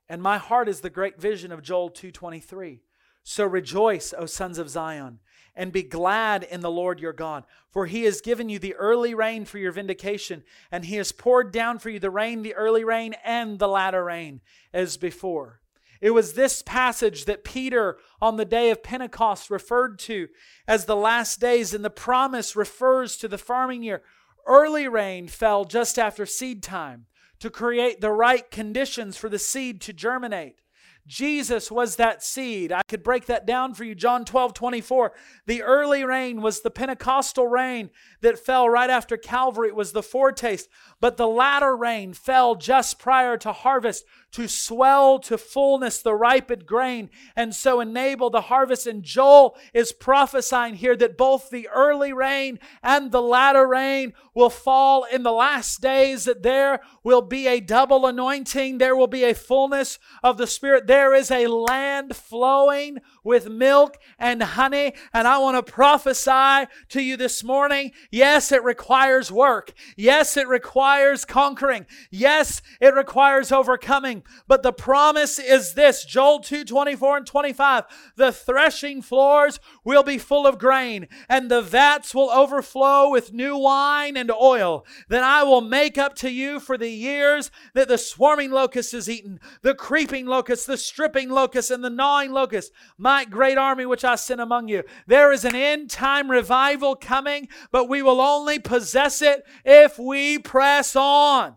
And 0.07 0.21
my 0.21 0.37
heart 0.37 0.69
is 0.69 0.81
the 0.81 0.89
great 0.89 1.19
vision 1.19 1.51
of 1.51 1.61
Joel 1.61 1.89
2:23. 1.89 2.81
So 3.23 3.43
rejoice, 3.45 4.13
O 4.15 4.27
sons 4.27 4.59
of 4.59 4.69
Zion, 4.69 5.19
and 5.55 5.71
be 5.71 5.81
glad 5.81 6.43
in 6.43 6.61
the 6.61 6.69
Lord 6.69 6.99
your 6.99 7.13
God, 7.13 7.43
for 7.71 7.87
he 7.87 8.03
has 8.03 8.21
given 8.21 8.49
you 8.49 8.59
the 8.59 8.75
early 8.75 9.15
rain 9.15 9.45
for 9.45 9.57
your 9.57 9.71
vindication, 9.71 10.43
and 10.71 10.85
he 10.85 10.97
has 10.97 11.11
poured 11.11 11.51
down 11.51 11.79
for 11.79 11.89
you 11.89 11.97
the 11.97 12.11
rain, 12.11 12.43
the 12.43 12.53
early 12.53 12.83
rain, 12.83 13.15
and 13.23 13.57
the 13.57 13.67
latter 13.67 14.03
rain, 14.03 14.41
as 14.71 14.95
before. 14.97 15.61
It 16.01 16.11
was 16.11 16.33
this 16.33 16.61
passage 16.61 17.25
that 17.25 17.43
Peter 17.43 17.97
on 18.21 18.37
the 18.37 18.45
day 18.45 18.69
of 18.69 18.83
Pentecost 18.83 19.49
referred 19.49 19.97
to 19.99 20.27
as 20.67 20.85
the 20.85 20.95
last 20.95 21.39
days, 21.39 21.73
and 21.73 21.83
the 21.83 21.89
promise 21.89 22.55
refers 22.55 23.17
to 23.17 23.27
the 23.27 23.39
farming 23.39 23.81
year. 23.81 24.03
Early 24.45 24.87
rain 24.87 25.27
fell 25.27 25.65
just 25.65 25.97
after 25.97 26.27
seed 26.27 26.61
time 26.61 27.07
to 27.39 27.49
create 27.49 28.01
the 28.01 28.11
right 28.11 28.49
conditions 28.49 29.17
for 29.17 29.29
the 29.29 29.39
seed 29.39 29.81
to 29.81 29.93
germinate. 29.93 30.61
Jesus 31.07 31.69
was 31.69 31.97
that 31.97 32.23
seed. 32.23 32.71
I 32.71 32.81
could 32.87 33.03
break 33.03 33.27
that 33.27 33.45
down 33.45 33.75
for 33.75 33.83
you. 33.83 33.93
John 33.93 34.25
12, 34.25 34.53
24. 34.53 35.11
The 35.45 35.61
early 35.61 36.03
rain 36.03 36.41
was 36.41 36.61
the 36.61 36.71
Pentecostal 36.71 37.47
rain 37.47 37.91
that 38.21 38.39
fell 38.39 38.67
right 38.67 38.89
after 38.89 39.15
Calvary. 39.15 39.67
It 39.67 39.75
was 39.75 39.91
the 39.91 40.01
foretaste. 40.01 40.67
But 40.99 41.17
the 41.17 41.27
latter 41.27 41.75
rain 41.75 42.13
fell 42.13 42.55
just 42.55 42.97
prior 42.97 43.37
to 43.37 43.51
harvest 43.51 44.05
to 44.35 44.49
swell 44.49 45.17
to 45.17 45.37
fullness 45.37 46.01
the 46.01 46.13
ripened 46.13 46.65
grain 46.65 47.09
and 47.37 47.55
so 47.55 47.79
enable 47.79 48.29
the 48.29 48.41
harvest. 48.41 48.85
And 48.85 49.01
Joel 49.01 49.55
is 49.73 49.93
prophesying 49.93 50.75
here 50.75 50.97
that 50.97 51.17
both 51.17 51.49
the 51.49 51.69
early 51.69 52.11
rain 52.11 52.59
and 52.83 53.13
the 53.13 53.21
latter 53.21 53.65
rain 53.65 54.11
will 54.33 54.49
fall 54.49 55.05
in 55.05 55.23
the 55.23 55.31
last 55.31 55.79
days, 55.79 56.25
that 56.25 56.43
there 56.43 56.81
will 57.01 57.21
be 57.21 57.47
a 57.47 57.61
double 57.61 58.05
anointing, 58.05 58.77
there 58.77 58.93
will 58.93 59.07
be 59.07 59.23
a 59.23 59.33
fullness 59.33 59.99
of 60.21 60.37
the 60.37 60.47
Spirit. 60.47 60.85
There 60.85 61.13
is 61.13 61.31
a 61.31 61.47
land 61.47 62.13
flowing 62.13 62.97
with 63.23 63.49
milk 63.49 63.97
and 64.19 64.43
honey. 64.43 64.95
And 65.13 65.29
I 65.29 65.37
want 65.37 65.65
to 65.65 65.71
prophesy 65.71 66.69
to 66.89 67.01
you 67.01 67.15
this 67.15 67.41
morning 67.41 67.93
yes, 68.11 68.51
it 68.51 68.63
requires 68.65 69.31
work. 69.31 69.71
Yes, 69.95 70.35
it 70.35 70.49
requires 70.49 71.23
conquering. 71.23 71.85
Yes, 72.11 72.61
it 72.81 72.93
requires 72.93 73.53
overcoming. 73.53 74.23
But 74.47 74.63
the 74.63 74.73
promise 74.73 75.39
is 75.39 75.73
this 75.73 76.05
Joel 76.05 76.39
2 76.39 76.65
24 76.65 77.17
and 77.17 77.25
25. 77.25 77.83
The 78.15 78.31
threshing 78.31 79.01
floors 79.01 79.59
will 79.83 80.03
be 80.03 80.17
full 80.17 80.47
of 80.47 80.57
grain, 80.57 81.07
and 81.29 81.49
the 81.49 81.61
vats 81.61 82.13
will 82.13 82.29
overflow 82.29 83.09
with 83.09 83.33
new 83.33 83.57
wine 83.57 84.17
and 84.17 84.31
oil. 84.31 84.85
Then 85.07 85.23
I 85.23 85.43
will 85.43 85.61
make 85.61 85.97
up 85.97 86.15
to 86.17 86.29
you 86.29 86.59
for 86.59 86.77
the 86.77 86.89
years 86.89 87.51
that 87.73 87.87
the 87.87 87.97
swarming 87.97 88.51
locust 88.51 88.91
has 88.91 89.09
eaten, 89.09 89.39
the 89.61 89.73
creeping 89.73 90.25
locust, 90.25 90.67
the 90.67 90.77
stripping 90.77 91.29
locust, 91.29 91.71
and 91.71 91.83
the 91.83 91.89
gnawing 91.89 92.31
locust, 92.31 92.71
my 92.97 93.25
great 93.25 93.57
army 93.57 93.85
which 93.85 94.03
I 94.03 94.15
sent 94.15 94.41
among 94.41 94.67
you. 94.67 94.83
There 95.07 95.31
is 95.31 95.45
an 95.45 95.55
end 95.55 95.89
time 95.89 96.29
revival 96.29 96.95
coming, 96.95 97.47
but 97.71 97.89
we 97.89 98.01
will 98.01 98.21
only 98.21 98.59
possess 98.59 99.21
it 99.21 99.45
if 99.63 99.97
we 99.99 100.39
press 100.39 100.95
on. 100.95 101.55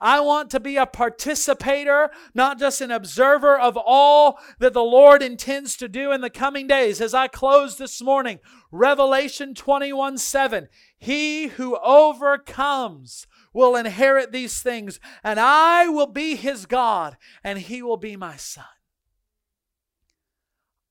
I 0.00 0.20
want 0.20 0.50
to 0.50 0.60
be 0.60 0.76
a 0.76 0.86
participator, 0.86 2.10
not 2.34 2.58
just 2.58 2.80
an 2.80 2.90
observer 2.90 3.58
of 3.58 3.76
all 3.76 4.38
that 4.60 4.72
the 4.72 4.82
Lord 4.82 5.22
intends 5.22 5.76
to 5.78 5.88
do 5.88 6.12
in 6.12 6.20
the 6.20 6.30
coming 6.30 6.66
days. 6.66 7.00
As 7.00 7.14
I 7.14 7.26
close 7.26 7.76
this 7.76 8.00
morning, 8.00 8.38
Revelation 8.70 9.54
21 9.54 10.18
7, 10.18 10.68
He 10.98 11.48
who 11.48 11.76
overcomes 11.78 13.26
will 13.52 13.74
inherit 13.74 14.30
these 14.30 14.62
things, 14.62 15.00
and 15.24 15.40
I 15.40 15.88
will 15.88 16.06
be 16.06 16.36
his 16.36 16.66
God, 16.66 17.16
and 17.42 17.58
he 17.58 17.82
will 17.82 17.96
be 17.96 18.16
my 18.16 18.36
son. 18.36 18.64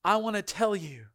I 0.04 0.16
want 0.16 0.36
to 0.36 0.42
tell 0.42 0.76
you 0.76 1.06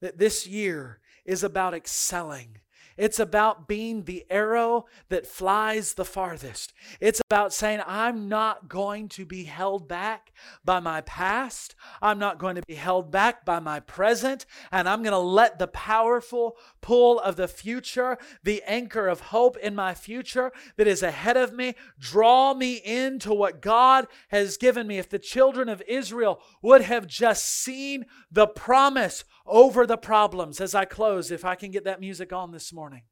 that 0.00 0.18
this 0.18 0.46
year 0.46 1.00
is 1.24 1.42
about 1.42 1.74
excelling 1.74 2.58
it's 2.98 3.20
about 3.20 3.68
being 3.68 4.02
the 4.02 4.26
arrow 4.28 4.86
that 5.08 5.26
flies 5.26 5.94
the 5.94 6.04
farthest. 6.04 6.72
It's 7.00 7.20
about 7.30 7.54
saying, 7.54 7.80
I'm 7.86 8.28
not 8.28 8.68
going 8.68 9.08
to 9.10 9.24
be 9.24 9.44
held 9.44 9.88
back 9.88 10.32
by 10.64 10.80
my 10.80 11.00
past. 11.02 11.76
I'm 12.02 12.18
not 12.18 12.38
going 12.38 12.56
to 12.56 12.62
be 12.66 12.74
held 12.74 13.10
back 13.10 13.44
by 13.44 13.60
my 13.60 13.78
present. 13.78 14.46
And 14.72 14.88
I'm 14.88 15.02
going 15.02 15.12
to 15.12 15.18
let 15.18 15.58
the 15.58 15.68
powerful 15.68 16.56
pull 16.80 17.20
of 17.20 17.36
the 17.36 17.48
future, 17.48 18.18
the 18.42 18.62
anchor 18.66 19.06
of 19.06 19.20
hope 19.20 19.56
in 19.56 19.74
my 19.74 19.94
future 19.94 20.52
that 20.76 20.88
is 20.88 21.02
ahead 21.02 21.36
of 21.36 21.52
me, 21.52 21.76
draw 22.00 22.52
me 22.52 22.74
into 22.84 23.32
what 23.32 23.62
God 23.62 24.08
has 24.28 24.56
given 24.56 24.88
me. 24.88 24.98
If 24.98 25.08
the 25.08 25.20
children 25.20 25.68
of 25.68 25.82
Israel 25.86 26.40
would 26.62 26.82
have 26.82 27.06
just 27.06 27.44
seen 27.44 28.06
the 28.30 28.48
promise 28.48 29.24
over 29.48 29.86
the 29.86 29.96
problems, 29.96 30.60
as 30.60 30.74
I 30.74 30.84
close, 30.84 31.30
if 31.30 31.44
I 31.44 31.54
can 31.54 31.70
get 31.70 31.84
that 31.84 32.00
music 32.00 32.32
on 32.32 32.52
this 32.52 32.72
morning 32.72 33.02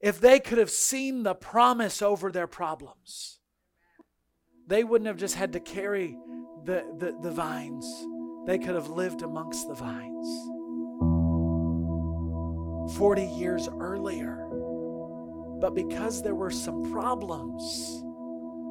if 0.00 0.20
they 0.20 0.38
could 0.38 0.58
have 0.58 0.70
seen 0.70 1.22
the 1.22 1.34
promise 1.34 2.02
over 2.02 2.30
their 2.30 2.46
problems, 2.46 3.40
they 4.66 4.84
wouldn't 4.84 5.08
have 5.08 5.16
just 5.16 5.34
had 5.34 5.52
to 5.52 5.60
carry 5.60 6.16
the, 6.64 6.84
the, 6.98 7.18
the 7.22 7.30
vines, 7.30 7.86
they 8.46 8.58
could 8.58 8.74
have 8.74 8.88
lived 8.88 9.22
amongst 9.22 9.66
the 9.68 9.74
vines 9.74 10.26
40 12.96 13.24
years 13.24 13.68
earlier. 13.80 14.44
But 15.60 15.74
because 15.74 16.22
there 16.22 16.36
were 16.36 16.52
some 16.52 16.92
problems, 16.92 18.02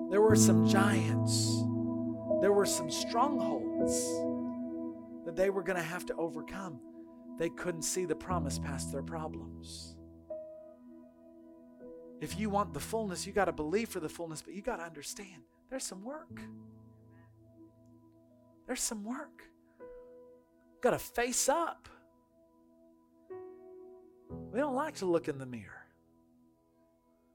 there 0.09 0.21
were 0.21 0.35
some 0.37 0.67
giants, 0.67 1.63
there 2.41 2.53
were 2.53 2.65
some 2.65 2.89
strongholds 2.89 3.93
they 5.37 5.51
were 5.51 5.61
going 5.61 5.77
to 5.77 5.83
have 5.83 6.05
to 6.07 6.15
overcome, 6.15 6.81
they 7.37 7.49
couldn't 7.49 7.83
see 7.83 8.05
the 8.05 8.15
promise 8.15 8.57
past 8.57 8.91
their 8.91 9.03
problems. 9.03 9.95
If 12.19 12.39
you 12.39 12.49
want 12.49 12.73
the 12.73 12.79
fullness, 12.79 13.27
you 13.27 13.31
got 13.31 13.45
to 13.45 13.51
believe 13.51 13.89
for 13.89 13.99
the 13.99 14.09
fullness, 14.09 14.41
but 14.41 14.55
you 14.55 14.63
got 14.63 14.77
to 14.77 14.83
understand 14.83 15.43
there's 15.69 15.83
some 15.83 16.03
work. 16.03 16.41
There's 18.65 18.81
some 18.81 19.05
work. 19.05 19.43
Got 20.81 20.91
to 20.91 20.99
face 20.99 21.47
up. 21.47 21.87
We 24.51 24.59
don't 24.59 24.75
like 24.75 24.95
to 24.95 25.05
look 25.05 25.27
in 25.27 25.37
the 25.37 25.45
mirror 25.45 25.85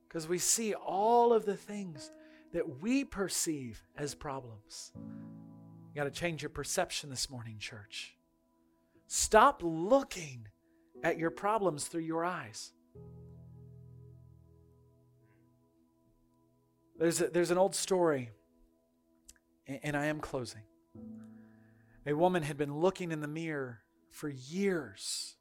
because 0.08 0.26
we 0.26 0.38
see 0.38 0.74
all 0.74 1.32
of 1.32 1.46
the 1.46 1.56
things 1.56 2.10
that 2.52 2.80
we 2.80 3.04
perceive 3.04 3.82
as 3.96 4.14
problems. 4.14 4.92
You 5.92 6.00
got 6.00 6.04
to 6.04 6.10
change 6.10 6.40
your 6.40 6.48
perception 6.48 7.10
this 7.10 7.28
morning, 7.28 7.58
church. 7.58 8.14
Stop 9.08 9.60
looking 9.62 10.48
at 11.04 11.18
your 11.18 11.30
problems 11.30 11.86
through 11.86 12.00
your 12.00 12.24
eyes. 12.24 12.72
There's, 16.98 17.20
a, 17.20 17.28
there's 17.28 17.50
an 17.50 17.58
old 17.58 17.74
story, 17.74 18.30
and 19.66 19.94
I 19.94 20.06
am 20.06 20.18
closing. 20.18 20.62
A 22.06 22.14
woman 22.14 22.42
had 22.42 22.56
been 22.56 22.74
looking 22.80 23.12
in 23.12 23.20
the 23.20 23.28
mirror 23.28 23.82
for 24.10 24.30
years, 24.30 25.36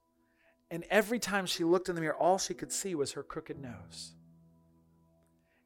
and 0.69 0.83
every 0.89 1.19
time 1.19 1.45
she 1.45 1.63
looked 1.63 1.87
in 1.87 1.95
the 1.95 2.01
mirror, 2.01 2.15
all 2.15 2.37
she 2.37 2.53
could 2.53 2.73
see 2.73 2.93
was 2.93 3.13
her 3.13 3.23
crooked 3.23 3.57
nose. 3.57 4.15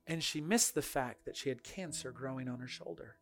And 0.05 0.23
she 0.23 0.41
missed 0.41 0.75
the 0.75 0.83
fact 0.83 1.25
that 1.25 1.35
she 1.35 1.49
had 1.49 1.63
cancer 1.63 2.11
growing 2.11 2.47
on 2.47 2.59
her 2.59 2.67
shoulder. 2.67 3.15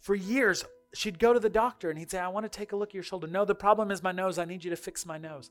For 0.00 0.14
years, 0.14 0.64
she'd 0.94 1.18
go 1.18 1.32
to 1.32 1.40
the 1.40 1.50
doctor 1.50 1.90
and 1.90 1.98
he'd 1.98 2.10
say, 2.10 2.18
I 2.18 2.28
want 2.28 2.50
to 2.50 2.58
take 2.58 2.72
a 2.72 2.76
look 2.76 2.90
at 2.90 2.94
your 2.94 3.02
shoulder. 3.02 3.26
No, 3.26 3.44
the 3.44 3.54
problem 3.54 3.90
is 3.90 4.02
my 4.02 4.12
nose. 4.12 4.38
I 4.38 4.44
need 4.44 4.64
you 4.64 4.70
to 4.70 4.76
fix 4.76 5.06
my 5.06 5.18
nose. 5.18 5.50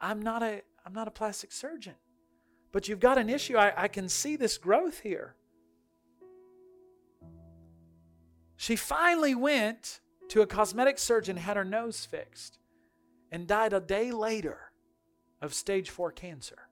I'm 0.00 0.22
not 0.22 0.42
a, 0.42 0.62
I'm 0.86 0.92
not 0.92 1.08
a 1.08 1.10
plastic 1.10 1.52
surgeon. 1.52 1.94
But 2.70 2.86
you've 2.86 3.00
got 3.00 3.18
an 3.18 3.28
issue. 3.28 3.56
I, 3.56 3.72
I 3.76 3.88
can 3.88 4.08
see 4.08 4.36
this 4.36 4.56
growth 4.56 5.00
here. 5.00 5.34
She 8.56 8.76
finally 8.76 9.34
went 9.34 10.00
to 10.28 10.42
a 10.42 10.46
cosmetic 10.46 10.98
surgeon, 10.98 11.36
had 11.36 11.56
her 11.56 11.64
nose 11.64 12.04
fixed, 12.04 12.58
and 13.32 13.46
died 13.46 13.72
a 13.72 13.80
day 13.80 14.10
later 14.10 14.72
of 15.40 15.54
stage 15.54 15.90
four 15.90 16.12
cancer. 16.12 16.68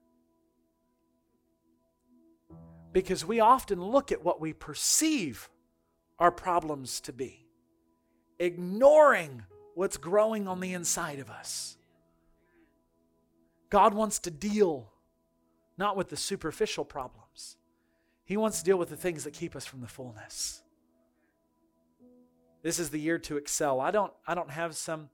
Because 2.91 3.25
we 3.25 3.39
often 3.39 3.83
look 3.83 4.11
at 4.11 4.23
what 4.23 4.39
we 4.39 4.53
perceive 4.53 5.49
our 6.19 6.31
problems 6.31 6.99
to 7.01 7.13
be, 7.13 7.45
ignoring 8.39 9.43
what's 9.75 9.97
growing 9.97 10.47
on 10.47 10.59
the 10.59 10.73
inside 10.73 11.19
of 11.19 11.29
us. 11.29 11.77
God 13.69 13.93
wants 13.93 14.19
to 14.19 14.31
deal 14.31 14.91
not 15.77 15.95
with 15.95 16.09
the 16.09 16.17
superficial 16.17 16.83
problems. 16.83 17.57
He 18.25 18.35
wants 18.35 18.59
to 18.59 18.65
deal 18.65 18.77
with 18.77 18.89
the 18.89 18.97
things 18.97 19.23
that 19.23 19.33
keep 19.33 19.55
us 19.55 19.65
from 19.65 19.81
the 19.81 19.87
fullness. 19.87 20.61
This 22.63 22.79
is 22.79 22.89
the 22.89 22.99
year 22.99 23.19
to 23.19 23.37
excel. 23.37 23.79
I 23.79 23.91
don't 23.91 24.11
I 24.25 24.35
don't 24.35 24.49
have 24.49 24.75
some 24.75 25.09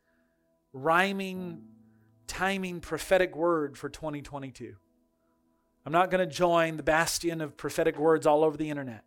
rhyming 0.72 1.64
timing 2.26 2.80
prophetic 2.80 3.36
word 3.36 3.78
for 3.78 3.90
2022. 3.90 4.76
I'm 5.86 5.92
not 5.92 6.10
going 6.10 6.28
to 6.28 6.34
join 6.34 6.78
the 6.78 6.84
bastion 6.84 7.42
of 7.42 7.58
prophetic 7.58 7.98
words 8.00 8.26
all 8.26 8.44
over 8.44 8.56
the 8.56 8.70
internet. 8.70 9.04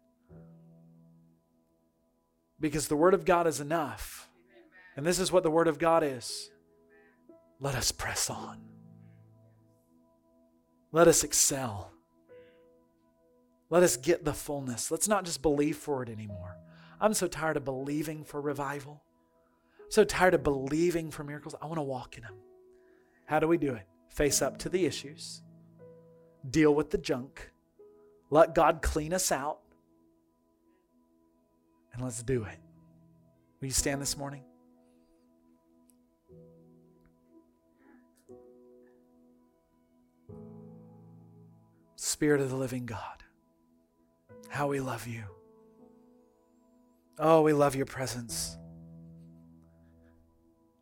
Because 2.58 2.88
the 2.88 2.96
word 2.96 3.14
of 3.14 3.24
God 3.24 3.46
is 3.46 3.60
enough. 3.60 4.28
And 4.96 5.04
this 5.04 5.18
is 5.18 5.30
what 5.30 5.42
the 5.42 5.50
word 5.50 5.68
of 5.68 5.78
God 5.78 6.02
is. 6.02 6.50
Let 7.60 7.74
us 7.74 7.92
press 7.92 8.30
on. 8.30 8.60
Let 10.92 11.08
us 11.08 11.24
excel. 11.24 11.90
Let 13.68 13.82
us 13.82 13.96
get 13.96 14.24
the 14.24 14.32
fullness. 14.32 14.90
Let's 14.90 15.08
not 15.08 15.24
just 15.24 15.42
believe 15.42 15.76
for 15.76 16.02
it 16.02 16.08
anymore. 16.08 16.56
I'm 17.00 17.14
so 17.14 17.26
tired 17.26 17.56
of 17.56 17.64
believing 17.64 18.24
for 18.24 18.40
revival. 18.40 19.02
I'm 19.84 19.90
so 19.90 20.04
tired 20.04 20.34
of 20.34 20.42
believing 20.42 21.10
for 21.10 21.24
miracles. 21.24 21.54
I 21.60 21.66
want 21.66 21.78
to 21.78 21.82
walk 21.82 22.16
in 22.16 22.22
them. 22.22 22.34
How 23.26 23.40
do 23.40 23.48
we 23.48 23.58
do 23.58 23.74
it? 23.74 23.86
Face 24.08 24.40
up 24.40 24.56
to 24.58 24.68
the 24.68 24.86
issues, 24.86 25.42
deal 26.48 26.74
with 26.74 26.90
the 26.90 26.98
junk, 26.98 27.50
let 28.30 28.54
God 28.54 28.80
clean 28.82 29.12
us 29.12 29.30
out, 29.30 29.58
and 31.96 32.04
let's 32.04 32.22
do 32.22 32.44
it. 32.44 32.58
Will 33.60 33.68
you 33.68 33.72
stand 33.72 34.02
this 34.02 34.18
morning? 34.18 34.42
Spirit 41.96 42.42
of 42.42 42.50
the 42.50 42.56
living 42.56 42.84
God, 42.84 43.24
how 44.50 44.68
we 44.68 44.78
love 44.78 45.06
you. 45.06 45.24
Oh, 47.18 47.40
we 47.40 47.54
love 47.54 47.74
your 47.74 47.86
presence. 47.86 48.58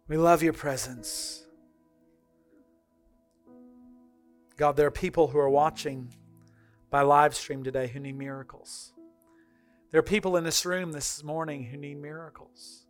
We 0.09 0.17
love 0.17 0.43
your 0.43 0.53
presence. 0.53 1.47
God, 4.57 4.77
there 4.77 4.89
are 4.89 4.91
people 4.91 5.29
who 5.29 5.39
are 5.39 5.49
watching 5.49 6.13
by 6.91 7.03
live 7.03 7.37
stream 7.37 7.63
today 7.63 7.87
who 7.87 8.01
need 8.01 8.19
miracles. 8.19 8.94
There 9.95 10.01
are 10.01 10.03
people 10.03 10.37
in 10.37 10.43
this 10.43 10.67
room 10.67 10.91
this 10.91 11.23
morning 11.23 11.63
who 11.63 11.77
need 11.77 12.03
miracles. 12.03 12.85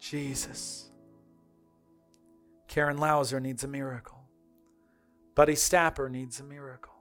Jesus. 0.00 0.88
Karen 2.66 2.96
Lauser 2.96 3.40
needs 3.40 3.62
a 3.62 3.68
miracle. 3.68 4.22
Buddy 5.34 5.54
Stapper 5.54 6.08
needs 6.08 6.40
a 6.40 6.44
miracle. 6.44 6.94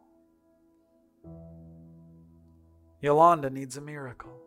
Yolanda 2.99 3.49
needs 3.49 3.77
a 3.77 3.81
miracle. 3.81 4.37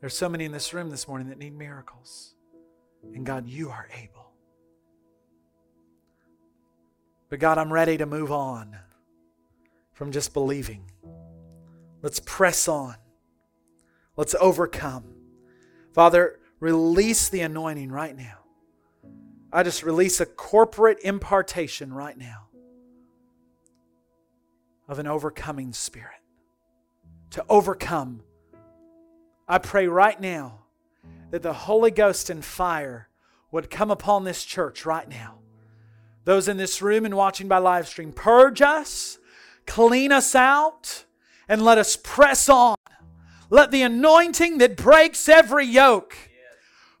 There's 0.00 0.16
so 0.16 0.28
many 0.28 0.44
in 0.44 0.52
this 0.52 0.72
room 0.72 0.90
this 0.90 1.08
morning 1.08 1.28
that 1.28 1.38
need 1.38 1.58
miracles. 1.58 2.36
And 3.02 3.26
God, 3.26 3.48
you 3.48 3.70
are 3.70 3.88
able. 4.00 4.29
But 7.30 7.38
God, 7.38 7.58
I'm 7.58 7.72
ready 7.72 7.96
to 7.96 8.06
move 8.06 8.32
on 8.32 8.76
from 9.92 10.10
just 10.10 10.34
believing. 10.34 10.90
Let's 12.02 12.20
press 12.20 12.66
on. 12.66 12.96
Let's 14.16 14.34
overcome. 14.40 15.04
Father, 15.94 16.40
release 16.58 17.28
the 17.28 17.40
anointing 17.42 17.92
right 17.92 18.16
now. 18.16 18.38
I 19.52 19.62
just 19.62 19.82
release 19.82 20.20
a 20.20 20.26
corporate 20.26 20.98
impartation 21.04 21.92
right 21.92 22.18
now 22.18 22.48
of 24.88 24.98
an 24.98 25.06
overcoming 25.06 25.72
spirit 25.72 26.20
to 27.30 27.44
overcome. 27.48 28.22
I 29.48 29.58
pray 29.58 29.86
right 29.86 30.20
now 30.20 30.62
that 31.30 31.42
the 31.42 31.52
Holy 31.52 31.92
Ghost 31.92 32.28
and 32.28 32.44
fire 32.44 33.08
would 33.52 33.70
come 33.70 33.90
upon 33.90 34.24
this 34.24 34.44
church 34.44 34.84
right 34.84 35.08
now. 35.08 35.39
Those 36.30 36.46
in 36.46 36.58
this 36.58 36.80
room 36.80 37.04
and 37.04 37.16
watching 37.16 37.48
by 37.48 37.58
live 37.58 37.88
stream, 37.88 38.12
purge 38.12 38.62
us, 38.62 39.18
clean 39.66 40.12
us 40.12 40.36
out, 40.36 41.04
and 41.48 41.60
let 41.60 41.76
us 41.76 41.96
press 41.96 42.48
on. 42.48 42.76
Let 43.50 43.72
the 43.72 43.82
anointing 43.82 44.58
that 44.58 44.76
breaks 44.76 45.28
every 45.28 45.66
yoke 45.66 46.16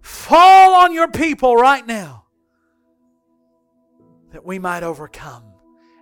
fall 0.00 0.74
on 0.74 0.92
your 0.92 1.06
people 1.06 1.54
right 1.54 1.86
now 1.86 2.24
that 4.32 4.44
we 4.44 4.58
might 4.58 4.82
overcome 4.82 5.44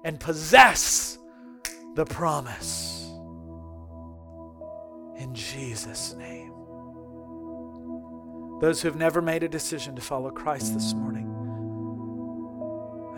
and 0.04 0.18
possess 0.18 1.18
the 1.96 2.06
promise. 2.06 3.10
In 5.18 5.34
Jesus' 5.34 6.14
name. 6.14 6.54
Those 8.62 8.80
who 8.80 8.88
have 8.88 8.96
never 8.96 9.20
made 9.20 9.42
a 9.42 9.50
decision 9.50 9.94
to 9.96 10.00
follow 10.00 10.30
Christ 10.30 10.72
this 10.72 10.94
morning, 10.94 11.37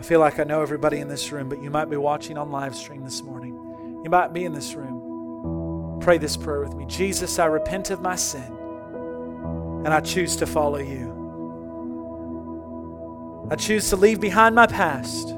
I 0.01 0.03
feel 0.03 0.19
like 0.19 0.39
I 0.39 0.43
know 0.45 0.63
everybody 0.63 0.97
in 0.97 1.07
this 1.07 1.31
room, 1.31 1.47
but 1.47 1.61
you 1.61 1.69
might 1.69 1.87
be 1.87 1.95
watching 1.95 2.35
on 2.35 2.49
live 2.49 2.75
stream 2.75 3.03
this 3.03 3.21
morning. 3.21 3.53
You 4.03 4.09
might 4.09 4.33
be 4.33 4.45
in 4.45 4.51
this 4.51 4.73
room. 4.73 5.99
Pray 6.01 6.17
this 6.17 6.35
prayer 6.35 6.61
with 6.61 6.73
me 6.73 6.87
Jesus, 6.87 7.37
I 7.37 7.45
repent 7.45 7.91
of 7.91 8.01
my 8.01 8.15
sin 8.15 8.51
and 9.85 9.89
I 9.89 9.99
choose 9.99 10.35
to 10.37 10.47
follow 10.47 10.79
you. 10.79 11.11
I 13.51 13.55
choose 13.55 13.91
to 13.91 13.95
leave 13.95 14.19
behind 14.19 14.55
my 14.55 14.65
past 14.65 15.29